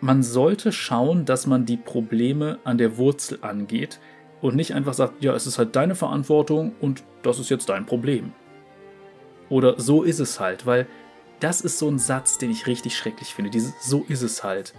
Man 0.00 0.22
sollte 0.22 0.70
schauen, 0.70 1.24
dass 1.24 1.48
man 1.48 1.66
die 1.66 1.76
Probleme 1.76 2.60
an 2.62 2.78
der 2.78 2.96
Wurzel 2.96 3.38
angeht 3.42 3.98
und 4.40 4.54
nicht 4.54 4.74
einfach 4.74 4.94
sagt, 4.94 5.22
ja, 5.22 5.34
es 5.34 5.46
ist 5.48 5.58
halt 5.58 5.74
deine 5.74 5.96
Verantwortung 5.96 6.72
und 6.80 7.02
das 7.22 7.40
ist 7.40 7.50
jetzt 7.50 7.68
dein 7.68 7.86
Problem. 7.86 8.32
Oder 9.48 9.80
so 9.80 10.04
ist 10.04 10.20
es 10.20 10.38
halt, 10.38 10.66
weil 10.66 10.86
das 11.40 11.60
ist 11.60 11.78
so 11.78 11.88
ein 11.88 11.98
Satz, 11.98 12.38
den 12.38 12.50
ich 12.50 12.66
richtig 12.66 12.96
schrecklich 12.96 13.34
finde. 13.34 13.50
Dieses 13.50 13.72
so 13.80 14.04
ist 14.08 14.22
es 14.22 14.44
halt. 14.44 14.74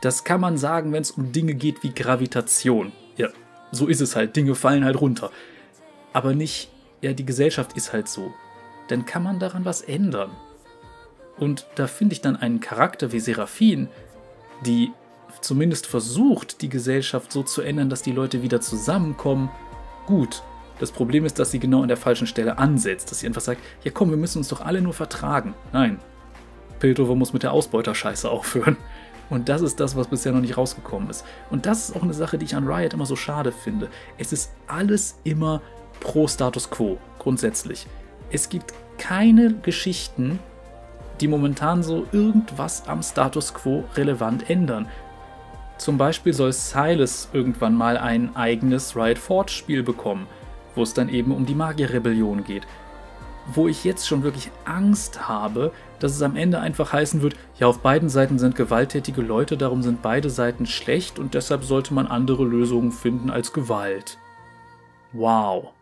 Das 0.00 0.22
kann 0.22 0.40
man 0.40 0.56
sagen, 0.56 0.92
wenn 0.92 1.02
es 1.02 1.10
um 1.10 1.32
Dinge 1.32 1.54
geht 1.54 1.82
wie 1.82 1.92
Gravitation. 1.92 2.92
So 3.72 3.86
ist 3.86 4.00
es 4.00 4.16
halt. 4.16 4.36
Dinge 4.36 4.54
fallen 4.54 4.84
halt 4.84 5.00
runter. 5.00 5.30
Aber 6.12 6.34
nicht, 6.34 6.70
ja, 7.00 7.12
die 7.12 7.26
Gesellschaft 7.26 7.74
ist 7.74 7.92
halt 7.92 8.08
so. 8.08 8.32
Dann 8.88 9.04
kann 9.04 9.22
man 9.22 9.38
daran 9.38 9.64
was 9.64 9.82
ändern. 9.82 10.30
Und 11.38 11.66
da 11.76 11.86
finde 11.86 12.14
ich 12.14 12.20
dann 12.20 12.36
einen 12.36 12.60
Charakter 12.60 13.12
wie 13.12 13.20
Seraphin, 13.20 13.88
die 14.64 14.90
zumindest 15.40 15.86
versucht, 15.86 16.62
die 16.62 16.68
Gesellschaft 16.68 17.30
so 17.32 17.42
zu 17.42 17.62
ändern, 17.62 17.90
dass 17.90 18.02
die 18.02 18.12
Leute 18.12 18.42
wieder 18.42 18.60
zusammenkommen, 18.60 19.50
gut. 20.06 20.42
Das 20.80 20.90
Problem 20.90 21.24
ist, 21.24 21.38
dass 21.38 21.50
sie 21.50 21.58
genau 21.58 21.82
an 21.82 21.88
der 21.88 21.96
falschen 21.96 22.26
Stelle 22.26 22.58
ansetzt, 22.58 23.10
dass 23.10 23.20
sie 23.20 23.26
einfach 23.26 23.40
sagt, 23.40 23.60
ja 23.84 23.90
komm, 23.92 24.10
wir 24.10 24.16
müssen 24.16 24.38
uns 24.38 24.48
doch 24.48 24.60
alle 24.60 24.80
nur 24.80 24.94
vertragen. 24.94 25.54
Nein, 25.72 25.98
Piltover 26.78 27.14
muss 27.14 27.32
mit 27.32 27.42
der 27.42 27.52
Ausbeuterscheiße 27.52 28.28
aufhören. 28.30 28.76
Und 29.30 29.48
das 29.48 29.60
ist 29.60 29.78
das, 29.80 29.96
was 29.96 30.08
bisher 30.08 30.32
noch 30.32 30.40
nicht 30.40 30.56
rausgekommen 30.56 31.10
ist. 31.10 31.24
Und 31.50 31.66
das 31.66 31.88
ist 31.88 31.96
auch 31.96 32.02
eine 32.02 32.14
Sache, 32.14 32.38
die 32.38 32.46
ich 32.46 32.56
an 32.56 32.66
Riot 32.66 32.94
immer 32.94 33.06
so 33.06 33.16
schade 33.16 33.52
finde. 33.52 33.88
Es 34.16 34.32
ist 34.32 34.52
alles 34.66 35.18
immer 35.24 35.60
pro 36.00 36.26
Status 36.26 36.70
quo, 36.70 36.98
grundsätzlich. 37.18 37.86
Es 38.30 38.48
gibt 38.48 38.72
keine 38.98 39.54
Geschichten, 39.54 40.38
die 41.20 41.28
momentan 41.28 41.82
so 41.82 42.06
irgendwas 42.12 42.88
am 42.88 43.02
Status 43.02 43.52
quo 43.52 43.84
relevant 43.94 44.48
ändern. 44.48 44.88
Zum 45.76 45.98
Beispiel 45.98 46.32
soll 46.32 46.52
Silas 46.52 47.28
irgendwann 47.32 47.74
mal 47.74 47.96
ein 47.98 48.34
eigenes 48.34 48.96
Riot 48.96 49.18
Forge 49.18 49.52
Spiel 49.52 49.82
bekommen 49.82 50.26
wo 50.78 50.84
es 50.84 50.94
dann 50.94 51.08
eben 51.08 51.32
um 51.32 51.44
die 51.44 51.56
Magierrebellion 51.56 52.44
geht. 52.44 52.66
Wo 53.52 53.68
ich 53.68 53.84
jetzt 53.84 54.06
schon 54.06 54.22
wirklich 54.22 54.50
Angst 54.64 55.28
habe, 55.28 55.72
dass 56.00 56.12
es 56.12 56.22
am 56.22 56.36
Ende 56.36 56.60
einfach 56.60 56.92
heißen 56.92 57.22
wird, 57.22 57.34
ja, 57.58 57.66
auf 57.66 57.80
beiden 57.80 58.08
Seiten 58.08 58.38
sind 58.38 58.56
gewalttätige 58.56 59.22
Leute, 59.22 59.56
darum 59.56 59.82
sind 59.82 60.02
beide 60.02 60.30
Seiten 60.30 60.66
schlecht 60.66 61.18
und 61.18 61.34
deshalb 61.34 61.64
sollte 61.64 61.94
man 61.94 62.06
andere 62.06 62.44
Lösungen 62.44 62.92
finden 62.92 63.30
als 63.30 63.52
Gewalt. 63.52 64.18
Wow. 65.12 65.72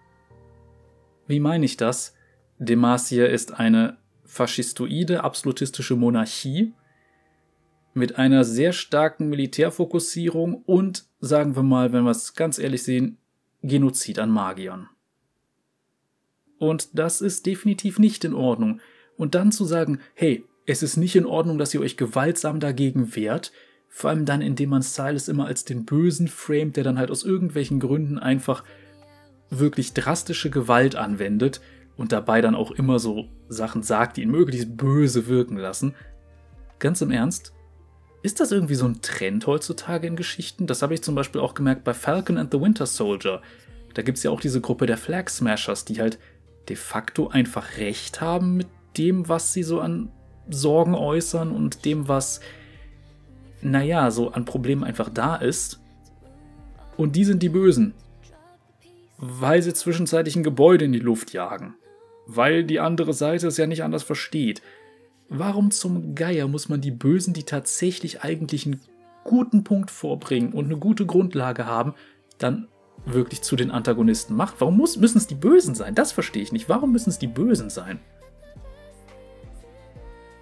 Wie 1.27 1.41
meine 1.41 1.65
ich 1.65 1.77
das? 1.77 2.15
Demacia 2.59 3.27
ist 3.27 3.59
eine 3.59 3.99
faschistoide, 4.25 5.25
absolutistische 5.25 5.97
Monarchie 5.97 6.73
mit 7.95 8.19
einer 8.19 8.45
sehr 8.45 8.73
starken 8.73 9.29
Militärfokussierung 9.29 10.63
und, 10.67 11.07
sagen 11.21 11.57
wir 11.57 11.63
mal, 11.63 11.93
wenn 11.93 12.05
wir 12.05 12.11
es 12.11 12.35
ganz 12.35 12.59
ehrlich 12.59 12.83
sehen, 12.83 13.19
Genozid 13.63 14.19
an 14.19 14.31
Magiern. 14.31 14.89
Und 16.59 16.99
das 16.99 17.21
ist 17.21 17.47
definitiv 17.47 17.99
nicht 17.99 18.25
in 18.25 18.35
Ordnung. 18.35 18.81
Und 19.17 19.35
dann 19.35 19.53
zu 19.53 19.65
sagen, 19.65 20.01
hey, 20.15 20.45
es 20.67 20.83
ist 20.83 20.97
nicht 20.97 21.17
in 21.17 21.27
Ordnung, 21.27 21.59
dass 21.59 21.73
ihr 21.75 21.81
euch 21.81 21.97
gewaltsam 21.97 22.61
dagegen 22.61 23.15
wehrt, 23.15 23.53
vor 23.89 24.11
allem 24.11 24.27
dann, 24.27 24.43
indem 24.43 24.71
man 24.71 24.83
Silas 24.83 25.29
immer 25.29 25.47
als 25.47 25.65
den 25.65 25.85
Bösen 25.85 26.29
framet, 26.29 26.77
der 26.77 26.85
dann 26.85 26.99
halt 26.99 27.11
aus 27.11 27.25
irgendwelchen 27.25 27.81
Gründen 27.81 28.19
einfach 28.19 28.65
wirklich 29.49 29.95
drastische 29.95 30.51
Gewalt 30.51 30.97
anwendet 30.97 31.61
und 31.97 32.13
dabei 32.13 32.41
dann 32.41 32.55
auch 32.55 32.73
immer 32.73 32.99
so 32.99 33.29
Sachen 33.49 33.83
sagt, 33.83 34.17
die 34.17 34.23
ihn 34.23 34.31
möglichst 34.31 34.77
böse 34.77 35.29
wirken 35.29 35.57
lassen. 35.57 35.95
Ganz 36.79 37.01
im 37.01 37.11
Ernst, 37.11 37.53
ist 38.23 38.41
das 38.41 38.53
irgendwie 38.53 38.75
so 38.75 38.87
ein 38.87 39.01
Trend 39.03 39.47
heutzutage 39.47 40.07
in 40.07 40.17
Geschichten? 40.17 40.67
Das 40.67 40.83
habe 40.83 40.95
ich 40.95 41.03
zum 41.03 41.15
Beispiel 41.15 41.41
auch 41.41 41.55
gemerkt 41.55 41.85
bei 41.85 41.95
Falcon 41.95 42.39
and 42.39 42.53
the 42.53 42.61
Winter 42.61 42.87
Soldier. 42.87 43.41
Da 43.95 44.03
gibt 44.03 44.19
es 44.19 44.25
ja 44.25 44.31
auch 44.31 44.41
diese 44.41 44.61
Gruppe 44.61 44.87
der 44.87 44.99
Flag 44.99 45.29
Smashers, 45.29 45.85
die 45.85 46.01
halt 46.01 46.19
de 46.69 46.77
facto 46.77 47.29
einfach 47.29 47.79
recht 47.79 48.21
haben 48.21 48.57
mit 48.57 48.67
dem, 48.97 49.29
was 49.29 49.53
sie 49.53 49.63
so 49.63 49.81
an 49.81 50.11
Sorgen 50.49 50.95
äußern 50.95 51.51
und 51.51 51.85
dem, 51.85 52.09
was, 52.09 52.41
naja, 53.63 54.11
so 54.11 54.31
an 54.31 54.45
Problemen 54.45 54.85
einfach 54.85 55.09
da 55.09 55.37
ist. 55.37 55.81
Und 56.97 57.17
die 57.17 57.25
sind 57.25 57.43
die 57.43 57.49
Bösen. 57.49 57.95
Weil 59.19 59.63
sie 59.63 59.73
zwischenzeitlich 59.73 60.37
ein 60.37 60.43
Gebäude 60.43 60.85
in 60.85 60.93
die 60.93 60.99
Luft 60.99 61.33
jagen. 61.33 61.75
Weil 62.27 62.65
die 62.65 62.81
andere 62.81 63.13
Seite 63.13 63.47
es 63.47 63.57
ja 63.57 63.67
nicht 63.67 63.83
anders 63.83 64.03
versteht. 64.03 64.63
Warum 65.29 65.71
zum 65.71 66.15
Geier 66.15 66.49
muss 66.49 66.69
man 66.69 66.81
die 66.81 66.91
Bösen, 66.91 67.35
die 67.35 67.43
tatsächlich 67.43 68.23
eigentlich 68.23 68.67
einen 68.67 68.81
guten 69.25 69.65
Punkt 69.65 69.91
vorbringen 69.91 70.53
und 70.53 70.67
eine 70.67 70.77
gute 70.77 71.07
Grundlage 71.07 71.67
haben, 71.67 71.95
dann 72.39 72.69
wirklich 73.05 73.43
zu 73.43 73.57
den 73.57 73.71
Antagonisten 73.71 74.37
machen? 74.37 74.57
Warum 74.59 74.77
müssen 74.77 75.19
es 75.19 75.27
die 75.27 75.35
Bösen 75.35 75.75
sein? 75.75 75.95
Das 75.95 76.13
verstehe 76.13 76.43
ich 76.43 76.53
nicht. 76.53 76.69
Warum 76.69 76.93
müssen 76.93 77.11
es 77.11 77.19
die 77.19 77.27
Bösen 77.27 77.71
sein? 77.71 78.01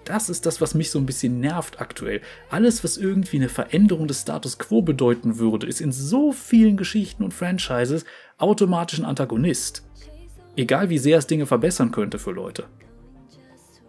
Das 0.05 0.29
ist 0.29 0.45
das, 0.45 0.61
was 0.61 0.75
mich 0.75 0.91
so 0.91 0.99
ein 0.99 1.07
bisschen 1.07 1.39
nervt 1.39 1.81
aktuell. 1.81 2.21
Alles, 2.49 2.83
was 2.83 2.97
irgendwie 2.97 3.37
eine 3.37 3.49
Veränderung 3.49 4.07
des 4.07 4.21
Status 4.21 4.59
quo 4.59 4.83
bedeuten 4.83 5.39
würde, 5.39 5.67
ist 5.67 5.81
in 5.81 5.91
so 5.91 6.31
vielen 6.31 6.77
Geschichten 6.77 7.23
und 7.23 7.33
Franchises 7.33 8.05
automatisch 8.37 8.99
ein 8.99 9.05
Antagonist. 9.05 9.83
Egal 10.55 10.89
wie 10.89 10.99
sehr 10.99 11.17
es 11.17 11.27
Dinge 11.27 11.47
verbessern 11.47 11.91
könnte 11.91 12.19
für 12.19 12.31
Leute. 12.31 12.65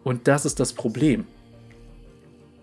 Und 0.05 0.27
das 0.27 0.47
ist 0.47 0.59
das 0.59 0.73
Problem. 0.73 1.27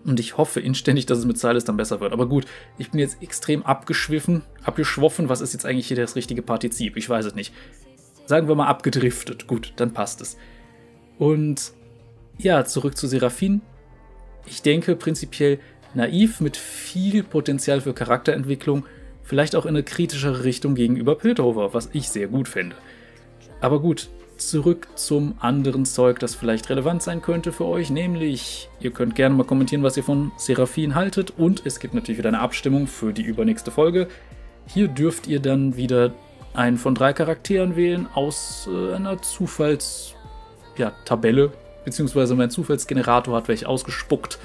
Und 0.04 0.18
ich 0.18 0.36
hoffe 0.36 0.60
inständig, 0.60 1.06
dass 1.06 1.18
es 1.18 1.24
mit 1.24 1.38
Silas 1.38 1.64
dann 1.64 1.76
besser 1.76 2.00
wird. 2.00 2.12
Aber 2.12 2.28
gut, 2.28 2.46
ich 2.76 2.90
bin 2.90 3.00
jetzt 3.00 3.22
extrem 3.22 3.62
abgeschwiffen, 3.62 4.42
abgeschwoffen. 4.64 5.28
Was 5.28 5.40
ist 5.40 5.52
jetzt 5.52 5.64
eigentlich 5.64 5.86
hier 5.86 5.96
das 5.96 6.16
richtige 6.16 6.42
Partizip? 6.42 6.96
Ich 6.96 7.08
weiß 7.08 7.24
es 7.24 7.34
nicht. 7.34 7.54
Sagen 8.26 8.48
wir 8.48 8.54
mal 8.54 8.66
abgedriftet. 8.66 9.46
Gut, 9.46 9.72
dann 9.76 9.92
passt 9.92 10.20
es. 10.20 10.36
Und 11.18 11.72
ja, 12.38 12.64
zurück 12.64 12.96
zu 12.96 13.06
Seraphin. 13.06 13.60
Ich 14.46 14.62
denke 14.62 14.96
prinzipiell 14.96 15.58
naiv 15.94 16.40
mit 16.40 16.56
viel 16.56 17.22
Potenzial 17.22 17.80
für 17.80 17.94
Charakterentwicklung, 17.94 18.84
vielleicht 19.22 19.56
auch 19.56 19.64
in 19.64 19.70
eine 19.70 19.82
kritischere 19.82 20.44
Richtung 20.44 20.74
gegenüber 20.74 21.14
Piltover, 21.14 21.72
was 21.72 21.88
ich 21.92 22.08
sehr 22.08 22.28
gut 22.28 22.48
fände. 22.48 22.76
Aber 23.60 23.80
gut, 23.80 24.08
zurück 24.36 24.88
zum 24.96 25.34
anderen 25.40 25.84
Zeug, 25.84 26.18
das 26.18 26.34
vielleicht 26.34 26.68
relevant 26.68 27.02
sein 27.02 27.22
könnte 27.22 27.52
für 27.52 27.66
euch, 27.66 27.90
nämlich 27.90 28.68
ihr 28.80 28.90
könnt 28.90 29.14
gerne 29.14 29.34
mal 29.34 29.44
kommentieren, 29.44 29.82
was 29.82 29.96
ihr 29.96 30.02
von 30.02 30.32
Seraphin 30.36 30.94
haltet 30.94 31.30
und 31.30 31.64
es 31.64 31.80
gibt 31.80 31.94
natürlich 31.94 32.18
wieder 32.18 32.28
eine 32.28 32.40
Abstimmung 32.40 32.86
für 32.86 33.12
die 33.12 33.22
übernächste 33.22 33.70
Folge. 33.70 34.08
Hier 34.66 34.88
dürft 34.88 35.26
ihr 35.26 35.40
dann 35.40 35.76
wieder 35.76 36.12
einen 36.54 36.78
von 36.78 36.94
drei 36.94 37.12
Charakteren 37.12 37.76
wählen 37.76 38.06
aus 38.14 38.68
äh, 38.70 38.94
einer 38.94 39.20
Zufallstabelle, 39.20 41.44
ja, 41.44 41.52
beziehungsweise 41.84 42.34
mein 42.34 42.50
Zufallsgenerator 42.50 43.36
hat 43.36 43.48
welche 43.48 43.68
ausgespuckt 43.68 44.38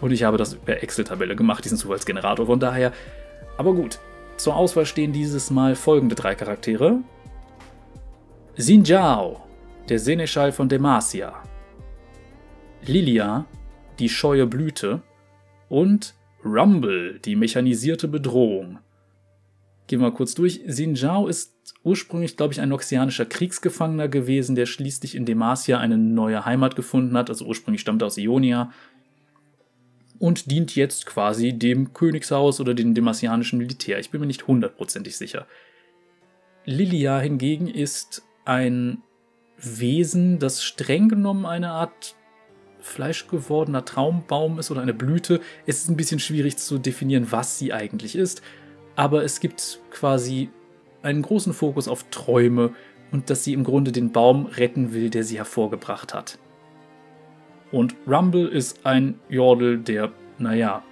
und 0.00 0.10
ich 0.10 0.24
habe 0.24 0.36
das 0.36 0.54
per 0.54 0.82
Excel-Tabelle 0.82 1.36
gemacht, 1.36 1.64
diesen 1.64 1.78
Zufallsgenerator. 1.78 2.46
Von 2.46 2.60
daher, 2.60 2.92
aber 3.56 3.74
gut, 3.74 3.98
zur 4.36 4.56
Auswahl 4.56 4.86
stehen 4.86 5.12
dieses 5.12 5.50
Mal 5.50 5.76
folgende 5.76 6.14
drei 6.14 6.34
Charaktere. 6.34 6.98
Sinjao, 8.56 9.42
der 9.88 9.98
Seneschall 9.98 10.52
von 10.52 10.68
Demacia, 10.68 11.34
Lilia, 12.84 13.46
die 13.98 14.08
scheue 14.08 14.46
Blüte 14.46 15.02
und 15.68 16.14
Rumble, 16.44 17.18
die 17.20 17.36
mechanisierte 17.36 18.06
Bedrohung. 18.08 18.78
gehe 19.86 19.98
mal 19.98 20.12
kurz 20.12 20.34
durch. 20.34 20.60
Xin 20.66 20.96
Zhao 20.96 21.26
ist 21.26 21.53
ursprünglich, 21.84 22.36
glaube 22.36 22.54
ich, 22.54 22.60
ein 22.60 22.70
noxianischer 22.70 23.26
Kriegsgefangener 23.26 24.08
gewesen, 24.08 24.56
der 24.56 24.66
schließlich 24.66 25.14
in 25.14 25.26
Demacia 25.26 25.78
eine 25.78 25.98
neue 25.98 26.44
Heimat 26.44 26.74
gefunden 26.74 27.16
hat. 27.16 27.28
Also 27.28 27.44
ursprünglich 27.44 27.82
stammt 27.82 28.02
er 28.02 28.06
aus 28.06 28.16
Ionia 28.18 28.72
und 30.18 30.50
dient 30.50 30.74
jetzt 30.74 31.04
quasi 31.04 31.52
dem 31.52 31.92
Königshaus 31.92 32.58
oder 32.60 32.72
dem 32.74 32.94
demasianischen 32.94 33.58
Militär. 33.58 33.98
Ich 33.98 34.10
bin 34.10 34.20
mir 34.20 34.26
nicht 34.26 34.46
hundertprozentig 34.46 35.16
sicher. 35.16 35.46
Lilia 36.64 37.20
hingegen 37.20 37.68
ist 37.68 38.22
ein 38.46 39.02
Wesen, 39.58 40.38
das 40.38 40.64
streng 40.64 41.08
genommen 41.08 41.44
eine 41.44 41.70
Art 41.70 42.16
fleischgewordener 42.80 43.84
Traumbaum 43.84 44.58
ist 44.58 44.70
oder 44.70 44.80
eine 44.80 44.94
Blüte. 44.94 45.40
Es 45.66 45.82
ist 45.82 45.88
ein 45.88 45.96
bisschen 45.96 46.20
schwierig 46.20 46.56
zu 46.56 46.78
definieren, 46.78 47.30
was 47.30 47.58
sie 47.58 47.72
eigentlich 47.72 48.16
ist, 48.16 48.42
aber 48.96 49.24
es 49.24 49.40
gibt 49.40 49.80
quasi 49.90 50.50
einen 51.04 51.22
großen 51.22 51.52
Fokus 51.52 51.88
auf 51.88 52.04
Träume 52.10 52.72
und 53.12 53.30
dass 53.30 53.44
sie 53.44 53.52
im 53.52 53.64
Grunde 53.64 53.92
den 53.92 54.12
Baum 54.12 54.46
retten 54.46 54.92
will, 54.92 55.10
der 55.10 55.24
sie 55.24 55.38
hervorgebracht 55.38 56.14
hat. 56.14 56.38
Und 57.70 57.94
Rumble 58.06 58.48
ist 58.48 58.86
ein 58.86 59.18
Jordel, 59.28 59.78
der, 59.78 60.12
naja, 60.38 60.82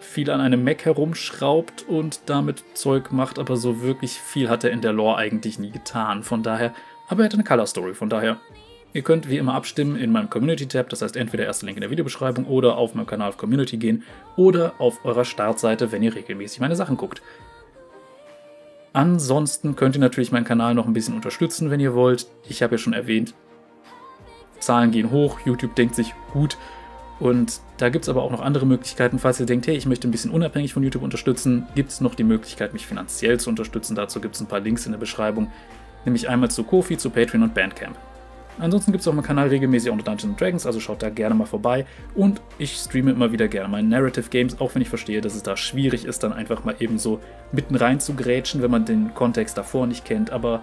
viel 0.00 0.30
an 0.30 0.40
einem 0.40 0.64
Mac 0.64 0.84
herumschraubt 0.84 1.86
und 1.88 2.20
damit 2.26 2.62
Zeug 2.74 3.10
macht, 3.10 3.38
aber 3.38 3.56
so 3.56 3.82
wirklich 3.82 4.12
viel 4.12 4.48
hat 4.48 4.64
er 4.64 4.70
in 4.70 4.80
der 4.80 4.92
Lore 4.92 5.16
eigentlich 5.16 5.58
nie 5.58 5.70
getan. 5.70 6.22
Von 6.22 6.42
daher, 6.42 6.74
aber 7.08 7.22
er 7.22 7.24
hat 7.26 7.34
eine 7.34 7.44
Color 7.44 7.66
Story, 7.66 7.94
von 7.94 8.10
daher. 8.10 8.38
Ihr 8.92 9.02
könnt 9.02 9.28
wie 9.28 9.38
immer 9.38 9.54
abstimmen 9.54 9.96
in 9.96 10.12
meinem 10.12 10.30
Community-Tab, 10.30 10.88
das 10.88 11.02
heißt 11.02 11.16
entweder 11.16 11.44
erster 11.44 11.66
Link 11.66 11.76
in 11.76 11.80
der 11.80 11.90
Videobeschreibung 11.90 12.44
oder 12.44 12.76
auf 12.76 12.94
meinem 12.94 13.06
Kanal 13.06 13.30
auf 13.30 13.36
Community 13.36 13.76
gehen 13.76 14.04
oder 14.36 14.74
auf 14.78 15.04
eurer 15.04 15.24
Startseite, 15.24 15.90
wenn 15.90 16.02
ihr 16.04 16.14
regelmäßig 16.14 16.60
meine 16.60 16.76
Sachen 16.76 16.96
guckt. 16.96 17.20
Ansonsten 18.94 19.74
könnt 19.74 19.96
ihr 19.96 20.00
natürlich 20.00 20.30
meinen 20.30 20.44
Kanal 20.44 20.72
noch 20.74 20.86
ein 20.86 20.92
bisschen 20.92 21.14
unterstützen, 21.14 21.68
wenn 21.68 21.80
ihr 21.80 21.94
wollt. 21.94 22.28
Ich 22.48 22.62
habe 22.62 22.76
ja 22.76 22.78
schon 22.78 22.92
erwähnt, 22.92 23.34
Zahlen 24.60 24.92
gehen 24.92 25.10
hoch, 25.10 25.40
YouTube 25.44 25.74
denkt 25.74 25.96
sich 25.96 26.14
gut. 26.32 26.56
Und 27.18 27.60
da 27.76 27.88
gibt 27.88 28.04
es 28.04 28.08
aber 28.08 28.22
auch 28.22 28.30
noch 28.30 28.40
andere 28.40 28.66
Möglichkeiten. 28.66 29.18
Falls 29.18 29.40
ihr 29.40 29.46
denkt, 29.46 29.66
hey, 29.66 29.76
ich 29.76 29.86
möchte 29.86 30.06
ein 30.08 30.12
bisschen 30.12 30.30
unabhängig 30.30 30.72
von 30.72 30.84
YouTube 30.84 31.02
unterstützen, 31.02 31.66
gibt 31.74 31.90
es 31.90 32.00
noch 32.00 32.14
die 32.14 32.22
Möglichkeit, 32.22 32.72
mich 32.72 32.86
finanziell 32.86 33.38
zu 33.40 33.50
unterstützen. 33.50 33.96
Dazu 33.96 34.20
gibt 34.20 34.36
es 34.36 34.40
ein 34.40 34.46
paar 34.46 34.60
Links 34.60 34.86
in 34.86 34.92
der 34.92 34.98
Beschreibung, 34.98 35.50
nämlich 36.04 36.28
einmal 36.28 36.50
zu 36.52 36.62
Kofi, 36.62 36.96
zu 36.96 37.10
Patreon 37.10 37.42
und 37.42 37.54
Bandcamp. 37.54 37.98
Ansonsten 38.58 38.92
gibt 38.92 39.02
es 39.02 39.08
auf 39.08 39.14
meinem 39.14 39.24
Kanal 39.24 39.48
regelmäßig 39.48 39.90
auch 39.90 39.96
noch 39.96 40.04
Dungeons 40.04 40.36
Dragons, 40.36 40.66
also 40.66 40.80
schaut 40.80 41.02
da 41.02 41.10
gerne 41.10 41.34
mal 41.34 41.46
vorbei. 41.46 41.86
Und 42.14 42.40
ich 42.58 42.76
streame 42.76 43.10
immer 43.10 43.32
wieder 43.32 43.48
gerne 43.48 43.68
meine 43.68 43.88
Narrative 43.88 44.28
Games, 44.28 44.60
auch 44.60 44.74
wenn 44.74 44.82
ich 44.82 44.88
verstehe, 44.88 45.20
dass 45.20 45.34
es 45.34 45.42
da 45.42 45.56
schwierig 45.56 46.04
ist, 46.04 46.22
dann 46.22 46.32
einfach 46.32 46.64
mal 46.64 46.76
eben 46.78 46.98
so 46.98 47.20
mitten 47.52 47.74
rein 47.74 48.00
zu 48.00 48.14
grätschen, 48.14 48.62
wenn 48.62 48.70
man 48.70 48.84
den 48.84 49.14
Kontext 49.14 49.58
davor 49.58 49.86
nicht 49.86 50.04
kennt. 50.04 50.30
Aber 50.30 50.62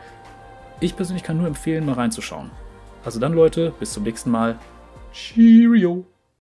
ich 0.79 0.95
persönlich 0.95 1.23
kann 1.23 1.37
nur 1.37 1.47
empfehlen, 1.47 1.85
mal 1.85 1.93
reinzuschauen. 1.93 2.49
Also 3.03 3.19
dann 3.19 3.33
Leute, 3.33 3.73
bis 3.79 3.93
zum 3.93 4.03
nächsten 4.03 4.31
Mal. 4.31 4.57
Cheerio! 5.11 6.10